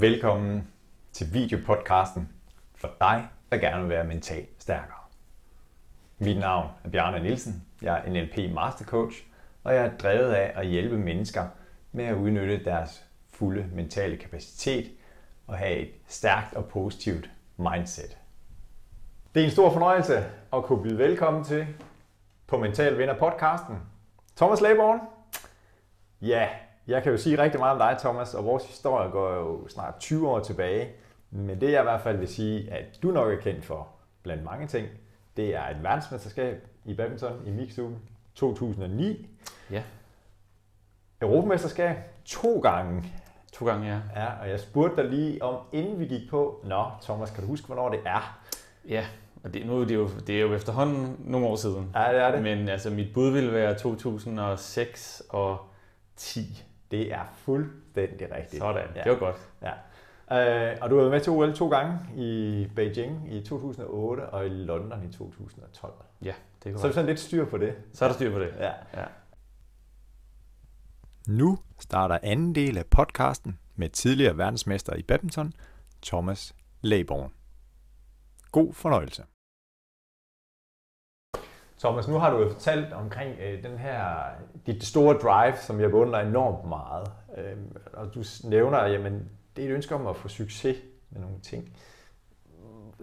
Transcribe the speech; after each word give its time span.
Velkommen 0.00 0.68
til 1.12 1.32
videopodcasten 1.32 2.28
for 2.74 2.90
dig, 3.00 3.28
der 3.52 3.58
gerne 3.58 3.80
vil 3.80 3.88
være 3.88 4.04
mentalt 4.04 4.48
stærkere. 4.58 4.98
Mit 6.18 6.38
navn 6.38 6.68
er 6.84 6.88
Bjarne 6.88 7.22
Nielsen. 7.22 7.64
Jeg 7.82 8.02
er 8.04 8.10
NLP 8.10 8.54
Mastercoach, 8.54 9.24
og 9.64 9.74
jeg 9.74 9.86
er 9.86 9.96
drevet 9.96 10.32
af 10.32 10.52
at 10.54 10.66
hjælpe 10.66 10.98
mennesker 10.98 11.46
med 11.92 12.04
at 12.04 12.14
udnytte 12.14 12.64
deres 12.64 13.04
fulde 13.30 13.66
mentale 13.72 14.16
kapacitet 14.16 14.90
og 15.46 15.58
have 15.58 15.76
et 15.76 15.90
stærkt 16.06 16.54
og 16.54 16.64
positivt 16.64 17.30
mindset. 17.56 18.18
Det 19.34 19.40
er 19.40 19.44
en 19.44 19.52
stor 19.52 19.72
fornøjelse 19.72 20.26
at 20.52 20.64
kunne 20.64 20.82
byde 20.82 20.98
velkommen 20.98 21.44
til 21.44 21.66
på 22.46 22.58
Mental 22.58 22.98
Vinder 22.98 23.18
podcasten. 23.18 23.76
Thomas 24.36 24.60
Laborn. 24.60 25.00
Ja, 26.20 26.48
jeg 26.88 27.02
kan 27.02 27.12
jo 27.12 27.18
sige 27.18 27.42
rigtig 27.42 27.60
meget 27.60 27.72
om 27.72 27.78
dig, 27.78 27.96
Thomas, 27.98 28.34
og 28.34 28.44
vores 28.44 28.64
historie 28.64 29.10
går 29.10 29.34
jo 29.34 29.68
snart 29.68 29.94
20 30.00 30.28
år 30.28 30.40
tilbage. 30.40 30.88
Men 31.30 31.60
det 31.60 31.72
jeg 31.72 31.80
i 31.80 31.82
hvert 31.82 32.00
fald 32.00 32.16
vil 32.16 32.28
sige, 32.28 32.72
at 32.72 33.02
du 33.02 33.10
nok 33.10 33.32
er 33.32 33.36
kendt 33.36 33.64
for, 33.64 33.88
blandt 34.22 34.44
mange 34.44 34.66
ting, 34.66 34.88
det 35.36 35.56
er 35.56 35.68
et 35.68 35.82
verdensmesterskab 35.82 36.66
i 36.84 36.94
badminton 36.94 37.46
i 37.46 37.50
Mixed 37.50 37.84
2009. 38.34 39.28
Ja. 39.70 39.82
Europamesterskab 41.20 41.96
to 42.24 42.60
gange. 42.60 43.04
To 43.52 43.66
gange, 43.66 43.86
ja. 43.86 44.00
Ja, 44.16 44.26
og 44.40 44.48
jeg 44.48 44.60
spurgte 44.60 45.02
dig 45.02 45.10
lige 45.10 45.42
om, 45.42 45.56
inden 45.72 45.98
vi 45.98 46.06
gik 46.06 46.30
på, 46.30 46.64
Nå, 46.64 46.84
Thomas, 47.02 47.30
kan 47.30 47.42
du 47.42 47.48
huske, 47.48 47.66
hvornår 47.66 47.88
det 47.88 48.00
er? 48.04 48.40
Ja, 48.88 49.06
og 49.44 49.54
det, 49.54 49.66
nu 49.66 49.80
er 49.80 49.84
det, 49.84 49.94
jo, 49.94 50.08
det 50.26 50.36
er 50.36 50.40
jo 50.40 50.54
efterhånden 50.54 51.16
nogle 51.18 51.46
år 51.46 51.56
siden. 51.56 51.90
Ja, 51.94 52.12
det 52.12 52.20
er 52.20 52.30
det. 52.30 52.42
Men 52.42 52.68
altså, 52.68 52.90
mit 52.90 53.14
bud 53.14 53.30
ville 53.30 53.52
være 53.52 53.74
2006 53.74 55.22
og 55.28 55.58
10. 56.16 56.64
Det 56.90 57.12
er 57.12 57.32
fuldstændig 57.34 58.32
rigtigt. 58.32 58.62
Sådan, 58.62 58.88
ja. 58.96 59.02
det 59.02 59.12
var 59.12 59.18
godt. 59.18 59.50
Ja. 59.62 59.72
Øh, 60.30 60.76
og 60.80 60.90
du 60.90 60.94
har 60.94 61.02
været 61.02 61.10
med 61.10 61.20
til 61.20 61.32
OL 61.32 61.54
to 61.54 61.68
gange 61.68 61.98
i 62.16 62.66
Beijing 62.76 63.34
i 63.34 63.40
2008 63.40 64.20
og 64.20 64.46
i 64.46 64.48
London 64.48 65.04
i 65.08 65.12
2012. 65.12 65.92
Ja, 66.22 66.34
det 66.64 66.72
er 66.72 66.78
Så 66.78 66.86
er 66.86 66.88
du 66.88 66.94
sådan 66.94 67.06
lidt 67.06 67.20
styr 67.20 67.44
på 67.44 67.58
det. 67.58 67.74
Så 67.92 68.04
er 68.04 68.08
der 68.08 68.14
styr 68.14 68.32
på 68.32 68.38
det. 68.38 68.54
Ja. 68.58 68.72
ja. 68.94 69.04
Nu 71.28 71.58
starter 71.78 72.18
anden 72.22 72.54
del 72.54 72.78
af 72.78 72.86
podcasten 72.86 73.58
med 73.76 73.88
tidligere 73.88 74.38
verdensmester 74.38 74.94
i 74.94 75.02
badminton, 75.02 75.52
Thomas 76.02 76.54
Leborn. 76.80 77.32
God 78.52 78.72
fornøjelse. 78.72 79.22
Thomas, 81.78 82.08
nu 82.08 82.18
har 82.18 82.30
du 82.30 82.42
jo 82.42 82.50
fortalt 82.50 82.92
omkring 82.92 83.34
øh, 83.40 83.62
den 83.62 83.78
her, 83.78 84.04
dit 84.66 84.84
store 84.84 85.14
drive, 85.14 85.56
som 85.56 85.80
jeg 85.80 85.90
beundrer 85.90 86.20
enormt 86.20 86.68
meget. 86.68 87.10
Øh, 87.36 87.56
og 87.92 88.14
du 88.14 88.24
nævner, 88.44 88.86
jamen, 88.86 89.28
det 89.56 89.64
er 89.64 89.68
et 89.68 89.74
ønske 89.74 89.94
om 89.94 90.06
at 90.06 90.16
få 90.16 90.28
succes 90.28 90.76
med 91.10 91.20
nogle 91.20 91.36
ting. 91.42 91.72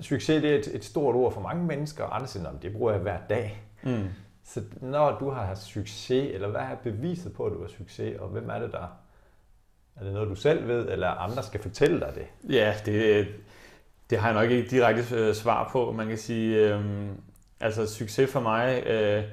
Succes 0.02 0.42
det 0.42 0.52
er 0.52 0.60
et, 0.60 0.76
et 0.76 0.86
stort 0.86 1.16
ord 1.16 1.34
for 1.34 1.42
mange 1.42 1.64
mennesker, 1.64 2.04
og 2.04 2.16
andre 2.16 2.28
siger, 2.28 2.52
det 2.62 2.74
bruger 2.74 2.92
jeg 2.92 3.02
hver 3.02 3.18
dag. 3.30 3.64
Mm. 3.84 4.08
Så 4.44 4.62
når 4.82 5.20
du 5.20 5.30
har 5.30 5.46
haft 5.46 5.64
succes, 5.64 6.34
eller 6.34 6.48
hvad 6.48 6.62
er 6.62 6.76
beviset 6.84 7.34
på, 7.34 7.46
at 7.46 7.54
du 7.54 7.62
har 7.62 7.68
succes, 7.68 8.20
og 8.20 8.28
hvem 8.28 8.50
er 8.50 8.60
det 8.60 8.72
der? 8.72 8.98
Er 9.96 10.04
det 10.04 10.14
noget, 10.14 10.30
du 10.30 10.36
selv 10.36 10.68
ved, 10.68 10.90
eller 10.90 11.08
andre 11.08 11.44
skal 11.44 11.62
fortælle 11.62 12.00
dig 12.00 12.12
det? 12.16 12.54
Ja, 12.54 12.74
det, 12.86 13.28
det 14.10 14.18
har 14.18 14.32
jeg 14.32 14.42
nok 14.42 14.52
ikke 14.52 14.70
direkte 14.70 15.16
øh, 15.16 15.34
svar 15.34 15.70
på. 15.72 15.92
Man 15.92 16.08
kan 16.08 16.18
sige, 16.18 16.76
øh, 16.76 16.86
altså 17.60 17.88
succes 17.88 18.32
for 18.32 18.40
mig 18.40 18.84
øh, 18.88 19.24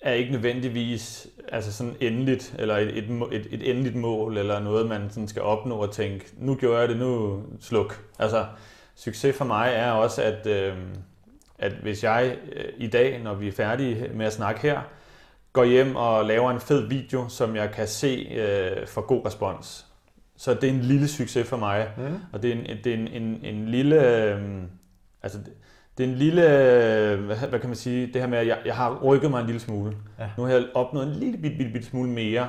er 0.00 0.12
ikke 0.12 0.32
nødvendigvis 0.32 1.26
altså 1.48 1.72
sådan 1.72 1.96
endeligt, 2.00 2.54
eller 2.58 2.76
et, 2.76 2.98
et, 2.98 3.04
et, 3.32 3.46
et 3.50 3.70
endeligt 3.70 3.96
mål, 3.96 4.38
eller 4.38 4.60
noget, 4.60 4.88
man 4.88 5.10
sådan 5.10 5.28
skal 5.28 5.42
opnå 5.42 5.74
og 5.74 5.92
tænke, 5.92 6.26
nu 6.36 6.54
gjorde 6.54 6.80
jeg 6.80 6.88
det, 6.88 6.96
nu 6.96 7.42
sluk. 7.60 8.04
Altså, 8.18 8.46
succes 8.94 9.36
for 9.36 9.44
mig 9.44 9.72
er 9.74 9.90
også, 9.90 10.22
at, 10.22 10.46
øh, 10.46 10.76
at 11.58 11.72
hvis 11.72 12.04
jeg 12.04 12.36
øh, 12.52 12.64
i 12.76 12.86
dag, 12.86 13.22
når 13.22 13.34
vi 13.34 13.48
er 13.48 13.52
færdige 13.52 14.10
med 14.14 14.26
at 14.26 14.32
snakke 14.32 14.60
her, 14.60 14.80
går 15.52 15.64
hjem 15.64 15.96
og 15.96 16.24
laver 16.24 16.50
en 16.50 16.60
fed 16.60 16.88
video, 16.88 17.28
som 17.28 17.56
jeg 17.56 17.70
kan 17.70 17.88
se 17.88 18.28
øh, 18.34 18.86
får 18.86 19.00
god 19.00 19.26
respons, 19.26 19.86
så 20.36 20.54
det 20.54 20.64
er 20.64 20.72
en 20.72 20.80
lille 20.80 21.08
succes 21.08 21.48
for 21.48 21.56
mig. 21.56 21.88
Mm. 21.96 22.18
Og 22.32 22.42
det 22.42 22.50
er 22.50 22.54
en, 22.54 22.84
det 22.84 22.94
er 22.94 22.96
en, 22.96 23.08
en, 23.08 23.44
en 23.44 23.68
lille... 23.68 24.24
Øh, 24.24 24.62
altså, 25.22 25.38
det 25.98 26.04
er 26.04 26.08
en 26.08 26.14
lille, 26.14 26.42
hvad, 27.16 27.58
kan 27.58 27.68
man 27.68 27.76
sige, 27.76 28.06
det 28.06 28.20
her 28.20 28.28
med, 28.28 28.38
at 28.38 28.46
jeg, 28.46 28.58
jeg 28.64 28.74
har 28.74 29.00
rykket 29.04 29.30
mig 29.30 29.40
en 29.40 29.46
lille 29.46 29.60
smule. 29.60 29.92
Ja. 30.18 30.24
Nu 30.36 30.42
har 30.42 30.52
jeg 30.52 30.64
opnået 30.74 31.06
en 31.06 31.12
lille 31.12 31.38
bit, 31.38 31.58
bit, 31.58 31.72
bit 31.72 31.84
smule 31.84 32.10
mere. 32.10 32.48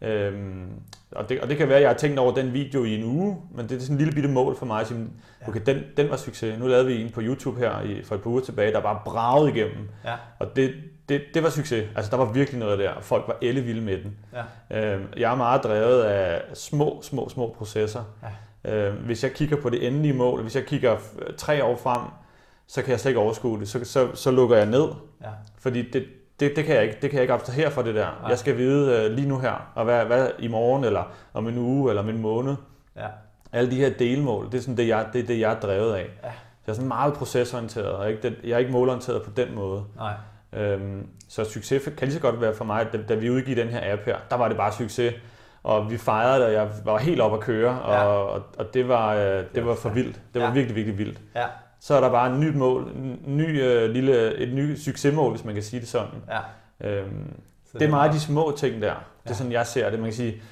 Øhm, 0.00 0.66
og, 1.12 1.28
det, 1.28 1.40
og 1.40 1.48
det 1.48 1.56
kan 1.56 1.68
være, 1.68 1.76
at 1.76 1.82
jeg 1.82 1.90
har 1.90 1.96
tænkt 1.96 2.18
over 2.18 2.34
den 2.34 2.52
video 2.52 2.84
i 2.84 2.96
en 2.96 3.04
uge, 3.04 3.36
men 3.54 3.68
det 3.68 3.76
er 3.76 3.80
sådan 3.80 3.94
en 3.94 3.98
lille 3.98 4.12
bitte 4.12 4.28
mål 4.28 4.56
for 4.56 4.66
mig 4.66 4.80
at 4.80 4.86
sige, 4.86 5.06
okay, 5.48 5.60
den, 5.66 5.82
den 5.96 6.10
var 6.10 6.16
succes. 6.16 6.58
Nu 6.58 6.66
lavede 6.66 6.86
vi 6.86 7.02
en 7.02 7.10
på 7.10 7.20
YouTube 7.22 7.58
her 7.58 7.82
i, 7.82 8.02
for 8.02 8.14
et 8.14 8.22
par 8.22 8.30
uger 8.30 8.40
tilbage, 8.40 8.72
der 8.72 8.80
bare 8.80 9.00
bragede 9.04 9.50
igennem. 9.56 9.88
Ja. 10.04 10.14
Og 10.38 10.56
det, 10.56 10.74
det, 11.08 11.22
det 11.34 11.42
var 11.42 11.50
succes. 11.50 11.88
Altså, 11.96 12.10
der 12.10 12.16
var 12.16 12.32
virkelig 12.32 12.60
noget 12.60 12.78
der. 12.78 12.92
Folk 13.00 13.24
var 13.26 13.36
ellevilde 13.42 13.80
med 13.80 13.98
den. 14.02 14.16
Ja. 14.70 14.94
Øhm, 14.94 15.04
jeg 15.16 15.32
er 15.32 15.36
meget 15.36 15.64
drevet 15.64 16.02
af 16.02 16.42
små, 16.54 17.00
små, 17.02 17.28
små 17.28 17.54
processer. 17.58 18.02
Ja. 18.64 18.72
Øhm, 18.72 18.96
hvis 18.96 19.22
jeg 19.22 19.32
kigger 19.32 19.56
på 19.56 19.70
det 19.70 19.86
endelige 19.86 20.14
mål, 20.14 20.42
hvis 20.42 20.56
jeg 20.56 20.64
kigger 20.64 20.96
tre 21.36 21.64
år 21.64 21.76
frem, 21.76 22.02
så 22.68 22.82
kan 22.82 22.90
jeg 22.90 23.00
slet 23.00 23.10
ikke 23.10 23.20
overskue 23.20 23.60
det. 23.60 23.68
Så, 23.68 23.84
så, 23.84 24.08
så 24.14 24.30
lukker 24.30 24.56
jeg 24.56 24.66
ned. 24.66 24.88
Ja. 25.22 25.28
Fordi 25.58 25.90
det, 25.90 26.06
det, 26.40 26.52
det, 26.56 26.64
kan 26.64 26.74
jeg 26.74 26.82
ikke, 26.84 26.94
det 27.02 27.10
kan 27.10 27.16
jeg 27.16 27.22
ikke 27.22 27.34
abstrahere 27.34 27.70
for 27.70 27.82
det 27.82 27.94
der. 27.94 28.18
Nej. 28.20 28.28
Jeg 28.30 28.38
skal 28.38 28.56
vide 28.56 29.06
uh, 29.06 29.12
lige 29.16 29.28
nu 29.28 29.38
her, 29.38 29.70
og 29.74 29.84
hvad, 29.84 30.04
hvad 30.04 30.28
i 30.38 30.48
morgen, 30.48 30.84
eller 30.84 31.12
om 31.34 31.48
en 31.48 31.58
uge, 31.58 31.90
eller 31.90 32.02
om 32.02 32.08
en 32.08 32.18
måned. 32.18 32.54
Ja. 32.96 33.06
Alle 33.52 33.70
de 33.70 33.76
her 33.76 33.90
delmål, 33.98 34.46
det 34.52 34.54
er 34.54 34.60
sådan 34.62 34.76
det, 34.76 34.88
jeg, 34.88 35.06
det, 35.12 35.22
er 35.22 35.26
det, 35.26 35.40
jeg 35.40 35.52
er 35.52 35.60
drevet 35.60 35.94
af. 35.94 36.06
Ja. 36.22 36.28
Jeg 36.66 36.72
er 36.72 36.76
sådan 36.76 36.88
meget 36.88 37.14
procesorienteret, 37.14 37.86
og 37.92 38.10
ikke, 38.10 38.22
den, 38.22 38.34
jeg 38.44 38.50
er 38.54 38.58
ikke 38.58 38.72
målorienteret 38.72 39.22
på 39.22 39.30
den 39.36 39.54
måde. 39.54 39.84
Nej. 39.96 40.12
Øhm, 40.52 41.06
så 41.28 41.44
succes 41.44 41.82
kan 41.82 41.94
lige 42.08 42.12
så 42.12 42.20
godt 42.20 42.40
være 42.40 42.54
for 42.54 42.64
mig, 42.64 42.86
da, 42.92 42.98
da 43.08 43.14
vi 43.14 43.30
udgive 43.30 43.60
den 43.60 43.68
her 43.68 43.92
app 43.92 44.02
her, 44.04 44.16
der 44.30 44.36
var 44.36 44.48
det 44.48 44.56
bare 44.56 44.72
succes. 44.72 45.14
Og 45.62 45.90
vi 45.90 45.98
fejrede 45.98 46.36
det, 46.38 46.46
og 46.46 46.52
jeg 46.52 46.68
var 46.84 46.98
helt 46.98 47.20
op 47.20 47.34
at 47.34 47.40
køre, 47.40 47.80
og, 47.80 47.92
Ja. 47.94 48.04
og, 48.04 48.42
og 48.58 48.74
det, 48.74 48.88
var, 48.88 49.14
øh, 49.14 49.44
det 49.54 49.66
var 49.66 49.74
for 49.74 49.88
vildt. 49.88 50.20
Det 50.34 50.42
var 50.42 50.48
Ja. 50.48 50.54
virkelig, 50.54 50.76
virkelig 50.76 50.98
vildt. 50.98 51.20
Ja. 51.36 51.44
Så 51.80 51.94
er 51.94 52.00
der 52.00 52.10
bare 52.10 52.32
et 52.34 52.40
nyt 52.40 52.54
mål, 52.54 52.82
en 52.96 53.20
ny, 53.26 53.62
øh, 53.62 53.90
lille, 53.90 54.34
et 54.36 54.52
nyt 54.54 54.78
succesmål, 54.82 55.30
hvis 55.30 55.44
man 55.44 55.54
kan 55.54 55.62
sige 55.62 55.80
det 55.80 55.88
sådan. 55.88 56.10
Ja. 56.80 56.88
Øhm, 56.90 57.34
Så 57.66 57.78
det 57.78 57.84
er 57.86 57.90
meget 57.90 58.12
de 58.12 58.20
små 58.20 58.52
ting 58.56 58.82
der. 58.82 58.88
Det 58.94 58.96
Ja. 59.26 59.30
er 59.30 59.34
sådan, 59.34 59.52
jeg 59.52 59.66
ser 59.66 59.90
det. 59.90 59.98
Man 59.98 60.08
kan 60.08 60.14
sige, 60.16 60.42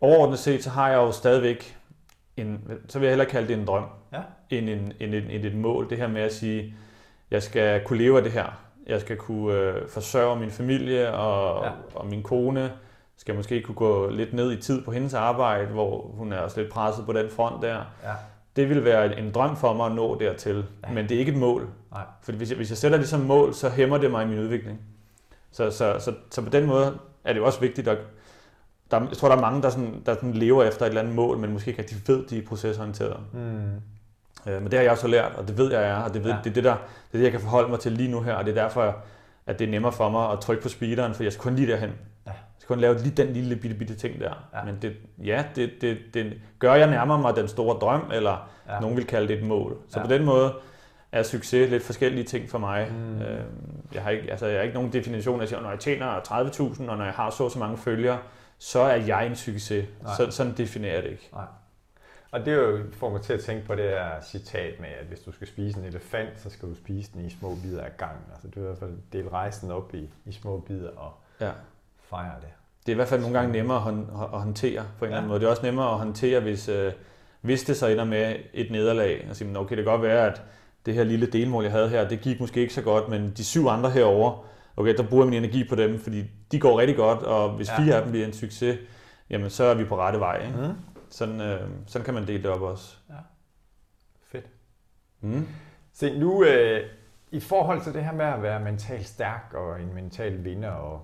overordnet 0.00 0.38
set, 0.38 0.64
så 0.64 0.70
har 0.70 0.88
jeg 0.88 0.96
jo 0.96 1.12
stadigvæk 1.12 1.76
en, 2.36 2.60
så 2.88 2.98
vil 2.98 3.06
jeg 3.06 3.12
hellere 3.12 3.28
kalde 3.30 3.48
det 3.48 3.58
en 3.58 3.66
drøm, 3.66 3.84
Ja. 4.12 4.20
end, 4.50 4.68
en, 4.68 4.92
end, 5.00 5.14
et, 5.14 5.24
end 5.30 5.44
et 5.44 5.54
mål. 5.54 5.90
Det 5.90 5.98
her 5.98 6.08
med 6.08 6.22
at 6.22 6.34
sige, 6.34 6.74
jeg 7.30 7.42
skal 7.42 7.80
kunne 7.84 7.98
leve 7.98 8.16
af 8.16 8.22
det 8.22 8.32
her. 8.32 8.60
Jeg 8.86 9.00
skal 9.00 9.16
kunne 9.16 9.54
øh, 9.54 9.88
forsørge 9.88 10.40
min 10.40 10.50
familie 10.50 11.12
og, 11.14 11.64
Ja. 11.64 11.68
ja. 11.68 11.74
og 11.94 12.06
min 12.06 12.22
kone. 12.22 12.72
Skal 13.18 13.34
måske 13.34 13.62
kunne 13.62 13.74
gå 13.74 14.08
lidt 14.10 14.32
ned 14.32 14.52
i 14.52 14.60
tid 14.62 14.84
på 14.84 14.90
hendes 14.92 15.14
arbejde, 15.14 15.66
hvor 15.66 16.00
hun 16.14 16.32
er 16.32 16.38
også 16.38 16.60
lidt 16.60 16.72
presset 16.72 17.06
på 17.06 17.12
den 17.12 17.30
front 17.30 17.62
der. 17.62 17.74
Ja. 18.04 18.12
Det 18.56 18.68
vil 18.68 18.84
være 18.84 19.18
en 19.18 19.30
drøm 19.32 19.56
for 19.56 19.72
mig 19.72 19.86
at 19.86 19.92
nå 19.94 20.18
dertil, 20.18 20.64
Ja. 20.86 20.92
men 20.92 21.08
det 21.08 21.14
er 21.14 21.18
ikke 21.18 21.32
et 21.32 21.38
mål. 21.38 21.68
Nej. 21.92 22.02
Fordi 22.22 22.38
hvis 22.38 22.50
jeg, 22.50 22.56
hvis 22.56 22.70
jeg 22.70 22.78
sætter 22.78 22.98
det 22.98 23.08
som 23.08 23.20
mål, 23.20 23.54
så 23.54 23.68
hæmmer 23.68 23.98
det 23.98 24.10
mig 24.10 24.24
i 24.24 24.28
min 24.28 24.38
udvikling. 24.38 24.80
Så, 25.52 25.70
så, 25.70 25.96
så, 25.98 26.12
så 26.30 26.42
på 26.42 26.50
den 26.50 26.66
måde 26.66 26.98
er 27.24 27.32
det 27.32 27.40
jo 27.40 27.46
også 27.46 27.60
vigtigt 27.60 27.88
at... 27.88 27.98
Der, 28.90 29.00
jeg 29.00 29.16
tror, 29.16 29.28
der 29.28 29.36
er 29.36 29.40
mange, 29.40 29.62
der, 29.62 29.70
sådan, 29.70 30.02
der 30.06 30.14
sådan 30.14 30.32
lever 30.32 30.64
efter 30.64 30.82
et 30.82 30.88
eller 30.88 31.00
andet 31.00 31.14
mål, 31.14 31.38
men 31.38 31.52
måske 31.52 31.68
ikke 31.68 31.82
rigtig 31.82 31.98
ved, 32.06 32.26
de 32.26 32.38
er 32.38 32.42
procesorienterede. 32.48 33.18
Mm. 33.32 33.40
Øh, 34.46 34.62
men 34.62 34.64
det 34.64 34.74
har 34.74 34.80
jeg 34.82 34.92
også 34.92 35.08
lært, 35.08 35.32
og 35.36 35.48
det 35.48 35.58
ved 35.58 35.72
jeg, 35.72 35.80
jeg 35.80 35.90
er, 35.90 35.96
og 36.02 36.14
det, 36.14 36.24
ved, 36.24 36.30
ja. 36.30 36.36
det, 36.44 36.50
er 36.50 36.54
det, 36.54 36.64
der, 36.64 36.74
det 36.74 37.12
er 37.12 37.18
det, 37.18 37.22
jeg 37.22 37.30
kan 37.32 37.40
forholde 37.40 37.68
mig 37.68 37.80
til 37.80 37.92
lige 37.92 38.10
nu 38.10 38.20
her, 38.20 38.34
og 38.34 38.44
det 38.44 38.58
er 38.58 38.62
derfor, 38.62 38.96
at 39.46 39.58
det 39.58 39.66
er 39.66 39.70
nemmere 39.70 39.92
for 39.92 40.10
mig 40.10 40.32
at 40.32 40.40
trykke 40.40 40.62
på 40.62 40.68
speederen, 40.68 41.14
for 41.14 41.22
jeg 41.22 41.32
skal 41.32 41.42
kun 41.42 41.56
lige 41.56 41.72
derhen. 41.72 41.90
Skal 42.66 42.74
kun 42.76 42.80
lave 42.80 42.98
lige 42.98 43.16
den 43.16 43.32
lille 43.32 43.56
bitte, 43.56 43.76
bitte 43.76 43.94
ting 43.94 44.20
der. 44.20 44.48
Ja. 44.54 44.64
Men 44.64 44.78
det, 44.82 44.96
ja, 45.24 45.44
det, 45.56 45.70
det, 45.80 45.98
det 46.14 46.40
gør 46.58 46.74
jeg 46.74 46.90
nærmere 46.90 47.18
mig 47.18 47.36
den 47.36 47.48
store 47.48 47.78
drøm, 47.78 48.10
eller 48.12 48.50
Ja. 48.68 48.80
nogen 48.80 48.96
vil 48.96 49.06
kalde 49.06 49.28
det 49.28 49.38
et 49.38 49.44
mål. 49.46 49.76
Så 49.88 49.98
Ja. 50.00 50.06
på 50.06 50.12
den 50.12 50.24
måde 50.24 50.54
er 51.12 51.22
succes 51.22 51.70
lidt 51.70 51.82
forskellige 51.82 52.24
ting 52.24 52.50
for 52.50 52.58
mig. 52.58 52.88
Mm. 52.92 53.22
Øh, 53.22 53.44
jeg, 53.94 54.02
har 54.02 54.10
ikke, 54.10 54.30
altså, 54.30 54.46
jeg 54.46 54.56
har 54.56 54.62
ikke 54.62 54.74
nogen 54.74 54.92
definition, 54.92 55.40
jeg 55.40 55.48
siger, 55.48 55.60
når 55.60 55.70
jeg 55.70 55.78
tjener 55.78 56.20
30.000, 56.20 56.90
og 56.90 56.96
når 56.96 57.04
jeg 57.04 57.12
har 57.14 57.30
så 57.30 57.48
så 57.48 57.58
mange 57.58 57.78
følgere, 57.78 58.18
så 58.58 58.80
er 58.80 58.96
jeg 58.96 59.26
en 59.26 59.36
succes. 59.36 59.84
Nej. 60.02 60.14
Så, 60.16 60.30
sådan 60.30 60.54
definerer 60.56 60.94
jeg 60.94 61.02
det 61.02 61.10
ikke. 61.10 61.28
Nej. 61.32 61.44
Og 62.30 62.40
det 62.46 62.52
er 62.52 62.56
jo, 62.56 62.78
får 62.92 63.10
mig 63.10 63.20
til 63.20 63.32
at 63.32 63.40
tænke 63.40 63.66
på 63.66 63.74
det 63.74 63.84
her 63.84 64.10
citat 64.22 64.80
med, 64.80 64.88
at 65.00 65.06
hvis 65.06 65.20
du 65.20 65.32
skal 65.32 65.46
spise 65.46 65.78
en 65.78 65.84
elefant, 65.84 66.40
så 66.40 66.50
skal 66.50 66.68
du 66.68 66.74
spise 66.74 67.10
den 67.14 67.24
i 67.24 67.30
små 67.30 67.54
bidder 67.62 67.82
af 67.82 67.96
gangen. 67.96 68.24
Altså 68.32 68.48
du 68.48 68.60
i 68.60 68.62
hvert 68.62 68.78
fald 68.78 68.92
dele 69.12 69.28
rejsen 69.28 69.70
op 69.70 69.94
i, 69.94 70.10
i 70.24 70.32
små 70.32 70.60
bidder 70.60 70.90
og 70.96 71.12
Ja. 71.40 71.50
Fejre 72.10 72.34
det. 72.40 72.48
Det 72.86 72.92
er 72.92 72.94
i 72.94 72.96
hvert 72.96 73.08
fald 73.08 73.20
nogle 73.20 73.38
gange 73.38 73.52
nemmere 73.52 73.76
at, 73.76 73.82
hånd, 73.82 74.06
at 74.34 74.40
håndtere 74.40 74.84
på 74.98 75.04
en 75.04 75.08
eller 75.08 75.16
anden 75.16 75.28
Ja. 75.28 75.28
måde. 75.28 75.40
Det 75.40 75.46
er 75.46 75.50
også 75.50 75.62
nemmere 75.62 75.90
at 75.92 75.98
håndtere, 75.98 76.40
hvis, 76.40 76.68
øh, 76.68 76.92
hvis 77.40 77.62
det 77.64 77.76
så 77.76 77.86
ender 77.86 78.04
med 78.04 78.36
et 78.54 78.70
nederlag. 78.70 79.26
Og 79.30 79.36
sige, 79.36 79.48
"Men 79.48 79.56
okay, 79.56 79.76
det 79.76 79.84
kan 79.84 79.92
godt 79.92 80.02
være, 80.02 80.26
at 80.26 80.42
det 80.86 80.94
her 80.94 81.04
lille 81.04 81.26
delmål, 81.26 81.62
jeg 81.64 81.72
havde 81.72 81.88
her, 81.88 82.08
det 82.08 82.20
gik 82.20 82.40
måske 82.40 82.60
ikke 82.60 82.74
så 82.74 82.82
godt, 82.82 83.08
men 83.08 83.32
de 83.36 83.44
syv 83.44 83.66
andre 83.66 83.90
herover, 83.90 84.44
okay, 84.76 84.96
der 84.96 85.02
bruger 85.08 85.24
jeg 85.24 85.30
min 85.30 85.42
energi 85.44 85.68
på 85.68 85.74
dem, 85.74 85.98
fordi 86.00 86.24
de 86.52 86.60
går 86.60 86.78
rigtig 86.78 86.96
godt, 86.96 87.22
og 87.22 87.50
hvis 87.50 87.68
Ja. 87.68 87.72
ja. 87.74 87.80
fire 87.86 87.94
af 87.94 88.02
dem 88.02 88.10
bliver 88.10 88.26
en 88.26 88.32
succes, 88.32 88.78
jamen 89.30 89.50
så 89.50 89.64
er 89.64 89.74
vi 89.74 89.84
på 89.84 89.96
rette 89.98 90.18
vej. 90.20 90.46
Ikke? 90.46 90.58
Mm. 90.58 90.72
sådan, 91.10 91.40
øh, 91.40 91.60
sådan 91.86 92.04
kan 92.04 92.14
man 92.14 92.26
dele 92.26 92.42
det 92.42 92.50
op 92.50 92.62
også. 92.62 92.96
Ja. 93.08 93.14
Fedt. 94.32 94.46
Mm. 95.20 95.46
Se, 95.92 96.18
nu 96.18 96.44
øh, 96.44 96.80
i 97.30 97.40
forhold 97.40 97.80
til 97.82 97.94
det 97.94 98.04
her 98.04 98.12
med 98.12 98.24
at 98.24 98.42
være 98.42 98.60
mentalt 98.60 99.06
stærk 99.06 99.52
og 99.54 99.80
en 99.80 99.94
mental 99.94 100.44
vinder 100.44 100.70
og 100.70 101.02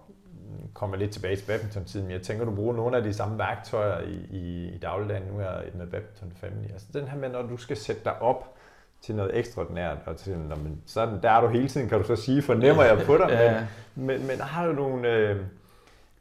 kommer 0.75 0.97
lidt 0.97 1.11
tilbage 1.11 1.37
til 1.37 1.47
badminton-tiden, 1.47 2.07
men 2.07 2.13
jeg 2.13 2.23
tænker, 2.23 2.45
du 2.45 2.55
bruger 2.55 2.75
nogle 2.75 2.97
af 2.97 3.03
de 3.03 3.13
samme 3.13 3.39
værktøjer 3.39 4.01
i, 4.01 4.27
i, 4.31 4.69
i 4.75 4.79
dagligdagen. 4.79 5.23
Nu 5.33 5.39
er 5.39 5.43
jeg 5.43 5.63
med 5.75 5.87
badminton 5.87 6.33
family. 6.37 6.73
Altså 6.73 6.87
den 6.95 7.09
her 7.09 7.19
med, 7.19 7.29
når 7.29 7.43
du 7.43 7.57
skal 7.57 7.77
sætte 7.77 8.01
dig 8.05 8.23
op 8.23 8.55
til 9.01 9.15
noget 9.15 9.39
ekstraordinært, 9.39 9.99
og 10.07 10.17
til, 10.17 10.39
når 10.39 10.57
man, 10.57 10.83
sådan, 10.87 11.23
der 11.23 11.31
er 11.31 11.41
du 11.41 11.49
hele 11.49 11.69
tiden, 11.69 11.89
kan 11.89 11.99
du 11.99 12.05
så 12.05 12.17
sige, 12.17 12.43
fornemmer 12.43 12.85
jeg 12.85 13.03
på 13.07 13.17
dig, 13.17 13.29
Ja. 13.31 13.67
men, 13.95 14.07
men, 14.07 14.27
men 14.27 14.41
har 14.41 14.67
du 14.67 14.73
nogle, 14.73 15.09
øh, 15.09 15.37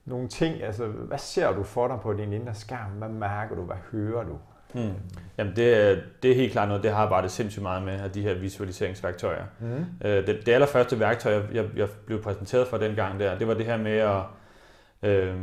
nogle 0.06 0.28
ting, 0.28 0.64
altså 0.64 0.86
hvad 0.86 1.18
ser 1.18 1.52
du 1.52 1.64
for 1.64 1.88
dig 1.88 2.00
på 2.02 2.14
din 2.14 2.34
indre 2.34 2.54
skærm? 2.56 2.92
Hvad 2.92 3.10
mærker 3.10 3.56
du? 3.56 3.62
Hvad 3.62 3.78
hører 3.92 4.24
du? 4.24 4.38
Mm. 4.74 4.90
Jamen 5.38 5.56
det, 5.56 5.74
er- 5.92 5.98
det 6.24 6.32
er 6.32 6.36
helt 6.36 6.52
klart 6.52 6.68
noget, 6.68 6.84
det 6.84 6.92
har 6.92 6.98
jeg 6.98 7.04
arbejdet 7.06 7.32
sindssygt 7.32 7.64
meget 7.64 7.84
med, 7.84 7.94
af 8.02 8.12
de 8.12 8.22
her 8.22 8.34
visualiseringsværktøjer. 8.34 9.44
Mm. 9.60 9.86
Øh, 10.08 10.28
det, 10.28 10.46
det 10.46 10.52
allerførste 10.52 11.00
værktøj, 11.00 11.34
jeg, 11.34 11.44
jeg, 11.54 11.66
jeg 11.76 11.88
blev 12.06 12.22
præsenteret 12.24 12.68
for 12.68 12.78
dengang 12.78 13.20
der, 13.20 13.38
det 13.38 13.48
var 13.48 13.54
det 13.54 13.66
her 13.66 13.78
med 13.78 13.98
at, 13.98 14.22
øh, 15.10 15.36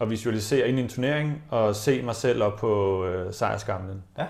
at 0.00 0.10
visualisere 0.10 0.68
ind 0.68 0.78
i 0.78 0.82
en 0.82 0.88
turnering 0.88 1.42
og 1.50 1.74
se 1.76 2.02
mig 2.02 2.14
selv 2.14 2.42
op 2.42 2.56
på 2.56 3.04
øh, 3.06 3.32
sejrskamlen. 3.32 4.02
Ja. 4.18 4.26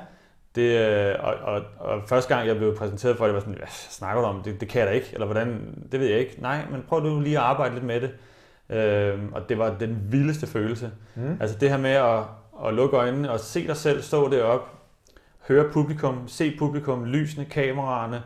Det, 0.54 0.78
øh, 0.78 1.14
og, 1.20 1.34
og, 1.34 1.62
og 1.78 2.02
første 2.08 2.34
gang, 2.34 2.48
jeg 2.48 2.56
blev 2.56 2.76
præsenteret 2.76 3.16
for 3.16 3.24
det, 3.24 3.34
var 3.34 3.40
sådan, 3.40 3.54
hvad 3.54 3.66
snakker 3.68 4.22
du 4.22 4.28
om? 4.28 4.42
Det, 4.42 4.60
det 4.60 4.68
kan 4.68 4.78
jeg 4.80 4.88
da 4.88 4.92
ikke, 4.92 5.06
eller 5.12 5.26
hvordan, 5.26 5.78
det 5.92 6.00
ved 6.00 6.06
jeg 6.06 6.18
ikke. 6.18 6.36
Nej, 6.42 6.58
men 6.70 6.84
prøv 6.88 7.00
du 7.04 7.20
lige 7.20 7.38
at 7.38 7.44
arbejde 7.44 7.74
lidt 7.74 7.84
med 7.84 8.00
det. 8.00 8.10
Øh, 8.76 9.18
og 9.32 9.48
det 9.48 9.58
var 9.58 9.74
den 9.80 9.98
vildeste 10.10 10.46
følelse. 10.46 10.90
Mm. 11.14 11.36
Altså 11.40 11.56
det 11.58 11.70
her 11.70 11.76
med 11.78 11.90
at, 11.90 12.18
at 12.66 12.74
lukke 12.74 12.96
øjnene 12.96 13.30
og 13.30 13.40
se 13.40 13.66
dig 13.66 13.76
selv 13.76 14.02
stå 14.02 14.30
deroppe, 14.30 14.66
høre 15.48 15.72
publikum, 15.72 16.28
se 16.28 16.56
publikum, 16.58 17.04
lysene, 17.04 17.44
kameraerne, 17.44 18.22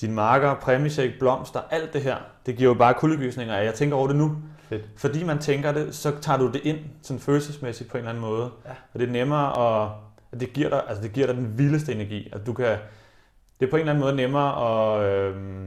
dine 0.00 0.14
marker, 0.14 0.54
præmiesæk, 0.54 1.18
blomster, 1.18 1.60
alt 1.70 1.92
det 1.92 2.02
her, 2.02 2.16
det 2.46 2.56
giver 2.56 2.70
jo 2.70 2.74
bare 2.74 2.94
kuldegysninger 2.94 3.54
af. 3.54 3.64
Jeg 3.64 3.74
tænker 3.74 3.96
over 3.96 4.06
det 4.06 4.16
nu. 4.16 4.36
Fedt. 4.68 4.84
Fordi 4.96 5.24
man 5.24 5.38
tænker 5.38 5.72
det, 5.72 5.94
så 5.94 6.12
tager 6.20 6.38
du 6.38 6.52
det 6.52 6.60
ind 6.64 6.78
sådan 7.02 7.20
følelsesmæssigt 7.20 7.90
på 7.90 7.96
en 7.96 7.98
eller 7.98 8.10
anden 8.10 8.24
måde. 8.24 8.50
Ja. 8.64 8.70
Og 8.94 9.00
det 9.00 9.08
er 9.08 9.12
nemmere 9.12 9.82
at, 9.82 9.90
at 10.32 10.40
det 10.40 10.52
giver 10.52 10.68
dig, 10.68 10.82
altså 10.88 11.02
det 11.02 11.12
giver 11.12 11.26
dig 11.26 11.36
den 11.36 11.58
vildeste 11.58 11.92
energi. 11.92 12.28
At 12.32 12.46
du 12.46 12.52
kan, 12.52 12.78
det 13.60 13.66
er 13.66 13.70
på 13.70 13.76
en 13.76 13.80
eller 13.80 13.92
anden 13.92 14.04
måde 14.04 14.16
nemmere 14.16 14.50
at, 14.66 15.12
øhm, 15.12 15.66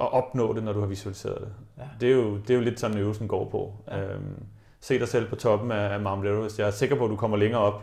at 0.00 0.12
opnå 0.12 0.54
det, 0.54 0.64
når 0.64 0.72
du 0.72 0.80
har 0.80 0.86
visualiseret 0.86 1.40
det. 1.40 1.52
Ja. 1.78 1.84
Det, 2.00 2.08
er 2.08 2.14
jo, 2.14 2.36
det 2.36 2.50
er 2.50 2.54
jo 2.54 2.60
lidt 2.60 2.80
sådan, 2.80 2.98
øvelsen 2.98 3.28
går 3.28 3.48
på. 3.50 3.74
Ja. 3.90 4.00
Øhm, 4.00 4.42
se 4.82 4.98
dig 4.98 5.08
selv 5.08 5.28
på 5.28 5.36
toppen 5.36 5.70
af, 5.72 6.00
Mount 6.00 6.26
Everest. 6.26 6.58
Jeg 6.58 6.66
er 6.66 6.70
sikker 6.70 6.96
på, 6.96 7.04
at 7.04 7.10
du 7.10 7.16
kommer 7.16 7.36
længere 7.36 7.60
op. 7.60 7.74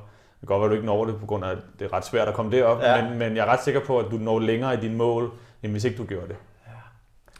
Det 0.42 0.48
kan 0.48 0.58
godt 0.58 0.60
være, 0.62 0.66
at 0.66 0.70
du 0.72 0.76
ikke 0.76 0.86
når 0.86 1.06
det, 1.06 1.20
på 1.20 1.26
grund 1.26 1.46
af, 1.46 1.50
at 1.52 1.58
det 1.80 1.86
er 1.86 1.94
ret 1.94 2.06
svært 2.06 2.28
at 2.28 2.34
komme 2.34 2.52
derop, 2.52 2.80
Ja. 2.82 3.10
men, 3.10 3.20
men 3.20 3.36
jeg 3.36 3.48
er 3.48 3.52
ret 3.52 3.64
sikker 3.64 3.80
på, 3.86 4.00
at 4.00 4.06
du 4.12 4.16
når 4.18 4.40
længere 4.40 4.74
i 4.74 4.78
dine 4.78 4.96
mål, 4.96 5.32
end 5.64 5.72
hvis 5.72 5.84
ikke 5.84 5.98
du 5.98 6.04
gjorde 6.06 6.28
det. 6.28 6.36
Ja. 6.68 6.72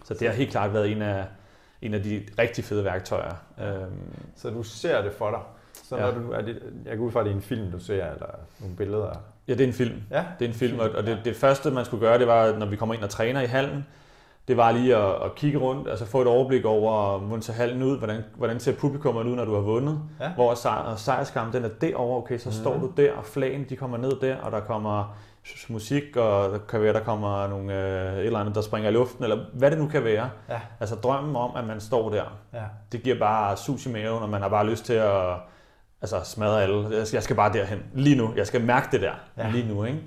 Så 0.06 0.14
det 0.14 0.28
har 0.28 0.36
helt 0.36 0.52
klart 0.52 0.74
været 0.74 0.92
en 0.92 1.02
af, 1.02 1.26
en 1.82 1.94
af 1.94 2.04
de 2.04 2.24
rigtig 2.40 2.64
fede 2.64 2.84
værktøjer. 2.86 3.34
Øhm, 3.62 3.92
Så 4.36 4.50
du 4.50 4.64
ser 4.64 5.02
det 5.02 5.12
for 5.14 5.30
dig. 5.30 5.40
Så 5.84 5.98
Ja. 5.98 6.02
når 6.02 6.12
du, 6.12 6.32
er 6.32 6.42
det, 6.42 6.60
jeg 6.86 6.98
går 6.98 7.06
ud 7.06 7.12
fra, 7.12 7.20
at 7.20 7.26
det 7.26 7.32
er 7.32 7.36
en 7.36 7.42
film, 7.42 7.72
du 7.72 7.80
ser, 7.80 7.94
eller 8.12 8.28
nogle 8.60 8.76
billeder. 8.76 9.14
ja, 9.48 9.54
det 9.54 9.62
er 9.62 9.68
en 9.68 9.74
film. 9.74 10.02
Ja, 10.12 10.24
Det 10.40 10.46
er 10.46 10.50
en 10.50 10.56
film, 10.56 10.80
og 10.80 10.90
og 10.90 11.06
det, 11.06 11.20
det 11.26 11.36
første, 11.36 11.72
man 11.72 11.86
skulle 11.86 12.08
gøre, 12.08 12.20
det 12.20 12.28
var, 12.28 12.54
når 12.58 12.66
vi 12.66 12.76
kommer 12.76 12.96
ind 12.96 13.04
og 13.04 13.10
træner 13.10 13.42
i 13.42 13.46
hallen, 13.46 13.86
det 14.50 14.58
var 14.58 14.72
lige 14.72 14.96
at, 14.96 15.24
at 15.26 15.36
kigge 15.36 15.58
rundt, 15.60 15.90
altså 15.90 16.06
få 16.06 16.22
et 16.22 16.28
overblik 16.28 16.66
over, 16.66 17.18
hvordan 17.20 17.42
ser 17.42 17.54
hallen 17.54 17.84
ud, 17.84 17.98
hvordan, 17.98 18.24
hvordan 18.36 18.60
ser 18.60 18.76
publikummet 18.76 19.24
ud, 19.26 19.36
når 19.36 19.46
du 19.46 19.54
har 19.54 19.62
vundet, 19.62 20.00
Ja. 20.22 20.30
hvor 20.36 20.54
sejr, 20.54 20.96
sejrskampen, 20.96 21.54
den 21.64 21.72
er 21.72 21.74
derovre, 21.82 22.18
okay, 22.18 22.38
så 22.38 22.50
Mhm. 22.50 22.54
står 22.58 22.78
du 22.78 22.92
der, 22.98 23.14
og 23.14 23.26
flagene, 23.26 23.66
de 23.70 23.76
kommer 23.76 23.98
ned 23.98 24.12
der, 24.22 24.36
og 24.38 24.52
der 24.52 24.60
kommer 24.60 25.18
musik, 25.70 26.16
og 26.16 26.52
der 26.52 26.58
kan 26.70 26.82
være, 26.82 26.94
der 26.94 27.00
kommer 27.04 27.48
nogle, 27.48 27.74
øh, 27.74 28.18
et 28.20 28.26
eller 28.26 28.40
andet, 28.40 28.56
der 28.56 28.62
springer 28.62 28.90
i 28.90 28.94
luften, 28.94 29.24
eller 29.24 29.38
hvad 29.54 29.72
det 29.72 29.80
nu 29.80 29.88
kan 29.88 30.04
være. 30.04 30.30
Ja. 30.50 30.60
Altså 30.80 30.96
drømmen 30.96 31.36
om, 31.36 31.52
at 31.56 31.68
man 31.68 31.80
står 31.80 32.10
der, 32.10 32.24
ja. 32.54 32.64
det 32.92 33.04
giver 33.04 33.20
bare 33.20 33.58
sus 33.58 33.86
i 33.86 33.92
maven, 33.92 34.24
og 34.24 34.30
man 34.30 34.42
har 34.42 34.50
bare 34.50 34.66
lyst 34.70 34.86
til 34.86 34.94
at 34.94 35.34
altså, 36.02 36.16
smadre 36.24 36.64
alle. 36.64 36.90
Jeg 37.14 37.24
skal, 37.24 37.36
bare 37.36 37.54
derhen. 37.54 37.80
Lige 37.94 38.16
nu. 38.16 38.34
Jeg 38.36 38.48
skal 38.48 38.62
mærke 38.62 38.88
det 38.92 39.02
der. 39.02 39.12
Ja. 39.38 39.46
Ja. 39.46 39.52
Lige 39.52 39.74
nu, 39.74 39.84
ikke? 39.84 40.00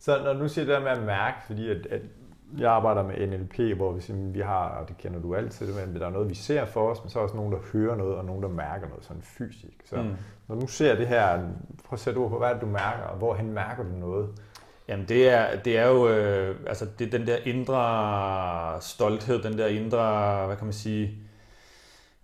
Så 0.00 0.18
når 0.24 0.32
du 0.32 0.48
siger 0.48 0.64
det 0.64 0.74
der 0.74 0.80
med 0.80 0.88
at 0.90 1.02
mærke, 1.02 1.36
fordi 1.46 1.70
at, 1.70 1.76
at 1.90 2.00
jeg 2.58 2.72
arbejder 2.72 3.02
med 3.02 3.26
NLP, 3.26 3.76
hvor 3.76 3.92
vi, 3.92 4.00
simpelthen, 4.00 4.34
vi 4.34 4.40
har, 4.40 4.68
og 4.68 4.88
det 4.88 4.98
kender 4.98 5.20
du 5.20 5.34
altid, 5.34 5.86
men 5.86 6.00
der 6.00 6.06
er 6.06 6.10
noget, 6.10 6.28
vi 6.28 6.34
ser 6.34 6.64
for 6.64 6.90
os, 6.90 7.02
men 7.02 7.10
så 7.10 7.18
er 7.18 7.22
også 7.22 7.36
nogen, 7.36 7.52
der 7.52 7.58
hører 7.72 7.96
noget, 7.96 8.14
og 8.14 8.24
nogen, 8.24 8.42
der 8.42 8.48
mærker 8.48 8.88
noget 8.88 9.04
sådan 9.04 9.22
fysisk. 9.22 9.82
Så 9.84 9.96
mm. 9.96 10.14
Når 10.48 10.60
du 10.60 10.66
ser 10.66 10.94
det 10.94 11.06
her, 11.06 11.38
prøv 11.84 11.92
at 11.92 12.00
sætte 12.00 12.18
ord 12.18 12.30
på, 12.30 12.38
hvad 12.38 12.48
er 12.48 12.52
det, 12.52 12.62
du 12.62 12.66
mærker, 12.66 13.02
og 13.02 13.18
hvorhen 13.18 13.52
mærker 13.52 13.82
du 13.82 13.98
noget? 13.98 14.28
Jamen 14.88 15.08
det 15.08 15.28
er, 15.28 15.60
det 15.60 15.78
er 15.78 15.86
jo 15.86 16.08
øh, 16.08 16.56
altså 16.66 16.86
det 16.98 17.06
er 17.06 17.18
den 17.18 17.26
der 17.26 17.36
indre 17.44 18.80
stolthed, 18.80 19.42
den 19.42 19.58
der 19.58 19.66
indre, 19.66 20.46
hvad 20.46 20.56
kan 20.56 20.64
man 20.64 20.72
sige, 20.72 21.18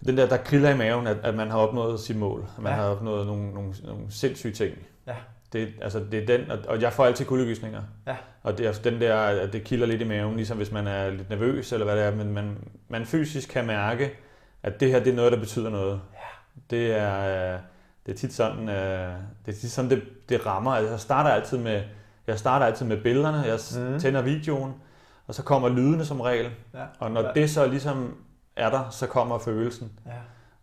den 0.07 0.17
der, 0.17 0.29
der 0.29 0.37
kriller 0.37 0.71
i 0.71 0.77
maven, 0.77 1.07
at, 1.07 1.17
at 1.23 1.35
man 1.35 1.51
har 1.51 1.59
opnået 1.59 2.01
sit 2.01 2.17
mål. 2.17 2.47
At 2.57 2.63
man 2.63 2.73
ja. 2.73 2.79
har 2.79 2.89
opnået 2.89 3.27
nogle, 3.27 3.55
nogle, 3.55 3.75
nogle 3.85 4.05
sindssyge 4.11 4.53
ting. 4.53 4.79
Ja. 5.07 5.17
Det, 5.53 5.73
altså, 5.83 6.05
det 6.13 6.23
er 6.23 6.39
den, 6.39 6.51
og- 6.51 6.59
og 6.69 6.81
jeg 6.83 6.93
får 6.93 7.05
altid 7.07 7.25
kuldegysninger. 7.25 7.83
Ja. 8.07 8.17
Og 8.43 8.59
det 8.59 8.67
er 8.67 8.73
den 8.73 9.01
der, 9.01 9.17
at 9.17 9.53
det 9.53 9.65
kilder 9.65 9.87
lidt 9.87 10.03
i 10.03 10.05
maven, 10.05 10.37
ligesom 10.37 10.57
hvis 10.57 10.73
man 10.73 10.87
er 10.87 11.11
lidt 11.11 11.31
nervøs, 11.31 11.73
eller 11.73 11.85
hvad 11.85 11.97
det 11.97 12.05
er, 12.05 12.15
men 12.15 12.33
man, 12.33 12.59
man 12.89 13.07
fysisk 13.07 13.49
kan 13.49 13.67
mærke, 13.67 14.11
at 14.63 14.81
det 14.81 14.91
her, 14.91 14.99
det 14.99 15.13
er 15.13 15.17
noget, 15.17 15.33
der 15.33 15.39
betyder 15.39 15.71
noget. 15.71 16.01
Ja. 16.15 16.19
Det 16.71 16.93
er, 16.93 17.55
øh, 17.55 17.61
det 18.07 18.13
er 18.13 18.17
tit 18.17 18.33
sådan, 18.33 18.69
øh, 18.69 19.15
det, 19.47 19.55
er 19.55 19.59
tit 19.61 19.71
sådan 19.71 19.91
det, 19.91 20.03
det 20.29 20.47
rammer. 20.47 20.71
Altså, 20.73 20.91
jeg 20.91 21.01
starter 21.01 21.31
altid 21.31 21.59
med, 21.59 21.83
jeg 22.27 22.39
starter 22.39 22.67
altid 22.67 22.87
med 22.87 23.03
billederne, 23.03 23.39
jeg 23.39 23.59
mm. 23.93 23.99
tænder 24.01 24.23
videoen, 24.23 24.75
og 25.27 25.35
så 25.35 25.43
kommer 25.43 25.69
lydene 25.69 26.05
som 26.05 26.21
regel. 26.21 26.51
Ja. 26.75 26.85
Og 26.99 27.11
når 27.11 27.23
Ja. 27.23 27.33
det 27.35 27.51
så 27.51 27.67
ligesom 27.67 28.17
er 28.57 28.71
der, 28.71 28.89
så 28.91 29.07
kommer 29.07 29.39
følelsen. 29.39 29.93
Ja. 30.07 30.13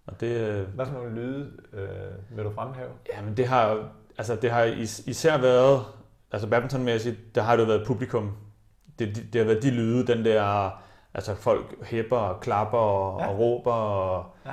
Og 0.08 0.20
det, 0.22 0.28
øh, 0.28 0.68
Hvad 0.76 0.86
for 0.86 0.94
nogle 0.94 1.16
lyde 1.16 1.52
øh, 1.74 2.38
vil 2.38 2.46
du 2.46 2.52
fremhæve? 2.56 2.90
jamen 3.18 3.38
det 3.38 3.48
har, 3.48 3.90
altså 4.18 4.36
det 4.36 4.52
har 4.52 4.64
is- 4.64 5.04
især 5.08 5.38
været, 5.38 5.84
altså 6.32 6.48
badmintonmæssigt, 6.48 7.36
der 7.36 7.42
har 7.42 7.56
det 7.56 7.64
jo 7.64 7.68
været 7.68 7.84
publikum. 7.88 8.32
Det, 9.00 9.16
det, 9.16 9.34
det 9.34 9.40
har 9.42 9.46
været 9.46 9.64
de 9.64 9.70
lyde, 9.70 10.08
den 10.08 10.26
der, 10.26 10.70
altså 11.14 11.36
folk 11.36 11.76
hæpper 11.86 12.18
og 12.18 12.40
klapper 12.42 12.78
og, 12.78 13.22
Ja. 13.22 13.28
og 13.28 13.40
råber 13.40 13.72
og, 13.74 14.26
Ja. 14.46 14.52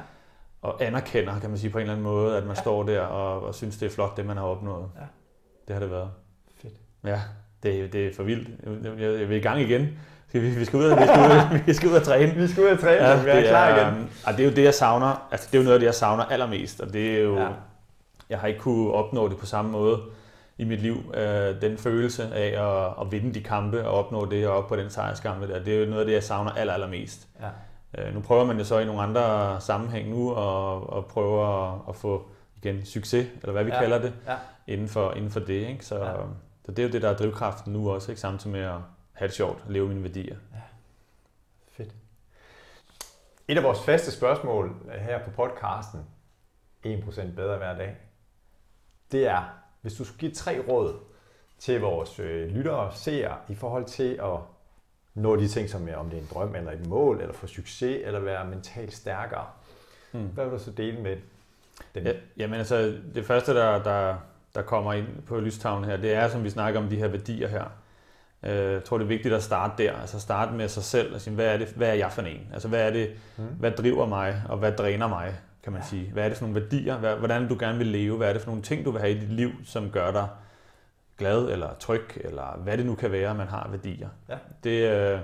og 0.63 0.85
anerkender, 0.85 1.41
kan 1.41 1.51
man 1.51 1.59
sige 1.59 1.71
på 1.71 1.79
en 1.79 1.83
eller 1.83 1.93
anden 1.93 2.05
måde, 2.05 2.37
at 2.37 2.43
man 2.47 2.57
Ja. 2.57 2.63
står 2.63 2.83
der 2.83 3.01
og, 3.01 3.43
og 3.43 3.55
synes, 3.55 3.77
det 3.77 3.87
er 3.87 3.91
flot, 3.91 4.17
det 4.17 4.27
man 4.27 4.37
har 4.37 4.45
opnået. 4.45 4.87
Ja. 4.97 5.05
Det 5.69 5.75
har 5.75 5.81
det 5.81 5.91
været. 5.91 6.11
Fedt. 6.63 6.75
Ja, 7.05 7.21
det, 7.63 7.93
det 7.93 8.07
er 8.07 8.15
for 8.17 8.23
vildt. 8.23 8.49
Jeg, 9.01 9.21
jeg 9.21 9.29
vil 9.29 9.37
i 9.37 9.41
gang 9.41 9.61
igen. 9.61 9.89
Skal 10.29 10.43
vi, 10.43 10.51
vi, 10.51 10.65
skal 10.65 10.79
ud, 10.79 10.85
og- 10.85 10.99
vi, 10.99 11.03
skal 11.07 11.19
ud, 11.21 11.59
vi 11.67 11.73
skal 11.75 11.89
ud 11.89 11.95
og 11.95 12.03
træne. 12.03 12.35
Vi 12.35 12.49
skal 12.49 12.63
ud 12.65 12.69
og 12.69 12.79
træne, 12.79 13.07
ja, 13.09 13.23
vi 13.23 13.31
er 13.31 13.35
det 13.35 13.45
klar 13.49 13.67
er, 13.69 13.93
igen. 13.93 14.11
Og 14.27 14.33
det 14.33 14.41
er 14.41 14.45
jo 14.45 14.55
det, 14.57 14.65
jeg 14.65 14.75
savner. 14.75 15.29
Altså, 15.31 15.49
det 15.53 15.55
er 15.59 15.63
jo 15.63 15.65
noget 15.65 15.75
af 15.75 15.81
det, 15.81 15.87
jeg 15.87 15.95
savner 15.95 16.25
allermest. 16.25 16.81
Og 16.81 16.93
det 16.93 17.17
er 17.19 17.23
jo... 17.23 17.37
Ja. 17.39 17.49
Ja. 18.31 18.35
Jeg 18.35 18.41
har 18.41 18.49
ikke 18.49 18.61
kunne 18.61 18.93
opnå 18.93 19.29
det 19.29 19.39
på 19.39 19.47
samme 19.47 19.71
måde 19.71 20.01
i 20.59 20.65
mit 20.65 20.81
liv. 20.81 21.15
Øh, 21.15 21.61
den 21.61 21.79
følelse 21.79 22.35
af 22.35 22.63
at, 22.67 22.95
at 23.07 23.13
vinde 23.13 23.35
de 23.35 23.43
kampe 23.43 23.89
og 23.89 23.99
opnå 23.99 24.27
det 24.31 24.49
og 24.49 24.57
op 24.57 24.69
på 24.69 24.77
den 24.77 24.91
sejrskampe 24.91 25.49
der, 25.49 25.65
det 25.65 25.75
er 25.77 25.81
jo 25.81 25.87
noget 25.87 26.01
af 26.01 26.07
det, 26.07 26.13
jeg 26.13 26.23
savner 26.23 26.51
aller, 26.51 26.73
allermest. 26.75 27.29
Ja. 27.41 27.49
Øh, 27.99 28.15
nu 28.15 28.21
prøver 28.21 28.45
man 28.45 28.59
jo 28.59 28.65
så 28.65 28.79
i 28.79 28.85
nogle 28.85 29.03
andre 29.03 29.61
sammenhæng 29.61 30.09
nu 30.11 30.33
og, 30.35 30.91
og 30.91 31.07
prøver 31.07 31.47
at, 31.75 31.81
at 31.89 31.97
få 31.97 32.29
igen 32.57 32.85
succes, 32.85 33.27
eller 33.41 33.53
hvad 33.53 33.65
vi 33.65 33.71
Ja. 33.71 33.77
ja. 33.77 33.83
kalder 33.83 33.99
det, 33.99 34.13
Ja. 34.27 34.37
inden 34.67 34.89
for, 34.89 35.13
inden 35.13 35.31
for 35.31 35.41
det. 35.41 35.69
Ikke? 35.69 35.87
Så, 35.87 35.97
Ja. 35.99 36.11
ja. 36.11 36.17
så 36.67 36.73
det 36.73 36.79
er 36.79 36.83
jo 36.87 36.93
det, 36.93 37.03
der 37.03 37.09
er 37.09 37.17
drivkraften 37.17 37.73
nu 37.73 37.91
også, 37.91 38.13
ikke? 38.13 38.21
samtidig 38.21 38.53
med 38.57 38.65
at 38.65 38.75
have 39.13 39.29
det 39.29 39.35
sjovt, 39.37 39.65
leve 39.69 39.89
mine 39.89 40.03
værdier. 40.03 40.37
Fedt. 41.73 41.91
Et 43.49 43.57
af 43.59 43.65
vores 43.65 43.81
faste 43.81 44.11
spørgsmål 44.11 44.75
her 44.99 45.19
på 45.25 45.31
podcasten, 45.31 46.01
1% 46.87 47.35
bedre 47.37 47.57
hver 47.57 47.77
dag, 47.77 47.97
det 49.13 49.27
er, 49.27 49.43
hvis 49.81 49.95
du 49.95 50.05
skulle 50.05 50.19
give 50.19 50.33
tre 50.33 50.61
råd 50.69 50.95
til 51.59 51.81
vores 51.81 52.19
øh, 52.19 52.49
lyttere 52.49 52.77
og 52.77 52.93
seere 52.95 53.37
i 53.49 53.55
forhold 53.55 53.85
til 53.85 54.13
at 54.23 54.39
nå 55.15 55.37
de 55.37 55.49
ting, 55.49 55.71
som 55.71 55.89
er, 55.89 55.97
om 55.97 56.11
det 56.11 56.17
er 56.17 56.21
en 56.21 56.29
drøm 56.35 56.55
eller 56.55 56.73
et 56.73 56.87
mål, 56.87 57.21
eller 57.21 57.35
få 57.35 57.47
succes, 57.47 58.01
eller 58.05 58.21
være 58.21 58.45
mentalt 58.47 58.95
stærkere. 58.95 59.45
Mm. 60.13 60.21
Hvad 60.27 60.45
vil 60.45 60.53
du 60.59 60.65
så 60.65 60.71
dele 60.71 61.01
med 61.03 61.17
den? 61.95 62.07
Ja, 62.07 62.13
jamen 62.37 62.59
altså, 62.59 62.99
det 63.15 63.27
første, 63.27 63.55
der, 63.55 63.83
der, 63.83 64.17
der 64.55 64.63
kommer 64.63 64.93
ind 64.93 65.07
på 65.27 65.41
lystavlen 65.41 65.85
her, 65.85 65.97
det 65.97 66.13
er, 66.15 66.29
som 66.29 66.45
vi 66.45 66.51
snakker 66.51 66.81
om, 66.81 66.89
de 66.89 66.97
her 66.97 67.09
værdier 67.09 67.49
her. 67.49 67.65
Øh, 68.43 68.73
Jeg 68.73 68.85
tror, 68.85 68.99
det 68.99 69.05
er 69.05 69.09
vigtigt 69.09 69.35
at 69.35 69.43
starte 69.43 69.83
der, 69.83 69.93
altså 70.01 70.21
starte 70.21 70.53
med 70.53 70.69
sig 70.69 70.85
selv 70.85 71.15
og 71.15 71.21
sige, 71.21 71.35
hvad 71.35 71.47
er, 71.47 71.57
det, 71.59 71.69
hvad 71.69 71.89
er 71.89 71.95
jeg 71.95 72.13
for 72.13 72.23
en? 72.23 72.49
Altså, 72.53 72.69
hvad 72.69 72.87
er 72.87 72.91
det, 72.91 73.11
Mm. 73.37 73.45
hvad 73.45 73.71
driver 73.71 74.07
mig, 74.07 74.43
og 74.49 74.59
hvad 74.59 74.73
dræner 74.73 75.09
mig, 75.09 75.35
kan 75.63 75.73
man 75.73 75.83
sige. 75.83 76.11
Hvad 76.13 76.25
er 76.25 76.29
det 76.29 76.39
for 76.39 76.47
nogle 76.47 76.61
værdier? 76.61 77.17
Hvordan 77.17 77.49
du 77.49 77.57
gerne 77.61 77.79
vil 77.79 77.87
leve? 77.87 78.17
Hvad 78.17 78.29
er 78.29 78.33
det 78.33 78.43
for 78.43 78.51
nogle 78.51 78.63
ting, 78.63 78.85
du 78.85 78.91
vil 78.91 79.01
have 79.01 79.13
i 79.13 79.21
dit 79.21 79.33
liv, 79.33 79.51
som 79.65 79.91
gør 79.91 80.11
dig 80.11 80.29
glad 81.21 81.49
eller 81.53 81.69
tryg, 81.81 82.05
eller 82.15 82.59
hvad 82.63 82.79
det 82.79 82.87
nu 82.87 82.95
kan 82.95 83.13
være, 83.13 83.35
man 83.35 83.49
har 83.49 83.69
værdier. 83.71 84.09
Ja. 84.29 84.37
Det, 84.65 84.91
øh, 84.91 85.21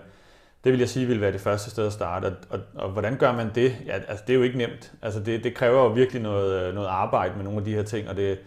det 0.64 0.73
vil 0.73 0.78
jeg 0.78 0.88
sige 0.88 1.07
vil 1.07 1.21
være 1.21 1.33
det 1.33 1.40
første 1.40 1.71
sted 1.71 1.87
at 1.87 1.93
starte. 1.93 2.26
Og, 2.26 2.33
og, 2.50 2.61
og 2.75 2.90
hvordan 2.90 3.16
gør 3.16 3.33
man 3.33 3.50
det? 3.55 3.76
Ja, 3.87 3.93
altså, 3.93 4.25
det 4.26 4.33
er 4.33 4.37
jo 4.37 4.43
ikke 4.43 4.59
nemt. 4.59 4.93
Altså, 5.02 5.21
det, 5.21 5.45
det 5.45 5.55
kræver 5.55 5.83
jo 5.83 5.88
virkelig 5.88 6.23
noget, 6.23 6.62
øh, 6.62 6.75
noget 6.75 6.88
arbejde 6.88 7.37
med 7.37 7.45
nogle 7.45 7.59
af 7.59 7.64
de 7.64 7.75
her 7.75 7.83
ting, 7.83 8.09
og 8.09 8.16
det, 8.16 8.38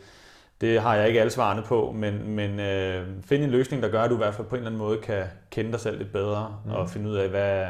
det 0.62 0.81
har 0.81 0.96
jeg 0.96 1.08
ikke 1.08 1.19
alle 1.19 1.31
svarene 1.31 1.62
på, 1.62 1.91
men, 1.91 2.29
men 2.29 2.60
øh, 2.60 3.08
find 3.24 3.43
en 3.43 3.50
løsning, 3.50 3.84
der 3.84 3.89
gør, 3.89 4.01
at 4.01 4.10
du 4.10 4.15
i 4.15 4.17
hvert 4.17 4.34
fald 4.34 4.48
på 4.48 4.55
en 4.55 4.60
eller 4.60 4.69
anden 4.69 4.79
måde 4.79 4.98
kan 4.98 5.25
kende 5.51 5.72
dig 5.72 5.79
selv 5.79 5.98
lidt 5.98 6.12
bedre, 6.12 6.58
mm. 6.65 6.72
og 6.72 6.89
finde 6.89 7.10
ud 7.10 7.15
af, 7.15 7.29
hvad, 7.29 7.67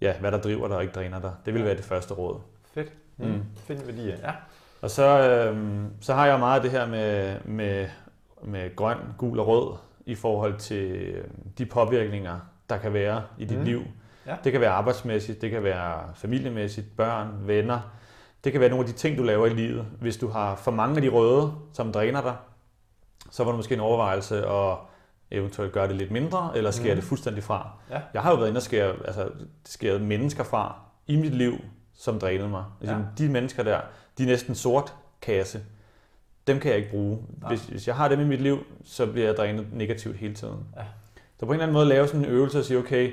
ja, 0.00 0.14
hvad 0.20 0.32
der 0.32 0.40
driver 0.40 0.68
dig 0.68 0.76
og 0.76 0.82
ikke 0.82 0.94
dræner 0.94 1.20
dig. 1.20 1.32
Det 1.46 1.54
vil 1.54 1.64
være 1.64 1.76
det 1.76 1.84
første 1.84 2.14
råd. 2.14 2.40
Fedt. 2.74 2.92
Mm. 3.22 3.32
Mm. 3.32 3.42
Find 3.56 3.84
værdier, 3.84 4.16
ja. 4.22 4.32
Og 4.82 4.90
så, 4.90 5.28
øh, 5.28 5.84
så 6.00 6.14
har 6.14 6.26
jeg 6.26 6.38
meget 6.38 6.56
af 6.56 6.62
det 6.62 6.70
her 6.70 6.86
med, 6.86 7.36
med, 7.44 7.88
med 8.42 8.76
grøn, 8.76 8.96
gul 9.18 9.38
og 9.38 9.46
rød 9.46 9.76
i 10.06 10.14
forhold 10.14 10.58
til 10.58 10.90
øh, 10.90 11.24
de 11.58 11.66
påvirkninger, 11.66 12.38
der 12.70 12.78
kan 12.78 12.92
være 12.92 13.22
i 13.38 13.44
dit 13.44 13.58
mm. 13.58 13.64
liv. 13.64 13.82
Ja. 14.26 14.36
Det 14.44 14.52
kan 14.52 14.60
være 14.60 14.70
arbejdsmæssigt, 14.70 15.42
det 15.42 15.50
kan 15.50 15.64
være 15.64 16.00
familiemæssigt, 16.14 16.96
børn, 16.96 17.28
venner. 17.40 17.80
Det 18.44 18.52
kan 18.52 18.60
være 18.60 18.70
nogle 18.70 18.84
af 18.84 18.92
de 18.92 18.98
ting, 18.98 19.18
du 19.18 19.22
laver 19.22 19.46
i 19.46 19.54
livet. 19.54 19.86
Hvis 20.00 20.16
du 20.16 20.28
har 20.28 20.56
for 20.56 20.70
mange 20.70 20.96
af 20.96 21.02
de 21.02 21.08
røde, 21.08 21.52
som 21.72 21.92
dræner 21.92 22.22
dig, 22.22 22.36
så 23.30 23.44
var 23.44 23.50
det 23.50 23.56
måske 23.56 23.74
en 23.74 23.80
overvejelse 23.80 24.46
at 24.46 24.76
eventuelt 25.30 25.72
gøre 25.72 25.88
det 25.88 25.96
lidt 25.96 26.10
mindre, 26.10 26.50
eller 26.54 26.70
skære 26.70 26.94
mm. 26.94 27.00
det 27.00 27.04
fuldstændig 27.08 27.44
fra. 27.44 27.70
Ja. 27.90 28.00
Jeg 28.14 28.22
har 28.22 28.30
jo 28.30 28.36
været 28.36 28.48
inde 28.48 28.58
og 28.58 28.62
skære, 28.62 28.94
altså, 29.04 29.28
skære 29.64 29.98
mennesker 29.98 30.44
fra 30.44 30.74
i 31.06 31.16
mit 31.16 31.34
liv, 31.34 31.58
som 31.94 32.18
drænede 32.18 32.48
mig. 32.48 32.64
Altså, 32.80 32.96
ja. 32.96 33.02
De 33.18 33.28
mennesker 33.28 33.62
der, 33.62 33.80
de 34.18 34.22
er 34.22 34.26
næsten 34.26 34.54
sort 34.54 34.94
kasse. 35.22 35.60
Dem 36.46 36.60
kan 36.60 36.70
jeg 36.70 36.78
ikke 36.78 36.90
bruge. 36.90 37.18
Hvis, 37.48 37.64
hvis 37.64 37.86
jeg 37.86 37.96
har 37.96 38.08
dem 38.08 38.20
i 38.20 38.24
mit 38.24 38.40
liv, 38.40 38.58
så 38.84 39.06
bliver 39.06 39.26
jeg 39.26 39.36
drænet 39.36 39.66
negativt 39.72 40.16
hele 40.16 40.34
tiden. 40.34 40.66
Ja. 40.76 40.82
Så 41.40 41.46
på 41.46 41.52
en 41.52 41.52
eller 41.52 41.62
anden 41.62 41.74
måde 41.74 41.86
lave 41.86 42.06
sådan 42.06 42.20
en 42.20 42.30
øvelse 42.30 42.58
og 42.58 42.64
sige, 42.64 42.78
okay, 42.78 43.12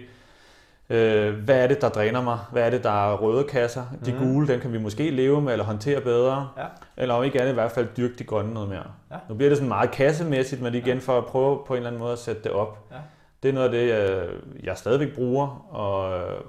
øh, 0.89 1.33
hvad 1.33 1.63
er 1.63 1.67
det, 1.67 1.81
der 1.81 1.89
dræner 1.89 2.21
mig? 2.21 2.39
Hvad 2.51 2.63
er 2.63 2.69
det, 2.69 2.83
der 2.83 3.11
er 3.11 3.17
røde 3.17 3.43
kasser? 3.43 3.85
De 4.05 4.13
mm. 4.13 4.19
gule, 4.19 4.47
dem 4.47 4.59
kan 4.59 4.73
vi 4.73 4.77
måske 4.77 5.09
leve 5.09 5.41
med 5.41 5.51
eller 5.51 5.65
håndtere 5.65 6.01
bedre. 6.01 6.49
Ja. 6.57 6.65
Eller 6.97 7.15
om 7.15 7.23
ikke 7.23 7.39
andet 7.39 7.51
i 7.51 7.53
hvert 7.53 7.71
fald 7.71 7.87
dyrke 7.97 8.13
de 8.19 8.23
grønne 8.23 8.53
noget 8.53 8.69
mere. 8.69 8.83
Ja. 9.11 9.15
Nu 9.29 9.35
bliver 9.35 9.49
det 9.49 9.57
sådan 9.57 9.67
meget 9.67 9.91
kassemæssigt, 9.91 10.61
men 10.61 10.75
igen 10.75 11.01
for 11.01 11.17
at 11.17 11.25
prøve 11.25 11.59
på 11.67 11.73
en 11.73 11.77
eller 11.77 11.89
anden 11.89 11.99
måde 11.99 12.13
at 12.13 12.19
sætte 12.19 12.43
det 12.43 12.51
op. 12.51 12.87
Ja. 12.91 12.97
Det 13.43 13.49
er 13.49 13.53
noget 13.53 13.65
af 13.65 13.71
det, 13.71 14.29
jeg 14.63 14.77
stadigvæk 14.77 15.15
bruger 15.15 15.67
og, 15.69 16.03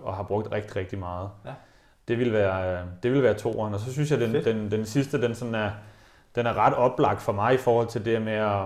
og 0.05 0.15
har 0.15 0.23
brugt 0.23 0.53
rigtig, 0.53 0.77
rigtig 0.77 0.99
meget. 0.99 1.29
Ja. 1.45 1.51
Det 2.11 2.19
vil 2.19 2.33
være, 2.33 2.83
det 3.03 3.13
vil 3.13 3.23
være 3.23 3.35
toeren. 3.35 3.75
Og 3.75 3.81
så 3.81 3.93
synes 3.93 4.11
jeg, 4.11 4.21
den, 4.21 4.35
den, 4.35 4.71
den 4.71 4.87
sidste, 4.87 5.23
den, 5.23 5.35
sådan 5.35 5.55
er, 5.55 5.71
den 6.35 6.47
er 6.47 6.55
ret 6.55 6.75
oplagt 6.75 7.23
for 7.23 7.33
mig 7.33 7.55
i 7.55 7.57
forhold 7.57 7.89
til 7.89 8.05
det 8.05 8.23
med 8.23 8.33
at, 8.33 8.63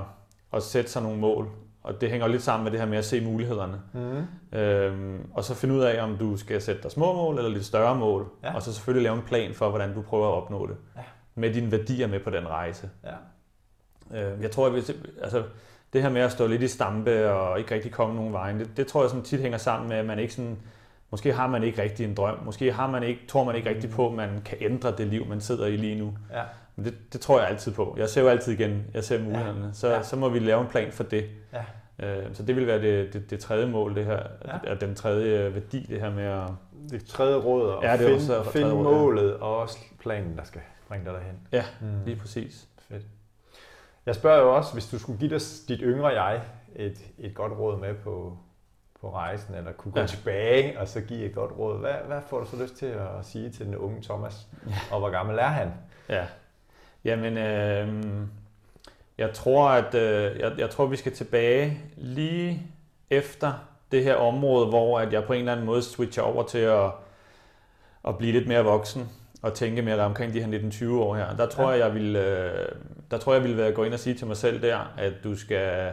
at 0.53 0.63
sætte 0.63 0.91
sig 0.91 1.03
nogle 1.03 1.19
mål. 1.19 1.49
Og 1.83 2.01
det 2.01 2.11
hænger 2.11 2.27
lidt 2.29 2.43
sammen 2.43 2.65
med 2.65 2.73
det 2.73 2.81
her 2.81 2.87
med 2.87 2.99
at 2.99 3.05
se 3.05 3.21
mulighederne. 3.21 3.81
Mm. 3.93 4.59
Øhm, 4.59 5.31
og 5.35 5.45
så 5.45 5.55
finde 5.55 5.75
ud 5.75 5.81
af, 5.81 6.03
om 6.03 6.17
du 6.17 6.37
skal 6.37 6.63
sætte 6.63 6.83
dig 6.83 6.91
små 6.91 7.13
mål 7.13 7.39
eller 7.39 7.51
lidt 7.51 7.65
større 7.65 7.95
mål. 7.95 8.29
Ja. 8.45 8.55
Og 8.55 8.63
så 8.63 8.73
selvfølgelig 8.73 9.03
lave 9.03 9.17
en 9.17 9.23
plan 9.23 9.55
for, 9.55 9.69
hvordan 9.69 9.95
du 9.95 10.03
prøver 10.03 10.29
at 10.29 10.35
opnå 10.35 10.67
det. 10.67 10.77
Ja. 10.97 11.03
Med 11.35 11.55
dine 11.55 11.73
værdier 11.73 12.07
med 12.07 12.21
på 12.21 12.31
den 12.31 12.49
rejse. 12.49 12.91
Ja. 13.05 14.33
Øh, 14.33 14.43
jeg 14.43 14.51
tror, 14.51 14.67
at 14.67 14.73
hvis, 14.73 14.91
altså, 15.23 15.43
det 15.93 16.03
her 16.03 16.11
med 16.11 16.21
at 16.21 16.33
stå 16.33 16.47
lidt 16.47 16.63
i 16.63 16.69
stampe 16.69 17.31
og 17.33 17.59
ikke 17.59 17.75
rigtig 17.75 17.93
komme 17.93 18.15
nogen 18.15 18.33
vej, 18.33 18.53
det, 18.53 18.77
det 18.77 18.87
tror 18.87 19.01
jeg 19.01 19.11
sådan 19.11 19.25
tit 19.25 19.41
hænger 19.41 19.59
sammen 19.59 19.89
med, 19.89 19.97
at 19.97 20.07
man 20.07 20.19
ikke 20.19 20.35
sådan, 20.35 20.59
måske 21.15 21.33
har 21.33 21.47
man 21.47 21.63
ikke 21.63 21.83
rigtig 21.83 22.07
en 22.07 22.15
drøm, 22.15 22.39
måske 22.45 22.73
har 22.73 22.91
man 22.91 23.03
ikke, 23.03 23.21
tror 23.29 23.45
man 23.45 23.57
ikke 23.57 23.69
rigtig 23.69 23.91
på, 23.91 24.09
at 24.09 24.15
man 24.15 24.43
kan 24.45 24.59
ændre 24.61 24.97
det 24.97 25.07
liv, 25.07 25.27
man 25.27 25.41
sidder 25.41 25.67
i 25.67 25.77
lige 25.77 25.99
nu. 25.99 26.15
Ja. 26.33 26.43
Men 26.77 26.85
det, 26.85 26.95
det 27.13 27.21
tror 27.21 27.41
jeg 27.41 27.49
altid 27.49 27.73
på. 27.73 27.95
Jeg 27.99 28.09
ser 28.09 28.23
jo 28.23 28.29
altid 28.29 28.53
igen, 28.53 28.85
jeg 28.95 29.05
ser 29.05 29.23
mulighederne. 29.23 29.67
Ja. 29.67 29.73
Så, 29.73 29.89
ja. 29.89 30.03
så 30.03 30.17
må 30.17 30.29
vi 30.29 30.39
lave 30.39 30.61
en 30.61 30.67
plan 30.67 30.93
for 30.93 31.05
det. 31.05 31.25
Ja. 31.53 31.65
Øh, 32.07 32.35
så 32.35 32.43
det 32.43 32.57
vil 32.57 32.67
være 32.67 32.83
det, 32.83 33.13
det, 33.13 33.31
det 33.31 33.41
tredje 33.41 33.67
mål, 33.67 33.95
det 33.95 34.05
her, 34.05 34.23
ja. 34.67 34.75
den 34.75 34.95
tredje 34.95 35.55
værdi, 35.55 35.87
det 35.89 36.01
her 36.01 36.11
med 36.11 36.25
at... 36.25 36.49
Det 36.91 37.05
tredje 37.05 37.37
råd, 37.37 37.79
at 37.83 37.83
ja, 37.83 37.97
finde, 37.97 38.39
også 38.39 38.51
finde 38.51 38.73
råd, 38.73 38.83
målet 38.83 39.31
ja. 39.31 39.45
og 39.45 39.59
også 39.59 39.79
planen, 40.01 40.37
der 40.37 40.45
skal 40.45 40.61
bringe 40.89 41.05
dig 41.05 41.15
derhen. 41.15 41.37
Ja, 41.53 41.65
mm. 41.81 42.05
lige 42.05 42.17
præcis. 42.17 42.69
Fedt. 42.89 43.03
Jeg 44.07 44.15
spørger 44.15 44.43
jo 44.43 44.57
også, 44.57 44.73
hvis 44.73 44.87
du 44.87 44.99
skulle 44.99 45.19
give 45.19 45.31
dig 45.31 45.41
dit 45.69 45.81
yngre 45.83 46.09
jeg 46.09 46.41
et, 46.77 46.99
et 47.19 47.35
godt 47.35 47.53
råd 47.53 47.81
med 47.81 47.95
på, 47.95 48.39
på 49.05 49.11
rejsen, 49.11 49.55
eller 49.55 49.73
kunne 49.73 49.93
gå 49.93 50.01
ja. 50.01 50.07
tilbage 50.07 50.81
og 50.81 50.89
så 50.89 51.01
give 51.01 51.25
et 51.25 51.35
godt 51.35 51.53
råd, 51.59 51.81
hvad, 51.81 51.95
hvad 52.07 52.21
får 52.27 52.41
du 52.41 52.47
så 52.47 52.63
lyst 52.63 52.77
til 52.77 52.87
at 52.87 53.09
sige 53.23 53.51
til 53.51 53.67
den 53.67 53.77
unge 53.77 54.03
Thomas, 54.03 54.47
ja. 54.67 54.75
og 54.91 54.99
hvor 54.99 55.11
gammel 55.11 55.39
er 55.39 55.49
han? 55.49 55.73
Ja, 56.09 56.27
jamen 57.05 57.39
øh, 57.39 58.05
jeg 59.19 59.33
tror, 59.33 59.69
at 59.69 59.95
øh, 59.95 60.41
jeg, 60.41 60.53
jeg 60.59 60.71
tror, 60.71 60.87
vi 60.87 60.97
skal 60.97 61.13
tilbage 61.13 61.81
lige 61.97 62.63
efter 63.11 63.53
det 63.93 64.05
her 64.05 64.15
område, 64.15 64.67
hvor 64.67 65.01
at 65.01 65.13
jeg 65.13 65.25
på 65.25 65.33
en 65.33 65.39
eller 65.39 65.53
anden 65.53 65.67
måde 65.67 65.83
switcher 65.83 66.23
over 66.23 66.43
til 66.43 66.59
at, 66.59 66.91
at 68.09 68.19
blive 68.19 68.33
lidt 68.33 68.49
mere 68.49 68.65
voksen 68.65 69.09
og 69.43 69.55
tænke 69.55 69.83
mere 69.83 70.01
omkring 70.01 70.33
de 70.33 70.43
her 70.43 70.59
19-20 70.71 70.91
år 70.93 71.17
her. 71.17 71.37
Der 71.37 71.47
tror 71.47 71.65
ja. 71.65 71.71
jeg, 71.71 71.79
jeg 71.79 71.95
vil, 71.95 72.17
øh, 72.17 72.69
der 73.11 73.19
tror 73.19 73.35
jeg, 73.35 73.49
jeg 73.49 73.57
vil 73.57 73.75
gå 73.75 73.85
ind 73.85 73.95
og 73.95 74.01
sige 74.01 74.15
til 74.15 74.27
mig 74.27 74.37
selv 74.37 74.63
der, 74.63 74.93
at 74.99 75.13
du 75.25 75.37
skal 75.37 75.93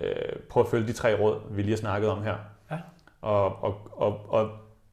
øh, 0.00 0.12
prøve 0.50 0.64
at 0.64 0.70
følge 0.70 0.86
de 0.86 0.92
tre 0.92 1.20
råd, 1.20 1.40
vi 1.50 1.62
lige 1.62 1.72
har 1.72 1.76
snakket 1.76 2.10
om 2.10 2.22
her. 2.22 2.36
Ja. 2.70 2.76
Og, 3.22 3.64
og, 3.64 3.90
og, 3.92 4.20
og 4.28 4.50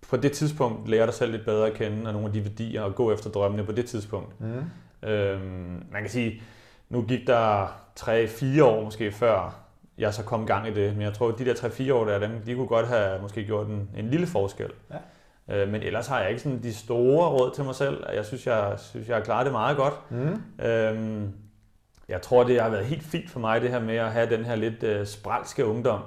på 0.10 0.18
det 0.18 0.32
tidspunkt 0.32 0.90
lære 0.90 1.06
dig 1.06 1.14
selv 1.14 1.32
lidt 1.32 1.46
bedre 1.46 1.68
at 1.68 1.74
kende, 1.74 2.08
og 2.08 2.14
nogle 2.14 2.28
af 2.28 2.34
de 2.34 2.44
værdier, 2.44 2.82
og 2.82 2.96
gå 2.96 3.12
efter 3.12 3.30
drømmene 3.30 3.64
på 3.64 3.72
det 3.72 3.86
tidspunkt. 3.86 4.42
Mm. 4.42 5.10
Øhm, 5.10 5.84
man 5.92 6.02
kan 6.02 6.10
sige, 6.10 6.42
nu 6.90 7.02
gik 7.02 7.28
der 7.28 7.68
3-4 8.00 8.64
år 8.64 8.84
måske 8.84 9.12
før 9.12 9.64
jeg 9.98 10.14
så 10.14 10.24
kom 10.24 10.44
i 10.44 10.46
gang 10.46 10.68
i 10.68 10.74
det, 10.74 10.94
men 10.94 11.02
jeg 11.02 11.14
tror, 11.14 11.30
at 11.30 11.40
de 11.40 11.46
der 11.46 11.54
3-4 11.54 11.94
år 11.94 12.06
der, 12.06 12.20
dem, 12.20 12.32
de 12.46 12.56
kunne 12.56 12.68
godt 12.68 12.88
have 12.88 13.22
måske 13.22 13.44
gjort 13.44 13.68
en, 13.68 13.90
en 13.98 14.10
lille 14.10 14.28
forskel. 14.28 14.72
Ja. 14.92 14.98
Øh, 15.56 15.70
men 15.70 15.84
ellers 15.84 16.08
har 16.08 16.20
jeg 16.20 16.30
ikke 16.30 16.42
sådan 16.42 16.64
de 16.64 16.74
store 16.74 17.30
råd 17.30 17.52
til 17.56 17.64
mig 17.64 17.76
selv. 17.76 18.04
Jeg 18.16 18.26
synes, 18.26 18.48
jeg, 18.48 18.74
synes, 18.78 19.08
jeg 19.08 19.16
har 19.16 19.24
klaret 19.24 19.46
det 19.46 19.54
meget 19.54 19.78
godt. 19.78 19.94
Mm. 20.10 20.66
Øhm, 20.66 21.34
jeg 22.10 22.22
tror, 22.22 22.44
det 22.44 22.62
har 22.62 22.70
været 22.70 22.86
helt 22.86 23.04
fint 23.04 23.30
for 23.30 23.40
mig, 23.40 23.62
det 23.62 23.70
her 23.70 23.80
med 23.80 23.96
at 23.96 24.12
have 24.12 24.30
den 24.30 24.46
her 24.46 24.56
lidt 24.56 24.84
øh, 24.84 25.06
spralske 25.06 25.66
ungdom. 25.66 26.02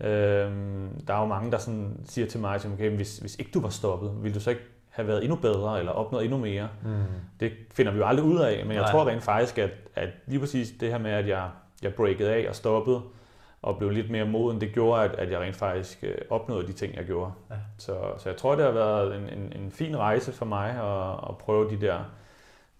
Øhm, 0.00 1.04
der 1.06 1.14
er 1.14 1.20
jo 1.20 1.26
mange, 1.26 1.52
der 1.52 1.58
sådan 1.58 2.00
siger 2.04 2.26
til 2.26 2.40
mig, 2.40 2.60
okay, 2.72 2.90
hvis, 2.96 3.18
hvis 3.18 3.36
ikke 3.36 3.50
du 3.54 3.60
var 3.60 3.68
stoppet, 3.68 4.22
ville 4.22 4.34
du 4.34 4.40
så 4.40 4.50
ikke 4.50 4.62
have 4.90 5.08
været 5.08 5.24
endnu 5.24 5.36
bedre 5.36 5.78
eller 5.78 5.92
opnået 5.92 6.24
endnu 6.24 6.38
mere. 6.38 6.68
Mm. 6.84 7.02
Det 7.40 7.52
finder 7.74 7.92
vi 7.92 7.98
jo 7.98 8.06
aldrig 8.06 8.26
ud 8.26 8.38
af, 8.38 8.66
men 8.66 8.72
jeg 8.72 8.82
Nej. 8.82 8.90
tror 8.90 9.08
rent 9.08 9.22
faktisk, 9.22 9.58
at, 9.58 9.70
at 9.94 10.08
lige 10.26 10.40
præcis 10.40 10.72
det 10.80 10.90
her 10.90 10.98
med, 10.98 11.10
at 11.10 11.28
jeg, 11.28 11.48
jeg 11.82 11.94
breakede 11.94 12.30
af 12.30 12.48
og 12.48 12.54
stoppede, 12.54 13.02
og 13.62 13.78
blev 13.78 13.90
lidt 13.90 14.10
mere 14.10 14.24
moden, 14.24 14.60
det 14.60 14.72
gjorde, 14.72 15.04
at, 15.04 15.10
at 15.10 15.30
jeg 15.30 15.40
rent 15.40 15.56
faktisk 15.56 15.98
øh, 16.04 16.14
opnåede 16.30 16.66
de 16.66 16.72
ting, 16.72 16.96
jeg 16.96 17.04
gjorde. 17.04 17.32
Ja. 17.50 17.56
Så, 17.78 17.98
så 18.18 18.28
jeg 18.28 18.36
tror, 18.36 18.54
det 18.54 18.64
har 18.64 18.72
været 18.72 19.16
en, 19.16 19.38
en, 19.38 19.52
en 19.62 19.70
fin 19.70 19.96
rejse 19.96 20.32
for 20.32 20.44
mig 20.44 20.70
at, 20.70 21.30
at 21.30 21.38
prøve 21.38 21.70
de 21.70 21.80
der 21.80 21.98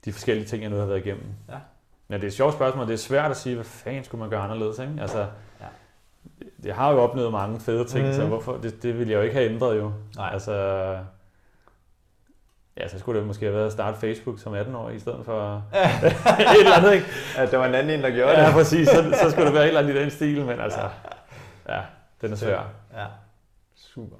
de 0.05 0.13
forskellige 0.13 0.47
ting, 0.47 0.63
jeg 0.63 0.71
nu 0.71 0.77
har 0.77 0.87
været 0.87 1.07
igennem. 1.07 1.27
Ja. 1.49 1.59
Men 2.13 2.21
det 2.21 2.27
er 2.27 2.31
et 2.31 2.35
sjovt 2.35 2.55
spørgsmål, 2.55 2.87
det 2.87 2.93
er 2.93 2.99
svært 2.99 3.31
at 3.31 3.37
sige, 3.37 3.55
hvad 3.55 3.65
fanden 3.65 4.05
skulle 4.05 4.19
man 4.21 4.31
gøre 4.31 4.41
anderledes, 4.41 4.79
ikke? 4.79 4.93
Altså, 5.01 5.19
ja. 5.61 5.67
jeg 6.65 6.75
har 6.75 6.93
jo 6.93 6.99
opnået 7.03 7.33
mange 7.33 7.61
fede 7.61 7.85
ting, 7.85 8.07
mm. 8.07 8.13
så 8.13 8.27
hvorfor, 8.27 8.57
det, 8.57 8.83
det 8.83 8.99
ville 8.99 9.13
jeg 9.13 9.19
jo 9.19 9.23
ikke 9.23 9.35
have 9.35 9.51
ændret 9.51 9.77
jo. 9.77 9.93
Nej. 10.17 10.31
Altså, 10.33 10.97
Ja, 12.77 12.89
så 12.89 12.99
skulle 12.99 13.19
det 13.19 13.27
måske 13.27 13.45
have 13.45 13.55
været 13.55 13.67
at 13.67 13.73
starte 13.73 13.99
Facebook 13.99 14.39
som 14.39 14.55
18 14.55 14.75
år 14.75 14.91
i 14.91 14.99
stedet 14.99 15.25
for 15.25 15.57
et 16.41 16.59
eller 16.59 16.77
andet, 16.77 16.93
ikke? 16.93 17.07
Ja, 17.37 17.47
det 17.47 17.59
var 17.59 17.67
en 17.67 17.75
anden 17.75 17.99
en, 17.99 18.05
der 18.05 18.11
gjorde 18.11 18.33
ja, 18.33 18.41
det. 18.41 18.47
Ja, 18.47 18.53
præcis. 18.53 18.89
Så, 18.89 19.19
så 19.23 19.31
skulle 19.31 19.47
det 19.47 19.55
være 19.55 19.63
et 19.63 19.69
eller 19.69 19.81
andet 19.81 19.95
i 19.95 19.99
den 19.99 20.11
stil, 20.11 20.45
men 20.45 20.61
altså, 20.61 20.89
ja, 21.69 21.81
den 22.21 22.33
er 22.33 22.37
svær. 22.37 22.61
Ja, 22.95 23.07
super. 23.77 24.17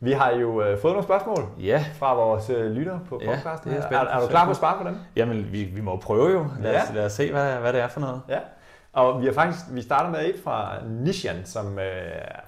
Vi 0.00 0.12
har 0.12 0.30
jo 0.30 0.62
øh, 0.62 0.78
fået 0.78 0.92
nogle 0.92 1.04
spørgsmål 1.04 1.44
ja. 1.58 1.84
fra 1.94 2.14
vores 2.14 2.50
øh, 2.50 2.70
lytter 2.70 2.98
på 3.08 3.20
podcasten. 3.26 3.72
Ja, 3.72 3.76
er, 3.76 3.88
er, 3.90 4.16
er 4.16 4.20
du 4.20 4.26
klar 4.26 4.44
på 4.44 4.50
at 4.50 4.56
svare 4.56 4.82
på 4.82 4.88
dem? 4.88 4.96
Jamen, 5.16 5.52
vi, 5.52 5.64
vi 5.64 5.80
må 5.80 5.96
prøve 5.96 6.30
jo. 6.30 6.46
Lad 6.60 6.82
os, 6.82 6.88
ja. 6.90 6.94
lad 6.94 7.06
os 7.06 7.12
se, 7.12 7.32
hvad, 7.32 7.56
hvad 7.56 7.72
det 7.72 7.80
er 7.80 7.88
for 7.88 8.00
noget. 8.00 8.20
Ja. 8.28 8.38
Og 8.92 9.20
vi 9.20 9.26
har 9.26 9.32
faktisk, 9.32 9.64
vi 9.70 9.82
starter 9.82 10.10
med 10.10 10.24
et 10.24 10.40
fra 10.44 10.84
Nishan, 10.84 11.44
som 11.44 11.78
øh, 11.78 11.84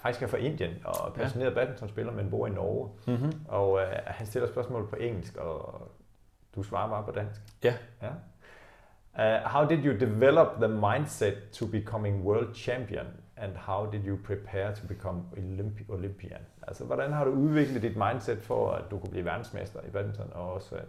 faktisk 0.03 0.23
er 0.23 0.27
fra 0.27 0.37
Indien 0.37 0.71
og 0.85 1.09
er 1.09 1.13
passioneret 1.13 1.51
ja. 1.51 1.55
badmintonspiller, 1.55 2.13
men 2.13 2.31
bor 2.31 2.47
i 2.47 2.51
Norge. 2.51 2.89
Mm-hmm. 3.07 3.33
Og 3.49 3.81
øh, 3.81 3.87
han 4.07 4.27
stiller 4.27 4.49
spørgsmål 4.49 4.89
på 4.91 4.97
engelsk, 4.97 5.37
og 5.37 5.83
du 6.55 6.63
svarer 6.63 6.89
bare 6.89 7.05
på 7.05 7.11
dansk. 7.11 7.41
Ja. 7.65 7.75
ja. 8.03 8.09
Uh, 9.19 9.51
how 9.51 9.69
did 9.69 9.85
you 9.85 9.93
develop 10.07 10.47
the 10.61 10.69
mindset 10.69 11.35
to 11.53 11.67
becoming 11.67 12.25
world 12.25 12.55
champion, 12.55 13.07
and 13.41 13.53
how 13.57 13.91
did 13.93 14.05
you 14.07 14.17
prepare 14.25 14.75
to 14.75 14.87
become 14.89 15.23
Olympi- 15.33 15.93
Olympian? 15.93 16.41
Altså, 16.69 16.85
hvordan 16.85 17.13
har 17.13 17.25
du 17.25 17.31
udviklet 17.31 17.83
dit 17.83 17.97
mindset 17.97 18.39
for, 18.43 18.71
at 18.71 18.83
du 18.91 18.99
kunne 18.99 19.11
blive 19.11 19.25
verdensmester 19.25 19.81
i 19.89 19.91
badminton, 19.91 20.31
og 20.33 20.53
også 20.53 20.75
at 20.75 20.89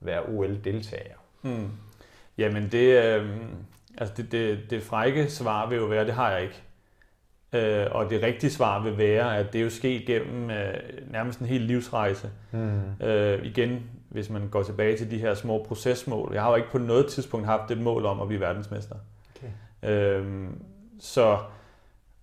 være 0.00 0.22
OL-deltager? 0.22 1.16
Hmm. 1.42 1.70
Jamen, 2.38 2.68
det, 2.72 3.04
øh, 3.04 3.36
Altså 3.98 4.14
det, 4.16 4.32
det, 4.32 4.70
det 4.70 4.82
frække 4.82 5.30
svar 5.30 5.68
vil 5.68 5.78
jo 5.78 5.84
være, 5.84 6.06
det 6.06 6.14
har 6.14 6.30
jeg 6.30 6.42
ikke. 6.42 6.62
Øh, 7.52 7.86
og 7.90 8.10
det 8.10 8.22
rigtige 8.22 8.50
svar 8.50 8.82
vil 8.82 8.98
være, 8.98 9.38
at 9.38 9.52
det 9.52 9.58
er 9.58 9.62
jo 9.62 9.70
sket 9.70 10.06
gennem 10.06 10.50
øh, 10.50 10.74
nærmest 11.10 11.40
en 11.40 11.46
hel 11.46 11.60
livsrejse. 11.60 12.30
Mm. 12.52 13.06
Øh, 13.06 13.44
igen, 13.46 13.90
hvis 14.08 14.30
man 14.30 14.48
går 14.48 14.62
tilbage 14.62 14.96
til 14.96 15.10
de 15.10 15.18
her 15.18 15.34
små 15.34 15.64
procesmål. 15.68 16.30
Jeg 16.34 16.42
har 16.42 16.50
jo 16.50 16.56
ikke 16.56 16.70
på 16.70 16.78
noget 16.78 17.06
tidspunkt 17.06 17.46
haft 17.46 17.70
et 17.70 17.78
mål 17.78 18.06
om 18.06 18.20
at 18.20 18.28
blive 18.28 18.40
verdensmester. 18.40 18.96
Okay. 19.36 19.90
Øh, 19.90 20.46
så, 21.00 21.38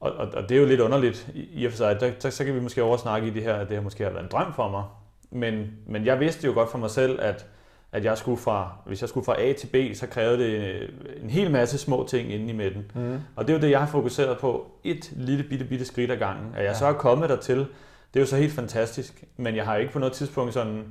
og, 0.01 0.11
og, 0.11 0.27
og 0.33 0.49
det 0.49 0.57
er 0.57 0.61
jo 0.61 0.67
lidt 0.67 0.79
underligt 0.79 1.29
i, 1.33 1.65
og 1.65 1.71
for 1.71 1.77
sig. 1.77 1.99
Der, 1.99 2.11
der, 2.21 2.29
så 2.29 2.45
kan 2.45 2.55
vi 2.55 2.59
måske 2.59 2.83
oversnakke 2.83 3.27
i 3.27 3.31
det 3.31 3.43
her, 3.43 3.53
at 3.53 3.69
det 3.69 3.77
her 3.77 3.83
måske 3.83 4.03
har 4.03 4.11
været 4.11 4.23
en 4.23 4.29
drøm 4.31 4.53
for 4.53 4.69
mig. 4.69 4.83
Men, 5.31 5.71
men 5.87 6.05
jeg 6.05 6.19
vidste 6.19 6.47
jo 6.47 6.53
godt 6.53 6.71
for 6.71 6.77
mig 6.77 6.89
selv, 6.89 7.19
at 7.21 7.45
at 7.91 8.05
jeg 8.05 8.17
skulle 8.17 8.37
fra, 8.37 8.75
hvis 8.85 9.01
jeg 9.01 9.09
skulle 9.09 9.25
fra 9.25 9.41
A 9.41 9.53
til 9.53 9.67
B, 9.67 9.95
så 9.95 10.07
krævede 10.07 10.37
det 10.37 10.49
øh, 10.49 10.89
en 11.23 11.29
hel 11.29 11.51
masse 11.51 11.77
små 11.77 12.07
ting 12.09 12.33
inde 12.33 12.49
i 12.49 12.53
midten. 12.53 12.91
Mm. 12.95 13.19
Og 13.35 13.47
det 13.47 13.53
er 13.53 13.57
jo 13.57 13.61
det, 13.61 13.69
jeg 13.69 13.79
har 13.79 13.87
fokuseret 13.87 14.37
på. 14.37 14.71
Et 14.83 15.11
lille 15.15 15.43
bitte, 15.43 15.65
bitte 15.65 15.85
skridt 15.85 16.11
ad 16.11 16.17
gangen. 16.17 16.53
At 16.55 16.63
jeg 16.63 16.71
ja. 16.71 16.77
så 16.77 16.85
er 16.85 16.93
kommet 16.93 17.29
dertil, 17.29 17.57
det 17.57 18.15
er 18.15 18.19
jo 18.19 18.25
så 18.25 18.37
helt 18.37 18.53
fantastisk. 18.53 19.23
Men 19.37 19.55
jeg 19.55 19.65
har 19.65 19.77
ikke 19.77 19.91
på 19.91 19.99
noget 19.99 20.13
tidspunkt 20.13 20.53
sådan 20.53 20.83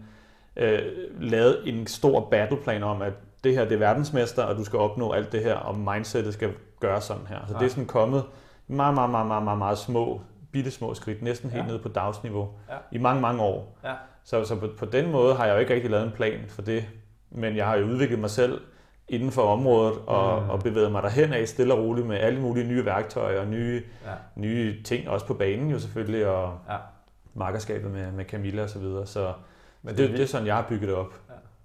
øh, 0.57 0.79
lavet 1.21 1.59
en 1.67 1.87
stor 1.87 2.29
battleplan 2.31 2.83
om, 2.83 3.03
at 3.03 3.13
det 3.45 3.55
her 3.55 3.65
det 3.65 3.73
er 3.73 3.79
verdensmester, 3.79 4.43
og 4.43 4.57
du 4.57 4.65
skal 4.65 4.79
opnå 4.79 5.13
alt 5.13 5.33
det 5.33 5.43
her, 5.43 5.55
og 5.55 5.79
mindsetet 5.79 6.35
skal 6.35 6.51
gøre 6.81 7.01
sådan 7.01 7.27
her. 7.29 7.39
Så 7.49 7.55
ja. 7.55 7.59
det 7.59 7.65
er 7.65 7.71
sådan 7.71 7.87
kommet 7.87 8.25
meget, 8.71 8.95
meget, 8.95 9.11
meget, 9.11 9.27
meget, 9.27 9.43
meget, 9.43 9.59
meget 9.59 9.79
små, 9.79 10.21
bitte 10.53 10.71
små 10.71 10.95
skridt, 10.95 11.23
næsten 11.23 11.51
helt 11.51 11.65
ja. 11.65 11.71
ned 11.71 11.79
på 11.79 11.89
dagsniveau, 11.89 12.49
ja. 12.69 12.77
i 12.93 12.99
mange, 12.99 13.21
mange 13.21 13.43
år. 13.43 13.79
Ja. 13.85 13.95
Så, 14.25 14.45
så 14.45 14.57
på, 14.57 14.69
på 14.79 14.85
den 14.85 15.13
måde 15.13 15.35
har 15.35 15.47
jeg 15.47 15.55
jo 15.55 15.59
ikke 15.59 15.75
rigtig 15.75 15.91
lavet 15.91 16.07
en 16.07 16.13
plan 16.13 16.41
for 16.49 16.63
det, 16.63 16.85
men 17.31 17.57
jeg 17.57 17.67
har 17.67 17.77
jo 17.77 17.87
udviklet 17.87 18.19
mig 18.19 18.31
selv 18.31 18.61
inden 19.09 19.31
for 19.31 19.43
området 19.43 19.99
og, 20.07 20.43
mm. 20.43 20.51
og 20.51 20.61
bevæget 20.61 20.93
mig 20.93 21.03
derhen 21.03 21.33
af 21.33 21.49
stille 21.49 21.75
og 21.75 21.85
roligt 21.85 22.07
med 22.07 22.17
alle 22.17 22.41
mulige 22.41 22.69
nye 22.69 22.85
værktøjer 22.85 23.41
og 23.41 23.47
nye, 23.47 23.83
ja. 24.05 24.11
nye 24.37 24.83
ting, 24.83 25.09
også 25.09 25.27
på 25.27 25.35
banen 25.35 25.71
jo 25.71 25.79
selvfølgelig, 25.79 26.27
og 26.27 26.59
ja. 26.69 26.77
markerskabet 27.35 27.91
med, 27.91 28.13
med 28.13 28.25
Camilla 28.25 28.63
og 28.63 28.71
så 28.71 28.79
videre. 28.79 29.07
Så, 29.07 29.33
men 29.83 29.97
det, 29.97 30.09
det, 30.09 30.11
det 30.11 30.23
er 30.23 30.27
sådan, 30.27 30.47
jeg 30.47 30.55
har 30.55 30.67
bygget 30.69 30.89
det 30.89 30.97
op. 30.97 31.15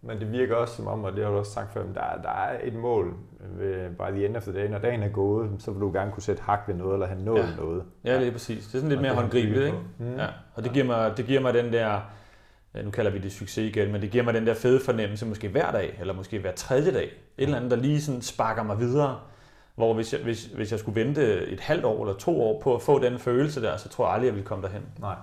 Men 0.06 0.20
det 0.20 0.32
virker 0.32 0.56
også 0.56 0.76
som 0.76 0.88
om, 0.88 1.04
og 1.04 1.16
det 1.16 1.24
har 1.24 1.32
du 1.32 1.38
også 1.38 1.52
sagt 1.52 1.74
før, 1.74 1.82
at 1.82 1.96
der, 1.96 2.22
der 2.22 2.30
er 2.30 2.60
et 2.64 2.74
mål 2.74 3.14
ved, 3.40 3.90
bare 3.92 4.14
lige 4.14 4.26
end 4.26 4.38
efter 4.38 4.52
dagen. 4.52 4.72
Når 4.72 4.80
dagen 4.80 5.04
er 5.04 5.10
gået, 5.10 5.52
så 5.60 5.72
vil 5.72 5.82
du 5.82 5.92
gerne 5.92 6.12
kunne 6.12 6.24
sætte 6.24 6.44
hak 6.44 6.64
ved 6.68 6.76
noget, 6.76 6.94
eller 6.94 7.08
have 7.08 7.22
nået 7.22 7.40
ja. 7.40 7.56
noget. 7.58 7.84
Ja, 8.04 8.20
det 8.20 8.28
er 8.28 8.32
præcis. 8.32 8.66
Det 8.66 8.76
er 8.76 8.78
sådan 8.78 8.90
lidt 8.90 8.98
og 8.98 9.02
mere 9.02 9.14
håndgribeligt, 9.14 9.66
ikke? 9.66 9.78
Mm. 9.98 10.16
Ja. 10.16 10.28
Og 10.54 10.64
det 10.64 10.72
giver, 10.74 10.86
mig, 10.86 11.18
det 11.18 11.26
giver 11.26 11.42
mig 11.42 11.54
den 11.54 11.74
der, 11.74 12.02
nu 12.84 12.92
kalder 12.92 13.12
vi 13.12 13.20
det 13.20 13.32
succes 13.32 13.58
igen, 13.58 13.92
men 13.92 14.02
det 14.02 14.12
giver 14.12 14.24
mig 14.24 14.34
den 14.34 14.48
der 14.48 14.54
fede 14.54 14.80
fornemmelse, 14.80 15.26
måske 15.26 15.50
hver 15.50 15.72
dag, 15.72 15.98
eller 16.00 16.14
måske 16.14 16.40
hver 16.40 16.52
tredje 16.52 16.94
dag. 16.94 17.06
Et 17.06 17.12
eller 17.38 17.58
andet, 17.58 17.72
der 17.72 17.78
lige 17.78 18.02
sådan 18.02 18.22
sparker 18.22 18.64
mig 18.64 18.80
videre. 18.80 19.20
Hvor 19.76 19.94
hvis 19.94 20.14
jeg, 20.14 20.22
hvis, 20.24 20.46
hvis 20.46 20.72
jeg 20.72 20.80
skulle 20.80 21.06
vente 21.06 21.48
et 21.48 21.60
halvt 21.60 21.86
år 21.86 22.06
eller 22.06 22.18
to 22.18 22.42
år 22.42 22.62
på 22.62 22.76
at 22.76 22.82
få 22.82 23.00
den 23.00 23.20
følelse 23.20 23.62
der, 23.62 23.78
så 23.78 23.90
tror 23.90 24.06
jeg 24.06 24.14
aldrig, 24.14 24.26
jeg 24.26 24.36
ville 24.36 24.48
komme 24.48 24.64
derhen. 24.64 24.84
Nej. 25.00 25.16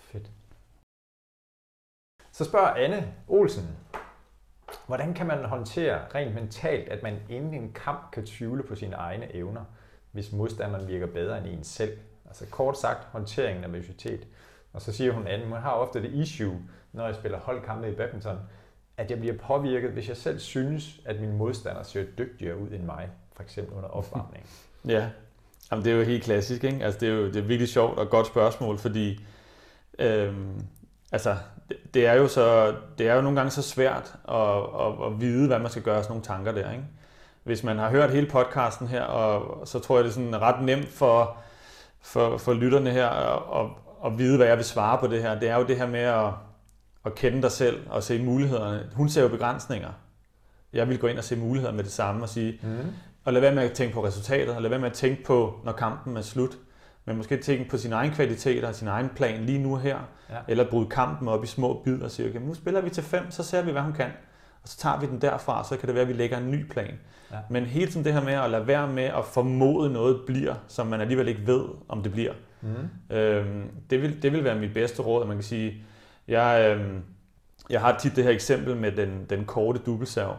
Fedt. 0.00 0.30
Så 2.40 2.44
spørger 2.44 2.74
Anne 2.74 3.12
Olsen, 3.28 3.68
hvordan 4.86 5.14
kan 5.14 5.26
man 5.26 5.44
håndtere 5.44 6.00
rent 6.14 6.34
mentalt, 6.34 6.88
at 6.88 7.02
man 7.02 7.16
inden 7.28 7.54
en 7.54 7.72
kamp 7.72 8.10
kan 8.12 8.26
tvivle 8.26 8.62
på 8.62 8.74
sine 8.74 8.96
egne 8.96 9.34
evner, 9.34 9.64
hvis 10.12 10.32
modstanderen 10.32 10.88
virker 10.88 11.06
bedre 11.06 11.38
end 11.38 11.46
en 11.46 11.64
selv? 11.64 11.98
Altså 12.26 12.46
kort 12.50 12.78
sagt, 12.78 13.04
håndteringen 13.04 13.64
af 13.64 13.70
nervøsitet. 13.70 14.26
Og 14.72 14.82
så 14.82 14.92
siger 14.92 15.12
hun, 15.12 15.26
Anne, 15.26 15.46
man 15.46 15.60
har 15.60 15.70
ofte 15.70 16.02
det 16.02 16.12
issue, 16.12 16.56
når 16.92 17.06
jeg 17.06 17.14
spiller 17.14 17.38
holdkampe 17.38 17.92
i 17.92 17.94
badminton, 17.94 18.38
at 18.96 19.10
jeg 19.10 19.18
bliver 19.18 19.38
påvirket, 19.38 19.90
hvis 19.90 20.08
jeg 20.08 20.16
selv 20.16 20.38
synes, 20.38 21.00
at 21.04 21.20
min 21.20 21.32
modstander 21.32 21.82
ser 21.82 22.04
dygtigere 22.18 22.58
ud 22.58 22.68
end 22.68 22.82
mig, 22.82 23.10
for 23.32 23.42
eksempel 23.42 23.74
under 23.74 23.88
opvarmning. 23.88 24.46
ja, 24.88 25.10
Jamen, 25.70 25.84
det 25.84 25.92
er 25.92 25.96
jo 25.96 26.02
helt 26.02 26.24
klassisk. 26.24 26.64
Ikke? 26.64 26.84
Altså, 26.84 27.00
det, 27.00 27.08
er 27.08 27.12
jo, 27.12 27.26
det 27.26 27.36
er 27.36 27.42
virkelig 27.42 27.68
sjovt 27.68 27.98
og 27.98 28.10
godt 28.10 28.26
spørgsmål, 28.26 28.78
fordi 28.78 29.24
øhm, 29.98 30.60
altså, 31.12 31.36
det, 31.94 32.06
er 32.06 32.14
jo 32.14 32.28
så, 32.28 32.74
det 32.98 33.08
er 33.08 33.14
jo 33.14 33.20
nogle 33.20 33.36
gange 33.36 33.50
så 33.50 33.62
svært 33.62 34.14
at, 34.28 34.56
at, 34.86 35.06
at 35.06 35.20
vide, 35.20 35.46
hvad 35.46 35.58
man 35.58 35.70
skal 35.70 35.82
gøre 35.82 36.02
sådan 36.02 36.12
nogle 36.12 36.24
tanker 36.24 36.52
der. 36.52 36.70
Ikke? 36.70 36.84
Hvis 37.44 37.64
man 37.64 37.78
har 37.78 37.90
hørt 37.90 38.10
hele 38.10 38.26
podcasten 38.26 38.86
her, 38.86 39.02
og 39.02 39.68
så 39.68 39.78
tror 39.78 39.96
jeg, 39.96 40.04
det 40.04 40.10
er 40.10 40.14
sådan 40.14 40.40
ret 40.40 40.64
nemt 40.64 40.88
for, 40.88 41.36
for, 42.00 42.38
for 42.38 42.52
lytterne 42.52 42.90
her 42.90 43.08
at, 43.60 43.70
at 44.06 44.18
vide, 44.18 44.36
hvad 44.36 44.46
jeg 44.46 44.56
vil 44.56 44.64
svare 44.64 44.98
på 44.98 45.06
det 45.06 45.22
her. 45.22 45.40
Det 45.40 45.48
er 45.48 45.56
jo 45.56 45.64
det 45.64 45.76
her 45.76 45.86
med 45.86 46.00
at, 46.00 46.26
at 47.06 47.14
kende 47.14 47.42
dig 47.42 47.52
selv 47.52 47.80
og 47.90 48.02
se 48.02 48.22
mulighederne. 48.22 48.88
Hun 48.94 49.08
ser 49.08 49.22
jo 49.22 49.28
begrænsninger. 49.28 49.90
Jeg 50.72 50.88
vil 50.88 50.98
gå 50.98 51.06
ind 51.06 51.18
og 51.18 51.24
se 51.24 51.36
muligheder 51.36 51.72
med 51.72 51.84
det 51.84 51.92
samme 51.92 52.22
og 52.22 52.28
sige, 52.28 52.60
mm. 52.62 52.92
og 53.24 53.32
lad 53.32 53.40
være 53.40 53.54
med 53.54 53.62
at 53.62 53.72
tænke 53.72 53.94
på 53.94 54.04
resultatet, 54.04 54.56
og 54.56 54.62
lad 54.62 54.70
være 54.70 54.78
med 54.78 54.88
at 54.88 54.94
tænke 54.94 55.24
på, 55.24 55.60
når 55.64 55.72
kampen 55.72 56.16
er 56.16 56.22
slut 56.22 56.58
men 57.10 57.16
måske 57.16 57.36
tænke 57.36 57.70
på 57.70 57.78
sin 57.78 57.92
egen 57.92 58.10
kvaliteter 58.10 58.68
og 58.68 58.74
sin 58.74 58.88
egen 58.88 59.08
plan 59.08 59.44
lige 59.44 59.58
nu 59.58 59.76
her, 59.76 59.98
ja. 60.30 60.36
eller 60.48 60.70
bryde 60.70 60.88
kampen 60.88 61.28
op 61.28 61.44
i 61.44 61.46
små 61.46 61.82
bidder 61.84 62.04
og 62.04 62.10
sige, 62.10 62.28
okay, 62.28 62.40
nu 62.40 62.54
spiller 62.54 62.80
vi 62.80 62.90
til 62.90 63.02
fem, 63.02 63.30
så 63.30 63.42
ser 63.42 63.62
vi, 63.62 63.72
hvad 63.72 63.82
hun 63.82 63.92
kan, 63.92 64.10
og 64.62 64.68
så 64.68 64.78
tager 64.78 65.00
vi 65.00 65.06
den 65.06 65.20
derfra, 65.20 65.64
så 65.64 65.76
kan 65.76 65.86
det 65.86 65.94
være, 65.94 66.02
at 66.02 66.08
vi 66.08 66.12
lægger 66.12 66.38
en 66.38 66.50
ny 66.50 66.66
plan. 66.66 66.98
Ja. 67.32 67.36
Men 67.50 67.64
hele 67.64 67.90
tiden 67.90 68.04
det 68.04 68.12
her 68.12 68.22
med 68.22 68.32
at 68.32 68.50
lade 68.50 68.66
være 68.66 68.88
med 68.88 69.04
at 69.04 69.24
formode 69.24 69.92
noget 69.92 70.20
bliver, 70.26 70.54
som 70.68 70.86
man 70.86 71.00
alligevel 71.00 71.28
ikke 71.28 71.46
ved, 71.46 71.64
om 71.88 72.02
det 72.02 72.12
bliver. 72.12 72.32
Mm. 72.60 73.16
Øhm, 73.16 73.70
det, 73.90 74.02
vil, 74.02 74.22
det 74.22 74.32
vil 74.32 74.44
være 74.44 74.58
mit 74.58 74.74
bedste 74.74 75.02
råd, 75.02 75.22
at 75.22 75.28
man 75.28 75.36
kan 75.36 75.44
sige, 75.44 75.84
jeg, 76.28 76.76
øhm, 76.78 77.02
jeg 77.70 77.80
har 77.80 77.98
tit 77.98 78.16
det 78.16 78.24
her 78.24 78.30
eksempel 78.30 78.76
med 78.76 78.92
den, 78.92 79.26
den 79.30 79.44
korte 79.44 79.80
dubbelsav, 79.86 80.36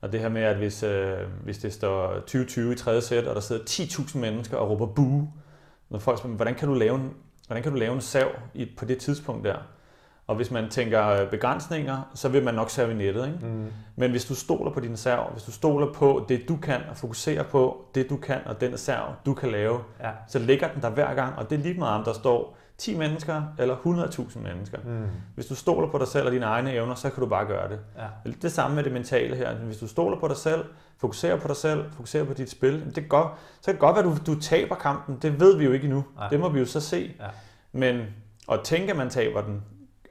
og 0.00 0.12
det 0.12 0.20
her 0.20 0.28
med, 0.28 0.42
at 0.42 0.56
hvis, 0.56 0.82
øh, 0.82 1.18
hvis 1.44 1.58
det 1.58 1.72
står 1.72 2.14
20-20 2.30 2.72
i 2.72 2.74
tredje 2.74 3.00
sæt, 3.00 3.26
og 3.26 3.34
der 3.34 3.40
sidder 3.40 3.62
10.000 3.62 4.18
mennesker 4.18 4.56
og 4.56 4.70
råber 4.70 4.86
boo, 4.86 5.28
når 5.90 5.98
folk 5.98 6.18
spørger, 6.18 6.36
hvordan 6.36 6.54
kan 6.54 6.68
du 6.68 6.74
lave 6.74 6.94
en, 6.94 7.14
hvordan 7.46 7.62
kan 7.62 7.72
du 7.72 7.78
lave 7.78 7.94
en 7.94 8.00
sav 8.00 8.28
i, 8.54 8.68
på 8.78 8.84
det 8.84 8.98
tidspunkt 8.98 9.44
der? 9.44 9.56
Og 10.26 10.36
hvis 10.36 10.50
man 10.50 10.70
tænker 10.70 11.06
øh, 11.06 11.30
begrænsninger, 11.30 12.10
så 12.14 12.28
vil 12.28 12.44
man 12.44 12.54
nok 12.54 12.70
save 12.70 12.90
i 12.90 12.94
nettet. 12.94 13.26
Ikke? 13.26 13.46
Mm. 13.46 13.66
Men 13.96 14.10
hvis 14.10 14.24
du 14.24 14.34
stoler 14.34 14.70
på 14.70 14.80
din 14.80 14.96
serv, 14.96 15.32
hvis 15.32 15.42
du 15.42 15.52
stoler 15.52 15.92
på 15.92 16.24
det, 16.28 16.48
du 16.48 16.56
kan, 16.56 16.80
og 16.90 16.96
fokuserer 16.96 17.42
på 17.42 17.84
det, 17.94 18.10
du 18.10 18.16
kan, 18.16 18.40
og 18.46 18.60
den 18.60 18.78
serv, 18.78 19.14
du 19.26 19.34
kan 19.34 19.50
lave, 19.50 19.80
ja. 20.00 20.10
så 20.28 20.38
ligger 20.38 20.72
den 20.72 20.82
der 20.82 20.90
hver 20.90 21.14
gang. 21.14 21.38
Og 21.38 21.50
det 21.50 21.58
er 21.58 21.62
lige 21.62 21.78
meget 21.78 21.98
om 21.98 22.04
der 22.04 22.12
står 22.12 22.58
10 22.78 22.96
mennesker 22.96 23.42
eller 23.58 23.76
100.000 23.76 24.38
mennesker. 24.38 24.78
Mm. 24.84 25.06
Hvis 25.34 25.46
du 25.46 25.54
stoler 25.54 25.88
på 25.88 25.98
dig 25.98 26.08
selv 26.08 26.26
og 26.26 26.32
dine 26.32 26.46
egne 26.46 26.72
evner, 26.72 26.94
så 26.94 27.10
kan 27.10 27.22
du 27.22 27.28
bare 27.28 27.46
gøre 27.46 27.68
det. 27.68 27.80
Ja. 27.96 28.30
Det 28.42 28.52
samme 28.52 28.74
med 28.74 28.84
det 28.84 28.92
mentale 28.92 29.36
her. 29.36 29.54
Hvis 29.54 29.78
du 29.78 29.88
stoler 29.88 30.18
på 30.18 30.28
dig 30.28 30.36
selv, 30.36 30.64
fokuserer 30.98 31.36
på 31.36 31.48
dig 31.48 31.56
selv, 31.56 31.92
fokuserer 31.92 32.24
på 32.24 32.32
dit 32.32 32.50
spil, 32.50 32.92
det 32.94 33.08
godt, 33.08 33.28
så 33.60 33.64
kan 33.64 33.74
det 33.74 33.80
godt 33.80 33.96
være, 33.96 34.12
at 34.12 34.26
du, 34.26 34.32
du 34.32 34.40
taber 34.40 34.74
kampen. 34.74 35.18
Det 35.22 35.40
ved 35.40 35.56
vi 35.56 35.64
jo 35.64 35.72
ikke 35.72 35.84
endnu. 35.84 36.04
Ja. 36.20 36.28
Det 36.30 36.40
må 36.40 36.48
vi 36.48 36.58
jo 36.58 36.66
så 36.66 36.80
se. 36.80 37.14
Ja. 37.20 37.26
Men 37.72 38.06
at 38.52 38.60
tænke, 38.64 38.90
at 38.90 38.96
man 38.96 39.10
taber 39.10 39.40
den, 39.40 39.62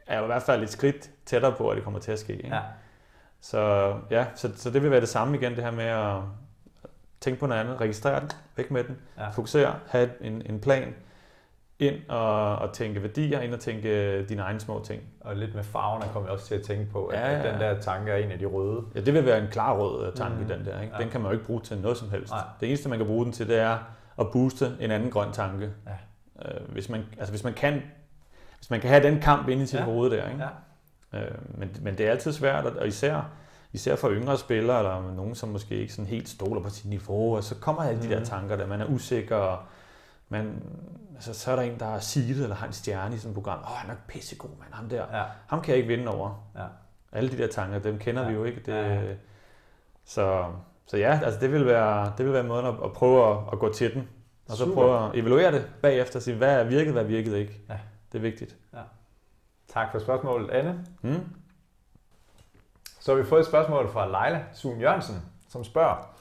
er 0.07 0.17
jo 0.17 0.23
i 0.23 0.27
hvert 0.27 0.43
fald 0.43 0.63
et 0.63 0.69
skridt 0.69 1.09
tættere 1.25 1.51
på, 1.57 1.69
at 1.69 1.75
det 1.75 1.83
kommer 1.83 1.99
til 1.99 2.11
at 2.11 2.19
ske. 2.19 2.33
Ikke? 2.33 2.55
Ja. 2.55 2.61
Så 3.41 3.93
ja, 4.09 4.25
så, 4.35 4.51
så 4.55 4.69
det 4.69 4.83
vil 4.83 4.91
være 4.91 5.01
det 5.01 5.09
samme 5.09 5.37
igen, 5.37 5.55
det 5.55 5.63
her 5.63 5.71
med 5.71 5.85
at 5.85 6.15
tænke 7.21 7.39
på 7.39 7.47
noget 7.47 7.61
andet, 7.61 7.81
registrere 7.81 8.19
den, 8.19 8.31
væk 8.55 8.71
med 8.71 8.83
den, 8.83 8.97
ja. 9.17 9.29
fokusere, 9.29 9.75
have 9.87 10.09
en, 10.21 10.41
en 10.45 10.59
plan, 10.59 10.95
ind 11.79 11.95
og, 12.09 12.55
og 12.55 12.73
tænke 12.73 13.03
værdier, 13.03 13.41
ind 13.41 13.53
og 13.53 13.59
tænke 13.59 14.23
dine 14.23 14.41
egne 14.41 14.59
små 14.59 14.83
ting. 14.85 15.01
Og 15.21 15.35
lidt 15.35 15.55
med 15.55 15.63
farverne 15.63 16.05
kommer 16.13 16.29
jeg 16.29 16.33
også 16.33 16.47
til 16.47 16.55
at 16.55 16.61
tænke 16.61 16.91
på, 16.91 17.05
at, 17.05 17.19
ja, 17.19 17.31
ja, 17.31 17.37
ja. 17.37 17.51
den 17.51 17.61
der 17.61 17.79
tanke 17.81 18.11
er 18.11 18.17
en 18.17 18.31
af 18.31 18.39
de 18.39 18.45
røde. 18.45 18.83
Ja, 18.95 19.01
det 19.01 19.13
vil 19.13 19.25
være 19.25 19.41
en 19.41 19.47
klar 19.51 19.77
rød 19.77 20.11
tanke, 20.15 20.41
mm. 20.41 20.47
den 20.47 20.65
der. 20.65 20.81
Ikke? 20.81 20.93
Ja. 20.97 21.03
Den 21.03 21.11
kan 21.11 21.21
man 21.21 21.31
jo 21.31 21.33
ikke 21.33 21.45
bruge 21.45 21.61
til 21.61 21.77
noget 21.77 21.97
som 21.97 22.11
helst. 22.11 22.31
Nej. 22.31 22.43
Det 22.59 22.67
eneste, 22.67 22.89
man 22.89 22.97
kan 22.97 23.07
bruge 23.07 23.25
den 23.25 23.33
til, 23.33 23.47
det 23.47 23.59
er 23.59 23.77
at 24.19 24.31
booste 24.31 24.71
en 24.79 24.91
anden 24.91 25.11
grøn 25.11 25.31
tanke. 25.31 25.69
Ja. 25.87 26.49
Øh, 26.49 26.69
hvis, 26.69 26.89
man, 26.89 27.05
altså, 27.17 27.31
hvis, 27.31 27.43
man 27.43 27.53
kan, 27.53 27.81
hvis 28.57 28.69
man 28.69 28.79
kan 28.79 28.89
have 28.89 29.03
den 29.03 29.19
kamp 29.19 29.49
inde 29.49 29.63
i 29.63 29.65
sit 29.65 29.79
ja. 29.79 29.85
hoved 29.85 30.09
der. 30.11 30.29
Ikke? 30.29 30.43
Ja. 31.13 31.19
Øh, 31.19 31.31
men, 31.47 31.75
men 31.81 31.97
det 31.97 32.07
er 32.07 32.11
altid 32.11 32.33
svært, 32.33 32.65
og 32.65 32.87
især, 32.87 33.29
især 33.73 33.95
for 33.95 34.11
yngre 34.11 34.37
spillere, 34.37 34.77
eller 34.77 35.13
nogen, 35.15 35.35
som 35.35 35.49
måske 35.49 35.75
ikke 35.75 35.93
sådan 35.93 36.09
helt 36.09 36.29
stoler 36.29 36.61
på 36.61 36.69
sit 36.69 36.85
niveau, 36.85 37.35
og 37.35 37.43
så 37.43 37.55
kommer 37.55 37.83
alle 37.83 38.01
de 38.01 38.09
der 38.09 38.19
mm. 38.19 38.25
tanker 38.25 38.55
der, 38.55 38.67
man 38.67 38.81
er 38.81 38.85
usikker, 38.85 39.35
og 39.35 39.59
man, 40.29 40.63
altså, 41.15 41.33
så 41.33 41.51
er 41.51 41.55
der 41.55 41.63
en, 41.63 41.79
der 41.79 41.85
er 41.85 41.99
seedet 41.99 42.43
eller 42.43 42.55
har 42.55 42.67
en 42.67 42.73
stjerne 42.73 43.15
i 43.15 43.17
sådan 43.17 43.31
et 43.31 43.35
program. 43.35 43.59
Åh, 43.59 43.71
oh, 43.71 43.77
han 43.77 43.89
er 43.89 43.95
pissegod, 44.07 44.49
mand. 44.59 44.73
Ham 44.73 44.89
der. 44.89 45.17
Ja. 45.17 45.23
Ham 45.47 45.61
kan 45.61 45.69
jeg 45.69 45.77
ikke 45.77 45.87
vinde 45.87 46.11
over. 46.11 46.49
Ja. 46.55 46.65
Alle 47.11 47.31
de 47.31 47.37
der 47.37 47.47
tanker, 47.47 47.79
dem 47.79 47.99
kender 47.99 48.21
ja. 48.21 48.27
vi 48.27 48.33
jo 48.33 48.43
ikke. 48.43 48.61
Det, 48.65 48.73
ja. 48.73 49.01
Så, 50.05 50.45
så 50.85 50.97
ja, 50.97 51.19
altså 51.23 51.39
det 51.39 51.51
vil 51.51 51.65
være, 51.65 52.13
det 52.17 52.25
vil 52.25 52.33
være 52.33 52.43
måden 52.43 52.65
at, 52.65 52.75
at 52.83 52.93
prøve 52.93 53.31
at, 53.31 53.37
at 53.53 53.59
gå 53.59 53.73
til 53.73 53.93
den. 53.93 54.09
Og 54.49 54.57
så 54.57 54.63
Super. 54.63 54.73
prøve 54.73 55.05
at 55.05 55.15
evaluere 55.15 55.51
det 55.51 55.71
bagefter 55.81 56.19
og 56.19 56.23
sige, 56.23 56.37
hvad 56.37 56.59
er 56.59 56.63
virket, 56.63 56.93
hvad 56.93 57.03
virket 57.03 57.35
ikke. 57.35 57.61
Ja. 57.69 57.77
Det 58.11 58.17
er 58.17 58.21
vigtigt. 58.21 58.55
Ja. 58.73 58.81
Tak 59.67 59.91
for 59.91 59.99
spørgsmålet, 59.99 60.49
Anne. 60.49 60.85
Mm. 61.01 61.29
Så 62.99 63.15
har 63.15 63.21
vi 63.21 63.27
fået 63.27 63.39
et 63.39 63.45
spørgsmål 63.45 63.89
fra 63.91 64.05
Leila 64.05 64.43
Sun 64.53 64.79
Jørgensen, 64.79 65.21
som 65.49 65.63
spørger, 65.63 66.15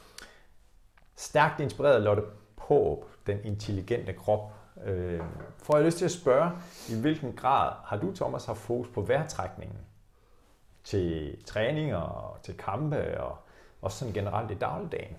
stærkt 1.16 1.60
inspireret 1.60 2.02
Lotte 2.02 2.22
Påb 2.56 3.04
den 3.26 3.38
intelligente 3.44 4.12
krop. 4.12 4.52
Øh, 4.84 5.20
får 5.62 5.76
jeg 5.76 5.86
lyst 5.86 5.98
til 5.98 6.04
at 6.04 6.10
spørge, 6.10 6.50
i 6.88 7.00
hvilken 7.00 7.32
grad 7.32 7.72
har 7.84 7.96
du, 7.96 8.14
Thomas, 8.14 8.44
haft 8.44 8.58
fokus 8.58 8.88
på 8.88 9.00
vejrtrækningen 9.00 9.78
til 10.84 11.36
træning 11.46 11.96
og 11.96 12.36
til 12.42 12.56
kampe 12.56 13.20
og 13.20 13.38
også 13.82 13.98
sådan 13.98 14.14
generelt 14.14 14.50
i 14.50 14.54
dagligdagen? 14.54 15.16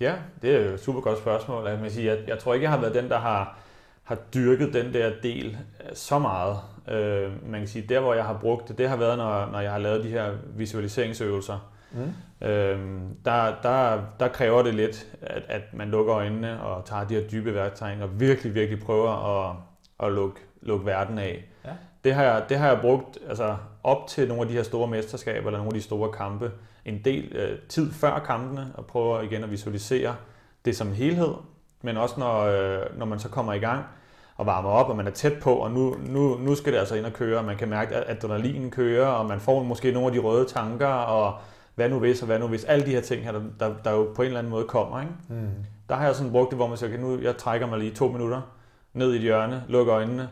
Ja, 0.00 0.14
det 0.42 0.54
er 0.54 0.64
jo 0.64 0.74
et 0.74 0.80
super 0.80 1.00
godt 1.00 1.18
spørgsmål. 1.18 1.66
Jeg, 1.66 1.82
vil 1.82 1.90
sige, 1.90 2.06
jeg, 2.06 2.28
jeg 2.28 2.38
tror 2.38 2.54
ikke, 2.54 2.64
jeg 2.64 2.70
har 2.70 2.80
været 2.80 2.94
den, 2.94 3.10
der 3.10 3.18
har, 3.18 3.58
har 4.02 4.16
dyrket 4.34 4.74
den 4.74 4.94
der 4.94 5.12
del 5.22 5.58
så 5.92 6.18
meget. 6.18 6.58
Øh, 6.88 7.50
man 7.50 7.60
kan 7.60 7.68
sige, 7.68 7.88
der 7.88 8.00
hvor 8.00 8.14
jeg 8.14 8.24
har 8.24 8.38
brugt 8.38 8.68
det, 8.68 8.78
det 8.78 8.88
har 8.88 8.96
været, 8.96 9.18
når, 9.18 9.46
når 9.46 9.60
jeg 9.60 9.72
har 9.72 9.78
lavet 9.78 10.04
de 10.04 10.08
her 10.08 10.36
visualiseringsøvelser. 10.56 11.72
Mm. 11.92 12.46
Øhm, 12.46 13.16
der, 13.24 13.54
der, 13.62 14.00
der 14.20 14.28
kræver 14.28 14.62
det 14.62 14.74
lidt, 14.74 15.06
at, 15.22 15.42
at 15.48 15.62
man 15.72 15.88
lukker 15.88 16.14
øjnene 16.14 16.62
og 16.62 16.84
tager 16.84 17.04
de 17.04 17.14
her 17.14 17.28
dybe 17.28 17.54
værktøjer 17.54 18.02
og 18.02 18.20
virkelig, 18.20 18.54
virkelig 18.54 18.82
prøver 18.82 19.10
at, 19.10 19.56
at 20.06 20.12
lukke, 20.12 20.40
lukke 20.62 20.86
verden 20.86 21.18
af. 21.18 21.44
Ja. 21.64 21.70
Det, 22.04 22.14
har 22.14 22.22
jeg, 22.22 22.44
det 22.48 22.58
har 22.58 22.68
jeg 22.68 22.80
brugt 22.80 23.18
altså, 23.28 23.56
op 23.84 24.06
til 24.06 24.28
nogle 24.28 24.42
af 24.42 24.48
de 24.48 24.54
her 24.54 24.62
store 24.62 24.88
mesterskaber 24.88 25.46
eller 25.46 25.58
nogle 25.58 25.68
af 25.68 25.74
de 25.74 25.82
store 25.82 26.12
kampe 26.12 26.50
en 26.84 27.00
del 27.04 27.36
øh, 27.36 27.58
tid 27.68 27.92
før 27.92 28.18
kampene 28.18 28.72
og 28.74 28.86
prøver 28.86 29.20
igen 29.20 29.44
at 29.44 29.50
visualisere 29.50 30.16
det 30.64 30.76
som 30.76 30.88
en 30.88 30.94
helhed, 30.94 31.34
men 31.82 31.96
også 31.96 32.14
når, 32.18 32.40
øh, 32.40 32.98
når 32.98 33.06
man 33.06 33.18
så 33.18 33.28
kommer 33.28 33.52
i 33.52 33.58
gang 33.58 33.84
og 34.36 34.46
varmer 34.46 34.70
op, 34.70 34.88
og 34.88 34.96
man 34.96 35.06
er 35.06 35.10
tæt 35.10 35.32
på, 35.42 35.54
og 35.54 35.70
nu, 35.70 35.96
nu, 36.06 36.38
nu 36.38 36.54
skal 36.54 36.72
det 36.72 36.78
altså 36.78 36.94
ind 36.94 37.06
og 37.06 37.12
køre, 37.12 37.38
og 37.38 37.44
man 37.44 37.56
kan 37.56 37.68
mærke, 37.68 37.94
at 37.94 38.16
adrenalinen 38.16 38.70
kører, 38.70 39.06
og 39.06 39.26
man 39.26 39.40
får 39.40 39.62
måske 39.62 39.92
nogle 39.92 40.06
af 40.06 40.12
de 40.12 40.18
røde 40.18 40.44
tanker, 40.44 40.86
og 40.86 41.34
hvad 41.78 41.88
nu 41.88 41.98
hvis, 41.98 42.22
og 42.22 42.26
hvad 42.26 42.38
nu 42.38 42.46
hvis, 42.48 42.64
alle 42.64 42.86
de 42.86 42.90
her 42.90 43.00
ting 43.00 43.24
her, 43.24 43.32
der, 43.32 43.42
der, 43.60 43.74
der 43.84 43.90
jo 43.90 44.12
på 44.16 44.22
en 44.22 44.26
eller 44.26 44.38
anden 44.38 44.50
måde 44.50 44.64
kommer. 44.64 45.00
Ikke? 45.00 45.12
Mm. 45.28 45.48
Der 45.88 45.94
har 45.94 46.04
jeg 46.04 46.14
sådan 46.14 46.32
brugt 46.32 46.50
det, 46.50 46.58
hvor 46.58 46.66
man 46.66 46.76
siger, 46.76 46.90
okay, 46.90 47.00
nu 47.00 47.20
jeg 47.20 47.36
trækker 47.36 47.66
mig 47.66 47.78
lige 47.78 47.94
to 47.94 48.08
minutter, 48.08 48.42
ned 48.92 49.12
i 49.12 49.16
et 49.16 49.22
hjørne, 49.22 49.64
lukker 49.68 49.94
øjnene, 49.94 50.30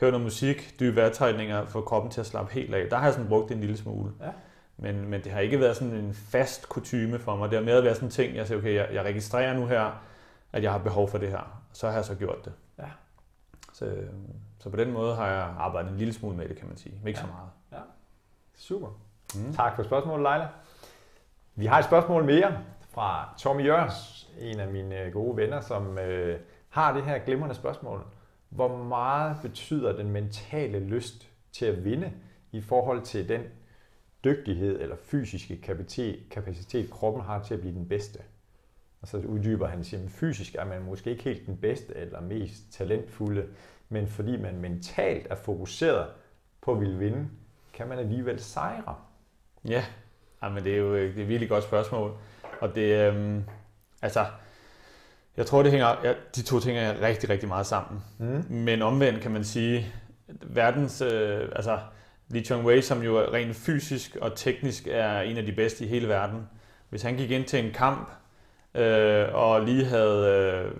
hører 0.00 0.10
noget 0.10 0.24
musik, 0.24 0.74
dybe 0.80 0.96
vejrtrækninger, 0.96 1.66
for 1.66 1.80
kroppen 1.80 2.10
til 2.10 2.20
at 2.20 2.26
slappe 2.26 2.52
helt 2.52 2.74
af. 2.74 2.86
Der 2.90 2.96
har 2.96 3.04
jeg 3.04 3.14
sådan 3.14 3.28
brugt 3.28 3.48
det 3.48 3.54
en 3.54 3.60
lille 3.60 3.76
smule. 3.76 4.12
Ja. 4.20 4.30
Men, 4.76 5.08
men 5.08 5.24
det 5.24 5.32
har 5.32 5.40
ikke 5.40 5.60
været 5.60 5.76
sådan 5.76 5.94
en 5.94 6.14
fast 6.14 6.68
kutyme 6.68 7.18
for 7.18 7.36
mig. 7.36 7.50
Det 7.50 7.58
har 7.58 7.64
mere 7.64 7.84
været 7.84 7.96
sådan 7.96 8.06
en 8.06 8.12
ting, 8.12 8.36
jeg 8.36 8.46
siger, 8.46 8.58
okay, 8.58 8.74
jeg, 8.74 8.88
jeg 8.92 9.04
registrerer 9.04 9.54
nu 9.54 9.66
her, 9.66 10.02
at 10.52 10.62
jeg 10.62 10.72
har 10.72 10.78
behov 10.78 11.08
for 11.08 11.18
det 11.18 11.28
her. 11.28 11.62
Så 11.72 11.86
har 11.86 11.94
jeg 11.94 12.04
så 12.04 12.14
gjort 12.14 12.44
det. 12.44 12.52
Ja. 12.78 12.88
Så, 13.72 13.96
så 14.58 14.70
på 14.70 14.76
den 14.76 14.92
måde 14.92 15.14
har 15.16 15.26
jeg 15.26 15.54
arbejdet 15.58 15.90
en 15.90 15.98
lille 15.98 16.14
smule 16.14 16.36
med 16.36 16.48
det, 16.48 16.56
kan 16.56 16.68
man 16.68 16.76
sige. 16.76 16.94
Men 17.00 17.08
ikke 17.08 17.20
ja. 17.20 17.26
så 17.26 17.32
meget. 17.32 17.48
Ja. 17.72 17.86
Super. 18.56 18.88
Mm. 19.34 19.52
Tak 19.52 19.76
for 19.76 19.82
spørgsmålet, 19.82 20.22
Leila. 20.22 20.48
Vi 21.58 21.66
har 21.66 21.78
et 21.78 21.84
spørgsmål 21.84 22.24
mere 22.24 22.58
fra 22.90 23.34
Tommy 23.38 23.66
Jørs, 23.66 24.30
en 24.40 24.60
af 24.60 24.68
mine 24.68 25.02
øh, 25.02 25.12
gode 25.12 25.36
venner, 25.36 25.60
som 25.60 25.98
øh, 25.98 26.40
har 26.68 26.94
det 26.94 27.04
her 27.04 27.18
glimrende 27.18 27.54
spørgsmål. 27.54 28.04
Hvor 28.48 28.76
meget 28.76 29.36
betyder 29.42 29.96
den 29.96 30.10
mentale 30.10 30.80
lyst 30.80 31.28
til 31.52 31.66
at 31.66 31.84
vinde 31.84 32.12
i 32.52 32.60
forhold 32.60 33.02
til 33.02 33.28
den 33.28 33.40
dygtighed 34.24 34.80
eller 34.80 34.96
fysiske 34.96 35.60
kapacitet, 35.60 36.30
kapacitet 36.30 36.90
kroppen 36.90 37.22
har 37.22 37.42
til 37.42 37.54
at 37.54 37.60
blive 37.60 37.74
den 37.74 37.88
bedste? 37.88 38.18
Og 39.00 39.08
så 39.08 39.16
uddyber 39.18 39.66
han 39.66 39.84
siger, 39.84 40.04
at 40.04 40.10
fysisk 40.10 40.54
er 40.54 40.64
man 40.64 40.82
måske 40.82 41.10
ikke 41.10 41.24
helt 41.24 41.46
den 41.46 41.56
bedste 41.56 41.96
eller 41.96 42.20
mest 42.20 42.72
talentfulde, 42.72 43.46
men 43.88 44.06
fordi 44.06 44.36
man 44.36 44.60
mentalt 44.60 45.26
er 45.30 45.36
fokuseret 45.36 46.08
på 46.60 46.72
at 46.72 46.80
ville 46.80 46.98
vinde, 46.98 47.28
kan 47.72 47.88
man 47.88 47.98
alligevel 47.98 48.40
sejre. 48.40 48.96
Ja, 49.68 49.84
men 50.42 50.64
det 50.64 50.72
er 50.72 50.76
jo 50.76 50.94
det 50.94 51.02
er 51.02 51.08
et 51.08 51.28
virkelig 51.28 51.48
godt 51.48 51.64
spørgsmål. 51.64 52.12
Og 52.60 52.74
det, 52.74 53.08
øhm, 53.08 53.44
altså, 54.02 54.24
jeg 55.36 55.46
tror, 55.46 55.62
det 55.62 55.70
hænger, 55.70 55.96
ja, 56.04 56.12
de 56.36 56.42
to 56.42 56.60
ting 56.60 56.78
er 56.78 57.00
rigtig, 57.00 57.30
rigtig 57.30 57.48
meget 57.48 57.66
sammen. 57.66 58.02
Mm. 58.18 58.44
Men 58.48 58.82
omvendt 58.82 59.20
kan 59.20 59.30
man 59.30 59.44
sige, 59.44 59.86
verdens, 60.42 61.00
øh, 61.00 61.48
altså 61.56 61.78
Li 62.28 62.44
Chongwei, 62.44 62.82
som 62.82 63.02
jo 63.02 63.20
rent 63.20 63.56
fysisk 63.56 64.16
og 64.20 64.36
teknisk 64.36 64.86
er 64.90 65.20
en 65.20 65.36
af 65.36 65.46
de 65.46 65.52
bedste 65.52 65.84
i 65.84 65.88
hele 65.88 66.08
verden, 66.08 66.48
hvis 66.88 67.02
han 67.02 67.16
gik 67.16 67.30
ind 67.30 67.44
til 67.44 67.64
en 67.64 67.72
kamp, 67.72 68.10
øh, 68.74 69.26
og 69.34 69.62
lige 69.62 69.84
havde 69.84 70.26
øh, 70.26 70.70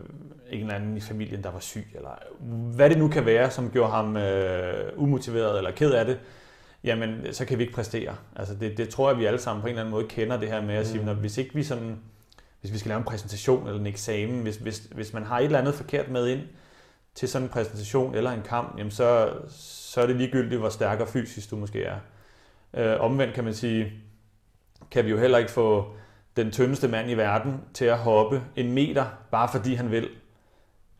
en 0.50 0.60
eller 0.60 0.74
anden 0.74 0.96
i 0.96 1.00
familien, 1.00 1.42
der 1.42 1.50
var 1.50 1.60
syg, 1.60 1.86
eller 1.94 2.10
hvad 2.74 2.90
det 2.90 2.98
nu 2.98 3.08
kan 3.08 3.26
være, 3.26 3.50
som 3.50 3.70
gjorde 3.70 3.90
ham 3.90 4.16
øh, 4.16 4.92
umotiveret 4.96 5.58
eller 5.58 5.70
ked 5.70 5.92
af 5.92 6.04
det, 6.04 6.18
jamen 6.84 7.32
så 7.32 7.44
kan 7.44 7.58
vi 7.58 7.62
ikke 7.62 7.74
præstere. 7.74 8.16
Altså 8.36 8.54
det, 8.54 8.76
det 8.76 8.88
tror 8.88 9.10
jeg, 9.10 9.18
vi 9.18 9.24
alle 9.24 9.38
sammen 9.38 9.60
på 9.60 9.66
en 9.66 9.70
eller 9.70 9.82
anden 9.82 9.90
måde 9.90 10.08
kender 10.08 10.36
det 10.36 10.48
her 10.48 10.62
med 10.62 10.74
at 10.74 10.86
sige, 10.86 11.00
mm. 11.00 11.06
når, 11.06 11.14
hvis 11.14 11.38
ikke 11.38 11.54
vi 11.54 11.62
sådan, 11.62 11.98
hvis 12.60 12.72
vi 12.72 12.78
skal 12.78 12.88
lave 12.88 12.98
en 12.98 13.04
præsentation 13.04 13.66
eller 13.66 13.80
en 13.80 13.86
eksamen, 13.86 14.42
hvis, 14.42 14.56
hvis, 14.56 14.78
hvis 14.78 15.12
man 15.12 15.22
har 15.22 15.38
et 15.38 15.44
eller 15.44 15.58
andet 15.58 15.74
forkert 15.74 16.08
med 16.08 16.28
ind 16.28 16.40
til 17.14 17.28
sådan 17.28 17.46
en 17.46 17.52
præsentation 17.52 18.14
eller 18.14 18.30
en 18.30 18.42
kamp, 18.42 18.78
jamen 18.78 18.90
så, 18.90 19.32
så 19.58 20.00
er 20.00 20.06
det 20.06 20.16
ligegyldigt, 20.16 20.60
hvor 20.60 20.68
stærk 20.68 21.00
og 21.00 21.08
fysisk 21.08 21.50
du 21.50 21.56
måske 21.56 21.84
er. 21.84 21.96
Øh, 22.74 23.00
omvendt 23.00 23.34
kan 23.34 23.44
man 23.44 23.54
sige, 23.54 23.92
kan 24.90 25.04
vi 25.04 25.10
jo 25.10 25.18
heller 25.18 25.38
ikke 25.38 25.50
få 25.50 25.94
den 26.36 26.50
tyndeste 26.50 26.88
mand 26.88 27.10
i 27.10 27.14
verden 27.14 27.60
til 27.74 27.84
at 27.84 27.98
hoppe 27.98 28.42
en 28.56 28.72
meter, 28.72 29.06
bare 29.30 29.48
fordi 29.52 29.74
han 29.74 29.90
vil. 29.90 30.08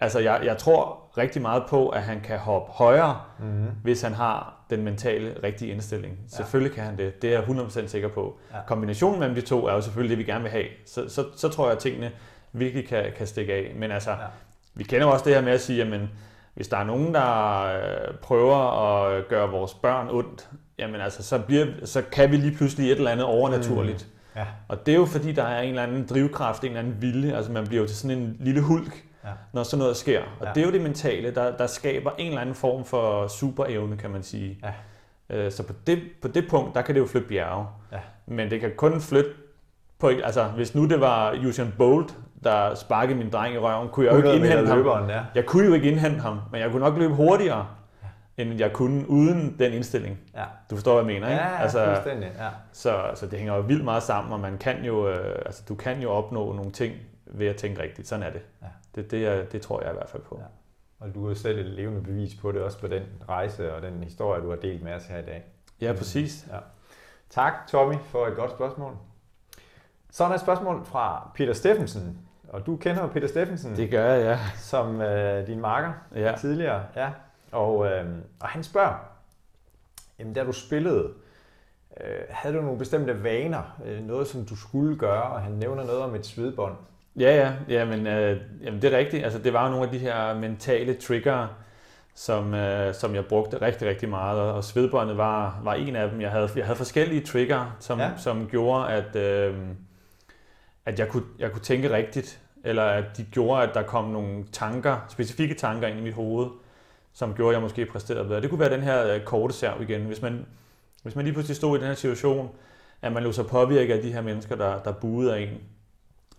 Altså, 0.01 0.19
jeg, 0.19 0.41
jeg 0.45 0.59
tror 0.59 1.11
rigtig 1.19 1.43
meget 1.43 1.63
på, 1.69 1.89
at 1.89 2.03
han 2.03 2.21
kan 2.21 2.39
hoppe 2.39 2.73
højere, 2.73 3.21
mm-hmm. 3.39 3.67
hvis 3.83 4.03
han 4.03 4.13
har 4.13 4.55
den 4.71 4.83
mentale 4.85 5.37
rigtige 5.43 5.73
indstilling. 5.73 6.19
Ja. 6.23 6.37
Selvfølgelig 6.37 6.75
kan 6.75 6.85
han 6.85 6.99
det. 6.99 7.23
Det 7.23 7.35
er 7.35 7.41
jeg 7.41 7.49
100% 7.49 7.87
sikker 7.87 8.09
på. 8.09 8.39
Ja. 8.53 8.59
Kombinationen 8.67 9.19
mellem 9.19 9.35
de 9.35 9.41
to 9.41 9.67
er 9.67 9.73
jo 9.73 9.81
selvfølgelig 9.81 10.17
det, 10.17 10.27
vi 10.27 10.33
gerne 10.33 10.43
vil 10.43 10.51
have. 10.51 10.67
Så, 10.87 11.09
så, 11.09 11.25
så 11.37 11.49
tror 11.49 11.65
jeg, 11.65 11.73
at 11.73 11.79
tingene 11.79 12.11
virkelig 12.53 12.89
kan, 12.89 13.05
kan 13.17 13.27
stikke 13.27 13.53
af. 13.53 13.73
Men 13.77 13.91
altså, 13.91 14.11
ja. 14.11 14.17
vi 14.75 14.85
kender 14.85 15.07
jo 15.07 15.13
også 15.13 15.25
det 15.25 15.35
her 15.35 15.43
med 15.43 15.53
at 15.53 15.61
sige, 15.61 15.79
jamen, 15.79 16.11
hvis 16.55 16.69
der 16.69 16.77
er 16.77 16.85
nogen, 16.85 17.15
der 17.15 17.65
øh, 17.65 18.15
prøver 18.23 18.57
at 18.57 19.29
gøre 19.29 19.51
vores 19.51 19.75
børn 19.75 20.09
ondt, 20.11 20.49
jamen 20.79 21.01
altså, 21.01 21.23
så, 21.23 21.39
bliver, 21.39 21.67
så 21.85 22.03
kan 22.13 22.31
vi 22.31 22.37
lige 22.37 22.57
pludselig 22.57 22.93
et 22.93 22.99
eller 22.99 23.11
andet 23.11 23.27
overnaturligt. 23.27 24.07
Mm 24.09 24.19
Ja. 24.39 24.47
Og 24.69 24.87
det 24.87 24.93
er 24.93 24.99
jo 24.99 25.07
fordi, 25.07 25.33
der 25.33 25.43
er 25.43 25.61
en 25.63 25.69
eller 25.69 25.83
anden 25.83 26.07
drivkraft, 26.07 26.63
en 26.63 26.69
eller 26.69 26.81
anden 26.81 27.03
vilje. 27.03 27.37
Altså 27.37 27.53
man 27.53 27.67
bliver 27.67 27.83
jo 27.83 27.89
til 27.89 27.97
sådan 27.97 28.19
en 28.19 28.37
lille 28.41 28.61
hulk, 28.61 29.05
ja. 29.25 29.31
når 29.53 29.63
sådan 29.63 29.79
noget 29.79 29.97
sker. 29.97 30.23
Og 30.41 30.47
ja. 30.47 30.53
det 30.53 30.61
er 30.61 30.67
jo 30.67 30.73
det 30.73 30.81
mentale, 30.81 31.35
der, 31.35 31.57
der 31.57 31.67
skaber 31.67 32.11
en 32.19 32.29
eller 32.29 32.41
anden 32.41 32.55
form 32.55 32.85
for 32.85 33.27
superevne, 33.27 33.97
kan 33.97 34.11
man 34.11 34.23
sige. 34.23 34.61
Ja. 34.63 34.73
Øh, 35.37 35.53
så 35.53 35.63
på 35.63 35.73
det, 35.87 36.03
på 36.23 36.29
det 36.29 36.49
punkt, 36.51 36.75
der 36.75 36.83
kan 36.83 36.95
det 36.95 37.01
jo 37.01 37.07
flytte 37.07 37.29
bjerge. 37.29 37.67
Ja. 37.93 37.99
Men 38.27 38.51
det 38.51 38.61
kan 38.61 38.73
kun 38.77 39.01
flytte 39.01 39.31
på, 39.99 40.09
altså 40.09 40.45
hvis 40.45 40.75
nu 40.75 40.89
det 40.89 41.01
var 41.01 41.37
Usain 41.49 41.75
Bolt, 41.79 42.17
der 42.45 42.75
sparkede 42.75 43.19
min 43.19 43.31
dreng 43.31 43.55
i 43.55 43.59
røven, 43.59 43.89
kunne 43.89 44.07
jeg 44.07 44.13
jo 44.13 44.19
ikke 44.19 44.35
indhente 44.35 44.67
ham. 44.67 44.79
Løberen, 44.79 45.11
ja. 45.11 45.23
Jeg 45.35 45.47
kunne 45.47 45.67
jo 45.67 45.73
ikke 45.73 45.91
indhente 45.91 46.21
ham, 46.21 46.41
men 46.53 46.61
jeg 46.61 46.71
kunne 46.71 46.85
nok 46.85 46.99
løbe 46.99 47.15
hurtigere 47.15 47.67
end 48.39 48.59
jeg 48.59 48.73
kunne 48.73 49.11
uden 49.11 49.57
den 49.59 49.73
indstilling. 49.73 50.19
Ja. 50.35 50.45
Du 50.71 50.77
forstår, 50.77 50.93
hvad 50.93 51.13
jeg 51.13 51.21
mener, 51.21 51.29
ikke? 51.29 51.43
Ja, 51.43 51.63
altså, 51.63 51.85
fuldstændig. 51.85 52.31
Ja. 52.39 52.49
Så, 52.73 53.01
så 53.15 53.27
det 53.27 53.39
hænger 53.39 53.55
jo 53.55 53.61
vildt 53.61 53.85
meget 53.85 54.03
sammen, 54.03 54.33
og 54.33 54.41
man 54.41 54.59
kan 54.59 54.85
jo, 54.85 55.09
øh, 55.09 55.43
altså, 55.47 55.63
du 55.69 55.75
kan 55.75 56.01
jo 56.01 56.11
opnå 56.11 56.53
nogle 56.53 56.71
ting 56.71 56.95
ved 57.27 57.47
at 57.47 57.57
tænke 57.57 57.83
rigtigt. 57.83 58.09
Sådan 58.09 58.23
er 58.23 58.31
det. 58.31 58.41
Ja. 58.63 58.67
Det, 58.99 59.11
det, 59.11 59.53
det 59.53 59.63
tror 59.63 59.83
jeg 59.83 59.91
i 59.91 59.95
hvert 59.95 60.09
fald 60.09 60.23
på. 60.23 60.39
Ja. 60.41 60.47
Og 61.01 61.15
du 61.15 61.31
er 61.31 61.35
selv 61.35 61.59
et 61.59 61.67
levende 61.67 62.03
bevis 62.03 62.35
på 62.35 62.53
det, 62.53 62.63
også 62.63 62.79
på 62.79 62.87
den 62.87 63.03
rejse 63.29 63.75
og 63.75 63.83
den 63.83 64.03
historie, 64.05 64.43
du 64.43 64.51
har 64.51 64.57
delt 64.57 64.83
med 64.83 64.93
os 64.93 65.05
her 65.05 65.19
i 65.19 65.23
dag. 65.23 65.45
Ja, 65.81 65.93
præcis. 65.93 66.47
Ja. 66.53 66.59
Tak, 67.31 67.53
Tommy, 67.69 67.95
for 68.05 68.27
et 68.27 68.37
godt 68.37 68.51
spørgsmål. 68.51 68.97
Så 70.11 70.25
er 70.25 70.29
der 70.29 70.35
et 70.35 70.41
spørgsmål 70.41 70.85
fra 70.85 71.31
Peter 71.35 71.53
Steffensen. 71.53 72.19
Og 72.49 72.67
du 72.67 72.77
kender 72.77 73.03
jo 73.03 73.09
Peter 73.09 73.29
Steffensen. 73.29 73.77
Det 73.77 73.91
gør 73.91 74.13
jeg, 74.13 74.23
ja. 74.23 74.39
Som 74.57 75.01
øh, 75.01 75.47
din 75.47 75.61
marker 75.61 75.93
ja. 76.15 76.35
tidligere. 76.41 76.85
Ja. 76.97 77.11
Og, 77.53 77.87
øh, 77.87 78.07
og 78.41 78.49
han 78.49 78.63
spørger, 78.63 78.95
jamen 80.19 80.35
da 80.35 80.45
du 80.45 80.53
spillede, 80.53 81.13
øh, 82.01 82.21
havde 82.29 82.57
du 82.57 82.63
nogle 82.63 82.79
bestemte 82.79 83.23
vaner, 83.23 83.81
øh, 83.85 84.05
noget 84.05 84.27
som 84.27 84.45
du 84.45 84.57
skulle 84.57 84.99
gøre, 84.99 85.23
og 85.23 85.43
han 85.43 85.53
nævner 85.53 85.85
noget 85.85 86.03
om 86.03 86.15
et 86.15 86.27
svedbånd. 86.27 86.77
Ja, 87.19 87.37
ja, 87.37 87.53
ja 87.69 87.85
men, 87.85 88.07
øh, 88.07 88.41
jamen 88.65 88.83
det 88.83 88.95
er 88.95 88.99
rigtigt. 88.99 89.25
Altså, 89.25 89.39
det 89.39 89.53
var 89.53 89.65
jo 89.65 89.71
nogle 89.71 89.87
af 89.87 89.93
de 89.93 89.99
her 89.99 90.35
mentale 90.35 90.95
trigger, 90.95 91.49
som, 92.15 92.55
øh, 92.55 92.95
som 92.95 93.15
jeg 93.15 93.27
brugte 93.27 93.63
rigtig, 93.63 93.89
rigtig 93.89 94.09
meget, 94.09 94.41
og 94.41 94.65
svedbåndet 94.65 95.17
var, 95.17 95.61
var 95.65 95.75
en 95.75 95.97
af 95.97 96.11
dem. 96.11 96.21
Jeg 96.21 96.31
havde, 96.31 96.49
jeg 96.57 96.65
havde 96.65 96.77
forskellige 96.77 97.21
trigger, 97.21 97.77
som, 97.81 97.99
ja. 97.99 98.11
som 98.17 98.49
gjorde, 98.49 98.89
at, 98.93 99.17
øh, 99.17 99.55
at 100.87 100.99
jeg, 100.99 101.09
kunne, 101.09 101.23
jeg 101.39 101.53
kunne 101.53 101.63
tænke 101.63 101.91
rigtigt, 101.91 102.41
eller 102.65 102.83
at 102.83 103.05
de 103.17 103.25
gjorde, 103.25 103.63
at 103.63 103.75
der 103.75 103.83
kom 103.83 104.05
nogle 104.05 104.45
tanker, 104.53 105.07
specifikke 105.09 105.55
tanker 105.55 105.89
ind 105.89 105.99
i 105.99 106.03
mit 106.03 106.15
hoved, 106.15 106.47
som 107.13 107.35
gjorde, 107.35 107.51
at 107.51 107.55
jeg 107.55 107.63
måske 107.63 107.87
præsterede 107.87 108.29
bedre. 108.29 108.41
Det 108.41 108.51
kunne 108.51 108.61
være 108.61 108.73
den 108.73 108.83
her 108.83 109.15
øh, 109.15 109.21
korte 109.21 109.55
serv 109.55 109.83
igen. 109.83 110.01
Hvis 110.01 110.23
man, 110.23 110.47
hvis 111.03 111.17
man 111.17 111.25
lige 111.25 111.35
pludselig 111.35 111.57
stod 111.57 111.77
i 111.77 111.81
den 111.81 111.89
her 111.89 111.95
situation, 111.95 112.51
at 113.03 113.13
man 113.13 113.23
lå 113.23 113.33
sig 113.33 113.47
påvirke 113.47 113.95
af 113.95 114.03
de 114.03 114.13
her 114.13 114.23
mennesker, 114.23 114.57
der, 114.57 114.83
der 114.83 114.93
buede 114.93 115.37
af 115.37 115.41
en, 115.41 115.49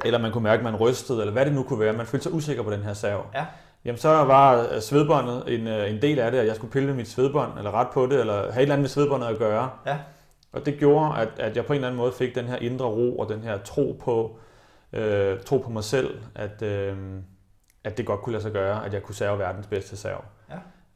eller 0.05 0.19
man 0.19 0.31
kunne 0.31 0.43
mærke, 0.43 0.59
at 0.59 0.63
man 0.63 0.75
rystede, 0.75 1.19
eller 1.19 1.31
hvad 1.31 1.45
det 1.45 1.53
nu 1.53 1.63
kunne 1.63 1.79
være. 1.79 1.93
Man 1.93 2.05
følte 2.05 2.23
sig 2.23 2.33
usikker 2.33 2.63
på 2.63 2.71
den 2.71 2.83
her 2.83 2.93
serv. 2.93 3.25
Ja. 3.33 3.45
Jamen 3.85 3.97
så 3.97 4.09
var 4.09 4.67
øh, 4.71 4.81
svedbåndet 4.81 5.43
en, 5.47 5.67
øh, 5.67 5.89
en 5.91 6.01
del 6.01 6.19
af 6.19 6.31
det, 6.31 6.37
at 6.37 6.47
jeg 6.47 6.55
skulle 6.55 6.71
pille 6.71 6.93
mit 6.93 7.07
svedbånd, 7.07 7.57
eller 7.57 7.71
ret 7.71 7.87
på 7.93 8.05
det, 8.05 8.19
eller 8.19 8.33
have 8.33 8.47
et 8.47 8.61
eller 8.61 8.73
andet 8.73 8.79
med 8.79 8.89
svedbåndet 8.89 9.27
at 9.27 9.37
gøre. 9.37 9.69
Ja. 9.85 9.97
Og 10.53 10.65
det 10.65 10.77
gjorde, 10.77 11.17
at, 11.17 11.29
at 11.37 11.55
jeg 11.55 11.65
på 11.65 11.73
en 11.73 11.77
eller 11.77 11.87
anden 11.87 11.97
måde 11.97 12.11
fik 12.11 12.35
den 12.35 12.45
her 12.45 12.55
indre 12.55 12.85
ro, 12.85 13.19
og 13.19 13.29
den 13.29 13.41
her 13.41 13.57
tro 13.57 14.01
på, 14.03 14.39
øh, 14.93 15.39
tro 15.39 15.57
på 15.57 15.69
mig 15.69 15.83
selv, 15.83 16.21
at, 16.35 16.61
øh, 16.61 16.97
at 17.83 17.97
det 17.97 18.05
godt 18.05 18.21
kunne 18.21 18.31
lade 18.31 18.43
sig 18.43 18.51
gøre, 18.51 18.85
at 18.85 18.93
jeg 18.93 19.03
kunne 19.03 19.15
serve 19.15 19.39
verdens 19.39 19.67
bedste 19.67 19.97
serv. 19.97 20.23
Ja. 20.49 20.55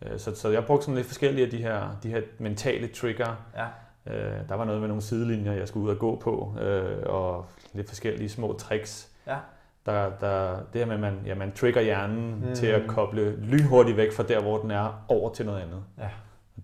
Øh, 0.09 0.19
så, 0.19 0.35
så 0.35 0.49
jeg 0.49 0.65
brugte 0.65 0.85
sådan 0.85 0.95
lidt 0.95 1.07
forskellige 1.07 1.45
af 1.45 1.51
de 1.51 1.57
her, 1.57 1.97
de 2.03 2.09
her 2.09 2.21
mentale 2.39 2.87
trigger. 2.87 3.35
Ja. 3.55 3.65
Øh, 4.07 4.49
der 4.49 4.55
var 4.55 4.65
noget 4.65 4.81
med 4.81 4.87
nogle 4.87 5.01
sidelinjer, 5.01 5.53
jeg 5.53 5.67
skulle 5.67 5.85
ud 5.85 5.91
og 5.91 5.99
gå 5.99 6.15
på, 6.15 6.55
øh, 6.61 7.03
og 7.05 7.45
lidt 7.73 7.87
forskellige 7.87 8.29
små 8.29 8.53
tricks. 8.53 9.09
Ja. 9.27 9.37
Der, 9.85 10.09
der, 10.21 10.57
det 10.73 10.81
her 10.81 10.85
med, 10.85 10.93
at 10.93 11.01
man, 11.01 11.19
ja, 11.25 11.35
man 11.35 11.51
trigger 11.51 11.81
hjernen 11.81 12.43
mm. 12.47 12.55
til 12.55 12.67
at 12.67 12.81
koble 12.87 13.35
lynhurtigt 13.35 13.97
væk 13.97 14.11
fra 14.11 14.23
der, 14.23 14.41
hvor 14.41 14.57
den 14.57 14.71
er, 14.71 15.05
over 15.07 15.33
til 15.33 15.45
noget 15.45 15.61
andet. 15.61 15.83
Ja. 15.99 16.09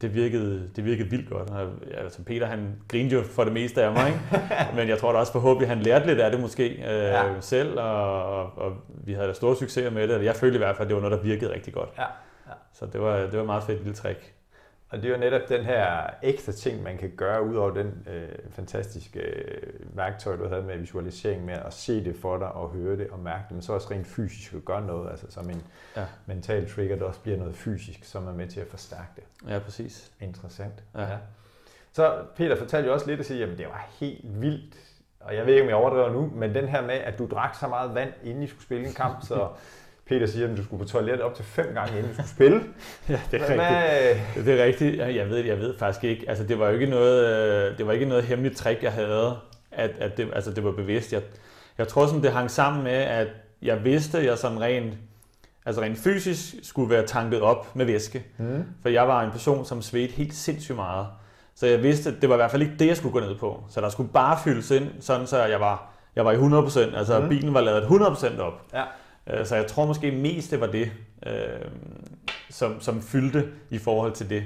Det 0.02 0.13
virkede, 0.13 0.69
det 0.75 0.86
virkede 0.86 1.10
vildt 1.10 1.30
godt. 1.30 1.49
Altså 1.97 2.23
Peter 2.23 2.45
han 2.45 2.75
grinede 2.88 3.15
jo 3.15 3.23
for 3.23 3.43
det 3.43 3.54
meste 3.54 3.84
af 3.84 3.91
mig, 3.91 4.08
ikke? 4.08 4.19
men 4.75 4.89
jeg 4.89 4.97
tror 4.97 5.12
da 5.12 5.17
også 5.17 5.32
forhåbentlig, 5.32 5.69
han 5.69 5.80
lærte 5.80 6.06
lidt 6.08 6.19
af 6.19 6.32
det 6.32 6.39
måske 6.39 6.69
øh, 6.69 6.84
ja. 6.86 7.41
selv, 7.41 7.80
og, 7.80 8.23
og, 8.23 8.58
og 8.58 8.73
vi 8.88 9.13
havde 9.13 9.28
da 9.28 9.34
store 9.34 9.56
succeser 9.56 9.89
med 9.89 10.08
det. 10.08 10.25
Jeg 10.25 10.36
følte 10.36 10.56
i 10.56 10.58
hvert 10.58 10.75
fald, 10.75 10.86
at 10.86 10.89
det 10.89 10.95
var 10.95 11.02
noget, 11.02 11.17
der 11.17 11.23
virkede 11.23 11.54
rigtig 11.54 11.73
godt. 11.73 11.89
Ja. 11.97 12.04
Ja. 12.47 12.54
Så 12.73 12.86
det 12.86 13.02
var, 13.02 13.17
det 13.17 13.39
var 13.39 13.45
meget 13.45 13.63
fedt 13.63 13.80
lille 13.80 13.95
trick. 13.95 14.34
Og 14.89 14.97
det 14.97 15.06
er 15.06 15.10
jo 15.10 15.17
netop 15.17 15.49
den 15.49 15.63
her 15.63 16.10
ekstra 16.21 16.52
ting, 16.52 16.84
man 16.84 16.97
kan 16.97 17.12
gøre, 17.17 17.43
ud 17.43 17.56
over 17.56 17.71
den 17.71 18.08
øh, 18.08 18.30
fantastiske 18.52 19.19
øh, 19.19 19.97
værktøj, 19.97 20.36
du 20.36 20.47
havde 20.47 20.63
med 20.63 20.78
visualisering, 20.78 21.45
med 21.45 21.54
at 21.54 21.73
se 21.73 22.04
det 22.06 22.15
for 22.15 22.38
dig 22.38 22.52
og 22.52 22.69
høre 22.69 22.97
det 22.97 23.10
og 23.10 23.19
mærke 23.19 23.43
det, 23.43 23.52
men 23.52 23.62
så 23.62 23.73
også 23.73 23.91
rent 23.91 24.08
fysisk 24.08 24.54
at 24.54 24.65
gøre 24.65 24.86
noget, 24.86 25.10
altså 25.10 25.25
som 25.30 25.49
en 25.49 25.63
ja. 25.95 26.06
mental 26.25 26.69
trigger, 26.69 26.95
der 26.95 27.06
også 27.06 27.19
bliver 27.19 27.38
noget 27.38 27.56
fysisk, 27.56 28.04
som 28.04 28.28
er 28.28 28.34
med 28.34 28.47
til 28.47 28.60
at 28.60 28.67
forstærke 28.67 29.10
det. 29.15 29.23
Ja, 29.49 29.60
præcis. 29.60 30.12
Interessant. 30.21 30.84
Ja. 30.95 31.02
ja. 31.02 31.17
Så 31.93 32.25
Peter 32.36 32.56
fortalte 32.56 32.88
jo 32.88 32.93
også 32.93 33.08
lidt 33.08 33.19
og 33.19 33.25
sige, 33.25 33.43
at 33.43 33.58
det 33.58 33.67
var 33.67 33.89
helt 33.99 34.41
vildt, 34.41 34.75
og 35.19 35.36
jeg 35.36 35.45
ved 35.45 35.54
ikke, 35.54 35.63
om 35.63 35.69
jeg 35.69 35.75
overdriver 35.75 36.10
nu, 36.10 36.32
men 36.36 36.56
den 36.56 36.67
her 36.67 36.82
med, 36.82 36.95
at 36.95 37.19
du 37.19 37.28
drak 37.32 37.56
så 37.56 37.67
meget 37.67 37.95
vand, 37.95 38.13
inden 38.23 38.43
I 38.43 38.47
skulle 38.47 38.63
spille 38.63 38.88
en 38.88 38.93
kamp, 38.93 39.25
så 39.25 39.47
Peter 40.10 40.28
siger, 40.28 40.52
at 40.52 40.58
du 40.58 40.63
skulle 40.63 40.84
på 40.84 40.89
toilettet 40.89 41.22
op 41.22 41.36
til 41.36 41.45
fem 41.45 41.65
gange, 41.74 41.98
inden 41.98 42.08
du 42.08 42.13
skulle 42.13 42.30
spille. 42.30 42.62
ja, 43.10 43.19
det 43.32 43.41
er 43.41 43.56
Hvad, 43.56 44.15
rigtigt. 44.15 44.45
Det 44.45 44.60
er 44.60 44.65
rigtigt. 44.65 44.98
Jeg 45.15 45.30
ved, 45.30 45.38
jeg 45.38 45.60
ved 45.60 45.78
faktisk 45.78 46.04
ikke. 46.04 46.26
Altså, 46.30 46.43
det 46.43 46.60
var 46.60 46.67
jo 46.67 46.74
ikke 46.74 46.86
noget, 46.86 47.26
øh, 47.26 47.78
det 47.78 47.88
var 47.88 47.93
ikke 47.93 48.06
noget 48.06 48.24
hemmeligt 48.24 48.58
trick, 48.58 48.84
jeg 48.84 48.91
havde, 48.91 49.38
at, 49.72 49.91
at 50.00 50.17
det, 50.17 50.30
altså, 50.34 50.52
det 50.52 50.63
var 50.63 50.72
bevidst. 50.72 51.13
Jeg, 51.13 51.22
jeg 51.78 51.88
tror, 51.88 52.06
sådan, 52.06 52.24
det 52.24 52.32
hang 52.32 52.52
sammen 52.52 52.84
med, 52.84 52.91
at 52.91 53.28
jeg 53.62 53.84
vidste, 53.84 54.17
at 54.17 54.26
jeg 54.26 54.38
sådan 54.38 54.62
rent, 54.62 54.93
altså 55.65 55.82
rent 55.82 55.98
fysisk 55.98 56.56
skulle 56.63 56.89
være 56.89 57.06
tanket 57.06 57.41
op 57.41 57.76
med 57.76 57.86
væske. 57.86 58.26
Mm. 58.38 58.63
For 58.82 58.89
jeg 58.89 59.08
var 59.08 59.24
en 59.24 59.32
person, 59.32 59.65
som 59.65 59.82
svedte 59.82 60.13
helt 60.13 60.34
sindssygt 60.34 60.76
meget. 60.76 61.08
Så 61.56 61.67
jeg 61.67 61.84
vidste, 61.84 62.10
at 62.10 62.15
det 62.22 62.30
var 62.30 62.36
i 62.36 62.38
hvert 62.38 62.52
fald 62.52 62.62
ikke 62.62 62.76
det, 62.80 62.88
jeg 62.88 62.98
skulle 62.98 63.13
gå 63.13 63.19
ned 63.19 63.36
på. 63.36 63.63
Så 63.69 63.82
der 63.82 63.89
skulle 63.89 64.10
bare 64.10 64.38
fyldes 64.43 64.72
ind, 64.72 64.88
sådan 65.00 65.28
så 65.28 65.43
jeg 65.43 65.60
var, 65.60 65.91
jeg 66.15 66.26
var 66.26 66.32
i 66.32 66.36
100%. 66.36 66.98
Altså 66.98 67.19
mm. 67.19 67.30
bilen 67.30 67.54
var 67.54 67.62
lavet 67.62 67.82
100% 67.82 68.41
op. 68.41 68.62
Ja. 68.74 68.84
Øh, 69.29 69.45
så 69.45 69.55
jeg 69.55 69.67
tror 69.67 69.85
måske 69.85 70.11
mest, 70.11 70.51
det 70.51 70.61
var 70.61 70.67
det, 70.67 70.91
øh, 71.25 71.33
som, 72.49 72.81
som 72.81 73.01
fyldte 73.01 73.47
i 73.69 73.77
forhold 73.77 74.11
til 74.11 74.29
det. 74.29 74.43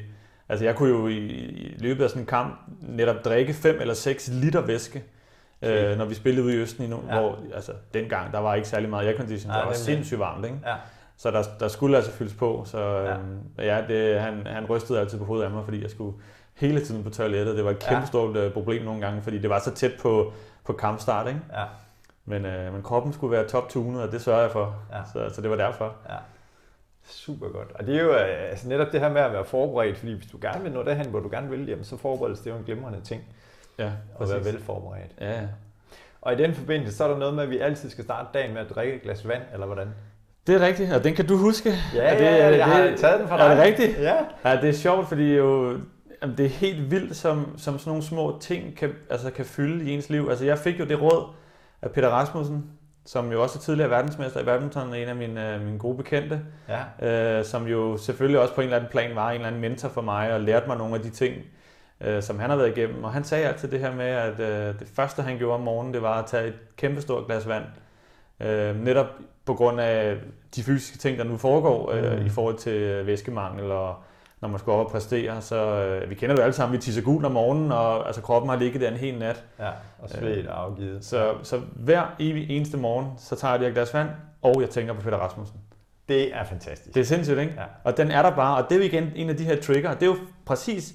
Altså 0.49 0.65
jeg 0.65 0.75
kunne 0.75 0.89
jo 0.89 1.07
i, 1.07 1.17
i 1.17 1.75
løbet 1.79 2.03
af 2.03 2.09
sådan 2.09 2.21
en 2.21 2.25
kamp 2.25 2.59
netop 2.81 3.25
drikke 3.25 3.53
5 3.53 3.81
eller 3.81 3.93
6 3.93 4.27
liter 4.27 4.61
væske, 4.61 5.03
okay. 5.61 5.91
øh, 5.91 5.97
når 5.97 6.05
vi 6.05 6.13
spillede 6.13 6.45
ude 6.45 6.53
i 6.53 6.57
Østen, 6.57 6.89
nu, 6.89 6.99
ja. 7.07 7.19
hvor 7.19 7.39
altså, 7.55 7.71
dengang 7.93 8.31
der 8.31 8.39
var 8.39 8.55
ikke 8.55 8.67
særlig 8.67 8.89
meget 8.89 9.07
aircondition, 9.07 9.53
det 9.53 9.65
var 9.65 9.73
sindssygt 9.73 10.19
varmt. 10.19 10.45
Ikke? 10.45 10.57
Ja. 10.65 10.75
Så 11.17 11.31
der, 11.31 11.43
der 11.59 11.67
skulle 11.67 11.97
altså 11.97 12.11
fyldes 12.11 12.33
på. 12.33 12.63
Så 12.65 12.77
øh, 12.79 13.17
ja, 13.57 13.75
ja 13.75 13.83
det, 13.87 14.21
han, 14.21 14.47
han 14.47 14.65
rystede 14.65 14.99
altid 14.99 15.17
på 15.17 15.25
hovedet 15.25 15.45
af 15.45 15.51
mig, 15.51 15.63
fordi 15.65 15.81
jeg 15.81 15.89
skulle 15.89 16.17
hele 16.53 16.85
tiden 16.85 17.03
på 17.03 17.09
toilettet. 17.09 17.55
Det 17.55 17.65
var 17.65 17.71
et 17.71 17.79
kæmpe 17.79 17.99
ja. 17.99 18.05
stort 18.05 18.53
problem 18.53 18.83
nogle 18.83 19.01
gange, 19.01 19.21
fordi 19.21 19.39
det 19.39 19.49
var 19.49 19.59
så 19.59 19.71
tæt 19.71 19.91
på, 20.01 20.33
på 20.65 20.73
kampstart. 20.73 21.27
Ikke? 21.27 21.39
Ja. 21.53 21.63
Men, 22.25 22.45
øh, 22.45 22.73
men 22.73 22.83
kroppen 22.83 23.13
skulle 23.13 23.31
være 23.31 23.47
top 23.47 23.69
tunet, 23.69 24.01
og 24.01 24.11
det 24.11 24.21
sørger 24.21 24.41
jeg 24.41 24.51
for. 24.51 24.75
Ja. 24.91 25.01
Så, 25.13 25.35
så 25.35 25.41
det 25.41 25.49
var 25.49 25.55
derfor. 25.55 25.95
Ja. 26.09 26.15
Super 27.05 27.47
godt. 27.47 27.71
Og 27.75 27.87
det 27.87 27.95
er 27.95 28.03
jo 28.03 28.11
øh, 28.11 28.49
altså 28.49 28.67
netop 28.67 28.91
det 28.91 28.99
her 28.99 29.09
med 29.09 29.21
at 29.21 29.33
være 29.33 29.45
forberedt, 29.45 29.97
fordi 29.97 30.13
hvis 30.13 30.27
du 30.31 30.37
gerne 30.41 30.63
vil 30.63 30.71
nå 30.71 30.83
derhen, 30.83 31.09
hvor 31.09 31.19
du 31.19 31.29
gerne 31.29 31.49
vil, 31.49 31.67
jamen, 31.67 31.83
så 31.83 31.97
forberedelse 31.97 32.43
det 32.43 32.49
er 32.49 32.53
jo 32.53 32.59
en 32.59 32.65
glimrende 32.65 33.01
ting. 33.01 33.23
Ja, 33.77 33.91
at 34.19 34.29
være 34.29 34.45
velforberedt. 34.45 35.11
Ja, 35.21 35.31
ja. 35.31 35.47
Og 36.21 36.33
i 36.33 36.35
den 36.35 36.53
forbindelse, 36.53 36.97
så 36.97 37.03
er 37.03 37.07
der 37.07 37.17
noget 37.17 37.33
med, 37.33 37.43
at 37.43 37.49
vi 37.49 37.57
altid 37.57 37.89
skal 37.89 38.03
starte 38.03 38.27
dagen 38.33 38.53
med 38.53 38.61
at 38.61 38.69
drikke 38.69 38.95
et 38.95 39.01
glas 39.01 39.27
vand, 39.27 39.41
eller 39.53 39.65
hvordan? 39.65 39.87
Det 40.47 40.55
er 40.55 40.59
rigtigt, 40.59 40.93
og 40.93 41.03
den 41.03 41.15
kan 41.15 41.27
du 41.27 41.37
huske. 41.37 41.73
Ja, 41.95 42.01
er 42.01 42.17
det, 42.17 42.25
ja, 42.25 42.57
jeg 42.57 42.65
har 42.65 42.97
taget 42.97 43.19
den 43.19 43.27
fra 43.27 43.37
dig. 43.37 43.43
Er 43.43 43.55
det 43.55 43.63
rigtigt? 43.63 43.99
Ja. 43.99 44.15
ja 44.45 44.61
det 44.61 44.69
er 44.69 44.73
sjovt, 44.73 45.07
fordi 45.07 45.35
jo, 45.35 45.79
jamen, 46.21 46.37
det 46.37 46.45
er 46.45 46.49
helt 46.49 46.91
vildt, 46.91 47.15
som, 47.15 47.57
som 47.57 47.79
sådan 47.79 47.89
nogle 47.89 48.03
små 48.03 48.37
ting 48.41 48.77
kan, 48.77 48.93
altså, 49.09 49.31
kan 49.31 49.45
fylde 49.45 49.85
i 49.85 49.93
ens 49.93 50.09
liv. 50.09 50.27
Altså, 50.29 50.45
jeg 50.45 50.57
fik 50.57 50.79
jo 50.79 50.85
det 50.85 51.01
råd, 51.01 51.33
af 51.83 51.91
Peter 51.91 52.09
Rasmussen, 52.09 52.65
som 53.05 53.31
jo 53.31 53.43
også 53.43 53.59
er 53.59 53.61
tidligere 53.61 53.89
verdensmester 53.89 54.39
i 54.39 54.43
badminton, 54.43 54.93
en 54.93 55.07
af 55.07 55.15
mine, 55.15 55.55
øh, 55.55 55.61
mine 55.61 55.79
gode 55.79 55.97
bekendte, 55.97 56.41
ja. 56.69 57.37
øh, 57.39 57.45
som 57.45 57.67
jo 57.67 57.97
selvfølgelig 57.97 58.39
også 58.39 58.55
på 58.55 58.61
en 58.61 58.65
eller 58.65 58.77
anden 58.77 58.91
plan 58.91 59.15
var 59.15 59.29
en 59.29 59.35
eller 59.35 59.47
anden 59.47 59.61
mentor 59.61 59.89
for 59.89 60.01
mig 60.01 60.33
og 60.33 60.41
lærte 60.41 60.67
mig 60.67 60.77
nogle 60.77 60.95
af 60.95 61.01
de 61.01 61.09
ting, 61.09 61.35
øh, 62.01 62.23
som 62.23 62.39
han 62.39 62.49
har 62.49 62.57
været 62.57 62.77
igennem. 62.77 63.03
Og 63.03 63.13
han 63.13 63.23
sagde 63.23 63.47
altid 63.47 63.71
det 63.71 63.79
her 63.79 63.95
med, 63.95 64.05
at 64.05 64.39
øh, 64.39 64.79
det 64.79 64.87
første 64.95 65.21
han 65.21 65.37
gjorde 65.37 65.55
om 65.55 65.61
morgenen, 65.61 65.93
det 65.93 66.01
var 66.01 66.19
at 66.19 66.25
tage 66.25 66.47
et 66.47 66.55
kæmpestort 66.77 67.25
glas 67.25 67.47
vand. 67.47 67.63
Øh, 68.39 68.83
netop 68.83 69.07
på 69.45 69.53
grund 69.53 69.81
af 69.81 70.17
de 70.55 70.63
fysiske 70.63 70.97
ting, 70.97 71.17
der 71.17 71.23
nu 71.23 71.37
foregår 71.37 71.91
øh, 71.91 72.19
mm. 72.19 72.25
i 72.25 72.29
forhold 72.29 72.57
til 72.57 73.05
væskemangel 73.05 73.71
og 73.71 73.95
når 74.43 74.49
man 74.49 74.59
skal 74.59 74.71
op 74.71 74.85
og 74.85 74.91
præstere. 74.91 75.41
Så 75.41 75.55
øh, 75.55 76.09
vi 76.09 76.15
kender 76.15 76.35
det 76.35 76.41
jo 76.41 76.43
alle 76.43 76.53
sammen, 76.53 76.77
vi 76.77 76.81
tisser 76.81 77.01
gul 77.01 77.25
om 77.25 77.31
morgenen, 77.31 77.71
og 77.71 78.07
altså, 78.07 78.21
kroppen 78.21 78.49
har 78.49 78.57
ligget 78.57 78.81
der 78.81 78.91
en 78.91 78.97
hel 78.97 79.19
nat. 79.19 79.43
Ja, 79.59 79.69
og 79.99 80.09
svedt 80.09 80.47
og 80.47 80.63
afgivet. 80.63 81.05
Så, 81.05 81.33
så 81.43 81.61
hver 81.75 82.03
evig 82.19 82.49
eneste 82.49 82.77
morgen, 82.77 83.07
så 83.17 83.35
tager 83.35 83.55
jeg 83.55 83.67
et 83.67 83.73
glas 83.73 83.93
vand, 83.93 84.09
og 84.41 84.61
jeg 84.61 84.69
tænker 84.69 84.93
på 84.93 85.01
Peter 85.01 85.17
Rasmussen. 85.17 85.57
Det 86.09 86.35
er 86.35 86.43
fantastisk. 86.43 86.95
Det 86.95 87.01
er 87.01 87.05
sindssygt, 87.05 87.39
ikke? 87.39 87.53
Ja. 87.57 87.63
Og 87.83 87.97
den 87.97 88.11
er 88.11 88.21
der 88.21 88.35
bare, 88.35 88.63
og 88.63 88.69
det 88.69 88.75
er 88.75 88.79
jo 88.79 88.85
igen 88.85 89.11
en 89.15 89.29
af 89.29 89.37
de 89.37 89.43
her 89.43 89.61
trigger. 89.61 89.93
Det 89.93 90.03
er 90.03 90.05
jo 90.05 90.17
præcis 90.45 90.93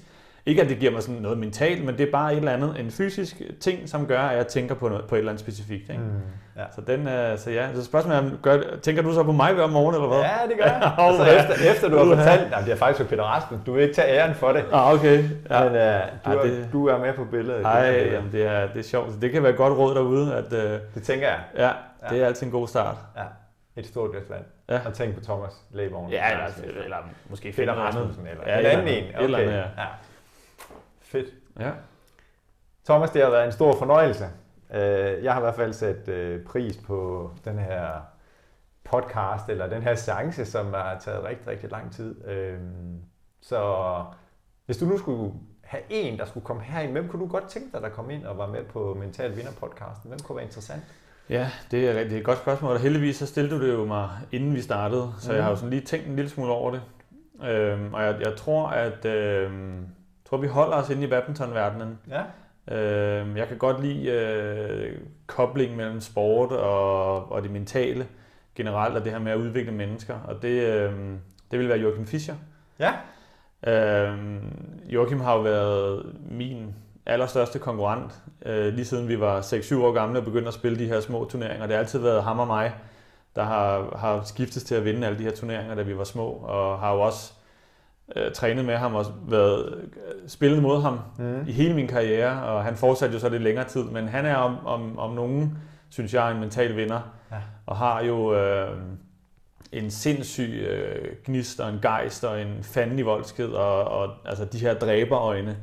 ikke 0.49 0.61
at 0.61 0.69
det 0.69 0.79
giver 0.79 0.91
mig 0.91 1.03
sådan 1.03 1.21
noget 1.21 1.37
mentalt, 1.37 1.85
men 1.85 1.97
det 1.97 2.07
er 2.07 2.11
bare 2.11 2.31
et 2.31 2.37
eller 2.37 2.51
andet, 2.51 2.79
en 2.79 2.91
fysisk 2.91 3.41
ting, 3.59 3.89
som 3.89 4.07
gør, 4.07 4.21
at 4.21 4.37
jeg 4.37 4.47
tænker 4.47 4.75
på, 4.75 4.89
noget, 4.89 5.05
på 5.05 5.15
et 5.15 5.19
eller 5.19 5.31
andet 5.31 5.41
specifikt. 5.41 5.89
Ikke? 5.89 6.01
Mm, 6.01 6.09
ja. 6.57 6.63
Så, 6.75 6.81
den, 6.81 6.99
uh, 6.99 7.39
så 7.39 7.51
ja, 7.51 7.67
så 7.75 7.83
spørgsmålet 7.83 8.17
er, 8.23 8.29
gør, 8.41 8.61
tænker 8.81 9.01
du 9.01 9.13
så 9.13 9.23
på 9.23 9.31
mig 9.31 9.53
hver 9.53 9.67
morgen, 9.67 9.95
eller 9.95 10.07
hvad? 10.07 10.19
Ja, 10.19 10.37
det 10.49 10.57
gør 10.57 10.65
jeg. 10.65 10.95
altså, 11.07 11.23
efter, 11.23 11.71
efter 11.71 11.89
du 11.89 11.97
har 11.97 12.15
fortalt, 12.15 12.51
nej, 12.51 12.61
det 12.61 12.71
er 12.71 12.75
faktisk 12.75 13.05
for 13.05 13.09
Peter 13.09 13.23
Rasmus, 13.23 13.59
du 13.65 13.73
vil 13.73 13.83
ikke 13.83 13.95
tage 13.95 14.07
æren 14.07 14.35
for 14.35 14.51
det. 14.51 14.65
Ah, 14.71 14.93
okay. 14.93 15.23
Ja. 15.49 15.63
Men 15.63 15.67
uh, 15.67 15.73
du, 16.25 16.31
ja, 16.31 16.37
er, 16.37 16.41
det, 16.41 16.69
du 16.73 16.87
er 16.87 16.97
med 16.97 17.13
på 17.13 17.25
billedet. 17.25 17.61
Nej, 17.61 17.91
det, 17.91 18.23
det, 18.31 18.45
er, 18.45 18.67
det 18.67 18.79
er 18.79 18.83
sjovt. 18.83 19.11
Så 19.13 19.19
det 19.19 19.31
kan 19.31 19.43
være 19.43 19.51
et 19.51 19.57
godt 19.57 19.77
råd 19.77 19.95
derude. 19.95 20.35
At, 20.35 20.53
uh, 20.53 20.59
det 20.95 21.03
tænker 21.03 21.27
jeg. 21.27 21.39
Ja, 21.57 21.71
det 22.09 22.21
er 22.21 22.25
altid 22.25 22.45
en 22.45 22.51
god 22.51 22.67
start. 22.67 22.95
Ja. 23.17 23.23
Et 23.77 23.87
stort 23.87 24.11
glas 24.11 24.29
vand. 24.29 24.43
Ja. 24.69 24.79
Og 24.85 24.93
tænk 24.93 25.15
på 25.15 25.23
Thomas 25.23 25.51
Lægevogn. 25.71 26.11
Ja, 26.11 26.31
eller, 26.31 26.83
eller 26.83 26.97
måske 27.29 27.51
Peter 27.51 27.73
Rasmussen. 27.73 28.27
Eller 28.27 28.43
ja, 28.47 28.59
en 28.59 28.65
anden 28.65 28.87
en. 28.87 29.03
Okay. 29.15 29.23
Eller, 29.23 29.39
ja. 29.39 29.57
ja. 29.57 29.63
Fedt. 31.11 31.27
Ja. 31.59 31.71
Thomas, 32.85 33.09
det 33.09 33.21
har 33.21 33.29
været 33.29 33.45
en 33.45 33.51
stor 33.51 33.75
fornøjelse. 33.75 34.25
Øh, 34.73 35.23
jeg 35.23 35.33
har 35.33 35.39
i 35.39 35.43
hvert 35.43 35.55
fald 35.55 35.73
sat 35.73 36.07
øh, 36.07 36.45
pris 36.45 36.77
på 36.77 37.31
den 37.45 37.59
her 37.59 37.91
podcast, 38.83 39.49
eller 39.49 39.69
den 39.69 39.81
her 39.81 39.95
seance, 39.95 40.45
som 40.45 40.73
har 40.73 40.99
taget 40.99 41.23
rigtig, 41.23 41.47
rigtig 41.47 41.71
lang 41.71 41.93
tid. 41.93 42.27
Øh, 42.27 42.59
så 43.41 44.03
hvis 44.65 44.77
du 44.77 44.85
nu 44.85 44.97
skulle 44.97 45.33
have 45.61 45.83
en, 45.89 46.17
der 46.17 46.25
skulle 46.25 46.45
komme 46.45 46.61
herind, 46.61 46.91
hvem 46.91 47.07
kunne 47.07 47.21
du 47.21 47.27
godt 47.27 47.49
tænke 47.49 47.69
dig, 47.73 47.81
der 47.81 47.89
kom 47.89 48.09
ind 48.09 48.25
og 48.25 48.37
var 48.37 48.47
med 48.47 48.63
på 48.63 48.97
Mental 48.99 49.35
Vinder 49.35 49.51
podcasten? 49.59 50.09
Hvem 50.09 50.19
kunne 50.19 50.35
være 50.35 50.45
interessant? 50.45 50.83
Ja, 51.29 51.51
det 51.71 51.89
er, 51.89 51.93
det 51.93 52.13
er 52.13 52.17
et 52.17 52.25
godt 52.25 52.37
spørgsmål, 52.37 52.73
og 52.73 52.79
heldigvis 52.79 53.15
så 53.15 53.25
stillede 53.25 53.55
du 53.55 53.67
det 53.67 53.73
jo 53.73 53.85
mig, 53.85 54.09
inden 54.31 54.55
vi 54.55 54.61
startede, 54.61 55.13
så 55.19 55.31
mm. 55.31 55.35
jeg 55.35 55.43
har 55.43 55.51
jo 55.51 55.55
sådan 55.55 55.69
lige 55.69 55.81
tænkt 55.81 56.07
en 56.07 56.15
lille 56.15 56.29
smule 56.29 56.51
over 56.51 56.71
det. 56.71 56.81
Øhm, 57.43 57.93
og 57.93 58.03
jeg, 58.03 58.19
jeg 58.21 58.35
tror, 58.35 58.67
at 58.67 59.05
øhm, 59.05 59.87
tror, 60.29 60.37
vi 60.37 60.47
holder 60.47 60.77
os 60.77 60.89
inde 60.89 61.03
i 61.03 61.07
badmintonverdenen. 61.07 61.99
Ja. 62.09 62.23
Øh, 62.75 63.37
jeg 63.37 63.47
kan 63.47 63.57
godt 63.57 63.81
lide 63.81 64.11
øh, 64.11 64.97
koblingen 65.27 65.77
mellem 65.77 66.01
sport 66.01 66.51
og, 66.51 67.31
og 67.31 67.43
det 67.43 67.51
mentale 67.51 68.07
generelt, 68.55 68.95
og 68.95 69.03
det 69.03 69.11
her 69.11 69.19
med 69.19 69.31
at 69.31 69.37
udvikle 69.37 69.71
mennesker. 69.71 70.19
Og 70.27 70.41
det, 70.41 70.63
øh, 70.63 70.93
det 71.51 71.59
vil 71.59 71.69
være 71.69 71.77
Joachim 71.77 72.05
Fischer. 72.05 72.35
Ja. 72.79 72.93
Øh, 73.67 74.17
Joachim 74.85 75.19
har 75.19 75.35
jo 75.35 75.41
været 75.41 76.15
min 76.31 76.75
allerstørste 77.05 77.59
konkurrent, 77.59 78.21
øh, 78.45 78.73
lige 78.73 78.85
siden 78.85 79.07
vi 79.07 79.19
var 79.19 79.41
6-7 79.41 79.75
år 79.75 79.91
gamle 79.91 80.19
og 80.19 80.25
begyndte 80.25 80.47
at 80.47 80.53
spille 80.53 80.79
de 80.79 80.85
her 80.85 80.99
små 80.99 81.25
turneringer. 81.25 81.65
Det 81.67 81.75
har 81.75 81.79
altid 81.79 81.99
været 81.99 82.23
ham 82.23 82.39
og 82.39 82.47
mig, 82.47 82.73
der 83.35 83.43
har, 83.43 83.97
har 83.97 84.21
skiftet 84.23 84.63
til 84.63 84.75
at 84.75 84.85
vinde 84.85 85.07
alle 85.07 85.19
de 85.19 85.23
her 85.23 85.31
turneringer, 85.31 85.75
da 85.75 85.81
vi 85.81 85.97
var 85.97 86.03
små, 86.03 86.27
og 86.27 86.79
har 86.79 86.93
jo 86.93 87.01
også 87.01 87.33
øh, 88.15 88.31
trænet 88.31 88.65
med 88.65 88.75
ham 88.75 88.95
og 88.95 89.05
været, 89.27 89.73
øh, 89.73 90.29
spillet 90.29 90.61
mod 90.61 90.81
ham 90.81 90.99
mm. 91.17 91.43
i 91.47 91.51
hele 91.51 91.75
min 91.75 91.87
karriere, 91.87 92.43
og 92.43 92.63
han 92.63 92.75
fortsatte 92.75 93.13
jo 93.13 93.19
så 93.19 93.29
lidt 93.29 93.43
længere 93.43 93.67
tid, 93.67 93.83
men 93.83 94.07
han 94.07 94.25
er 94.25 94.35
om, 94.35 94.65
om, 94.65 94.99
om 94.99 95.13
nogen, 95.13 95.57
synes 95.89 96.13
jeg, 96.13 96.31
en 96.31 96.39
mental 96.39 96.75
vinder, 96.75 97.01
ja. 97.31 97.37
og 97.65 97.77
har 97.77 98.03
jo 98.03 98.35
øh, 98.35 98.77
en 99.71 99.91
sindssyg 99.91 100.67
øh, 100.69 101.15
gnist 101.25 101.59
og 101.59 101.69
en 101.69 101.79
gejst 101.81 102.23
og 102.23 102.41
en 102.41 102.57
fanden 102.61 102.99
i 102.99 103.01
voldsked, 103.01 103.49
og, 103.49 103.83
og 103.83 104.09
altså 104.25 104.45
de 104.45 104.59
her 104.59 104.73
dræberøjne. 104.73 105.57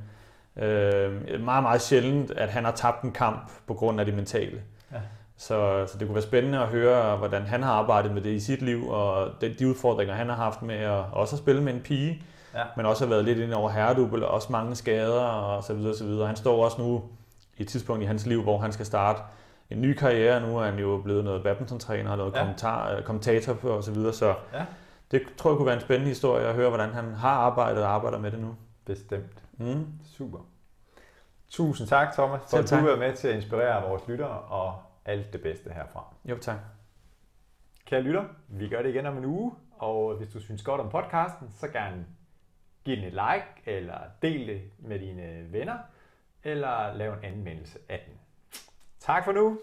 Øh, 0.56 1.40
meget, 1.40 1.62
meget 1.62 1.80
sjældent, 1.80 2.30
at 2.30 2.48
han 2.48 2.64
har 2.64 2.72
tabt 2.72 3.02
en 3.02 3.12
kamp 3.12 3.50
på 3.66 3.74
grund 3.74 4.00
af 4.00 4.06
det 4.06 4.14
mentale. 4.14 4.62
Ja. 4.92 4.96
Så, 5.37 5.87
så 5.87 5.98
det 5.98 6.06
kunne 6.06 6.14
være 6.14 6.22
spændende 6.22 6.59
at 6.59 6.66
høre, 6.66 7.16
hvordan 7.16 7.42
han 7.42 7.62
har 7.62 7.72
arbejdet 7.72 8.12
med 8.12 8.22
det 8.22 8.30
i 8.30 8.40
sit 8.40 8.62
liv, 8.62 8.88
og 8.88 9.30
de 9.40 9.68
udfordringer, 9.68 10.14
han 10.14 10.28
har 10.28 10.37
haft 10.37 10.62
med 10.62 10.74
at 10.74 11.04
også 11.12 11.37
at 11.37 11.38
spille 11.38 11.62
med 11.62 11.74
en 11.74 11.80
pige, 11.80 12.22
ja. 12.57 12.64
men 12.77 12.87
også 12.87 13.05
har 13.05 13.11
været 13.11 13.25
lidt 13.25 13.38
ind 13.38 13.53
over 13.53 13.71
herredubbel, 13.71 14.25
og 14.25 14.31
også 14.31 14.53
mange 14.53 14.75
skader 14.75 15.21
og 15.21 15.64
så 15.64 15.75
videre, 15.75 15.95
så 15.95 16.05
videre. 16.05 16.27
Han 16.27 16.37
står 16.37 16.64
også 16.64 16.81
nu 16.81 17.03
i 17.57 17.62
et 17.62 17.69
tidspunkt 17.69 18.03
i 18.03 18.07
hans 18.07 18.27
liv, 18.27 18.42
hvor 18.42 18.59
han 18.59 18.73
skal 18.73 18.87
starte 18.87 19.21
en 19.71 19.81
ny 19.81 19.95
karriere. 19.95 20.40
Nu 20.49 20.59
er 20.59 20.64
han 20.64 20.79
jo 20.79 21.01
blevet 21.05 21.25
noget 21.25 21.42
badminton-træner 21.42 22.11
og 22.11 22.16
noget 22.16 22.35
ja. 22.35 22.38
kommentar, 22.38 23.01
kommentator 23.01 23.55
på 23.55 23.69
og 23.69 23.85
så 23.85 23.92
videre, 23.92 24.12
så 24.12 24.35
ja. 24.53 24.64
det 25.11 25.23
tror 25.37 25.51
jeg 25.51 25.57
kunne 25.57 25.66
være 25.66 25.75
en 25.75 25.81
spændende 25.81 26.09
historie 26.09 26.47
at 26.47 26.55
høre, 26.55 26.69
hvordan 26.69 26.90
han 26.90 27.14
har 27.14 27.31
arbejdet 27.31 27.83
og 27.83 27.90
arbejder 27.90 28.19
med 28.19 28.31
det 28.31 28.40
nu. 28.40 28.55
Bestemt. 28.85 29.42
Mm. 29.59 29.87
Super. 30.16 30.38
Tusind 31.51 31.88
tak, 31.88 32.12
Thomas, 32.12 32.40
for 32.51 32.57
at 32.59 32.71
du 32.71 32.88
er 32.88 32.97
med 32.97 33.16
til 33.16 33.29
at 33.29 33.35
inspirere 33.35 33.88
vores 33.88 34.03
lyttere, 34.09 34.38
og 34.38 34.75
alt 35.05 35.33
det 35.33 35.40
bedste 35.42 35.71
herfra. 35.71 36.05
Jo, 36.25 36.38
tak. 36.38 36.57
Kære 37.87 38.03
lytter, 38.03 38.25
vi 38.49 38.69
gør 38.69 38.83
det 38.83 38.88
igen 38.88 39.07
om 39.07 39.19
en 39.19 39.25
uge, 39.25 39.53
og 39.79 40.16
hvis 40.16 40.29
du 40.29 40.40
synes 40.40 40.62
godt 40.62 40.81
om 40.81 40.88
podcasten, 40.88 41.51
så 41.61 41.69
gerne 41.69 42.07
Giv 42.87 42.96
den 42.96 43.05
et 43.05 43.12
like, 43.12 43.77
eller 43.77 43.99
del 44.22 44.46
det 44.46 44.62
med 44.79 44.99
dine 44.99 45.53
venner, 45.53 45.79
eller 46.44 46.94
lav 46.94 47.12
en 47.12 47.25
anmeldelse 47.25 47.79
af 47.88 48.05
den. 48.07 48.18
Tak 48.99 49.25
for 49.25 49.33
nu. 49.33 49.61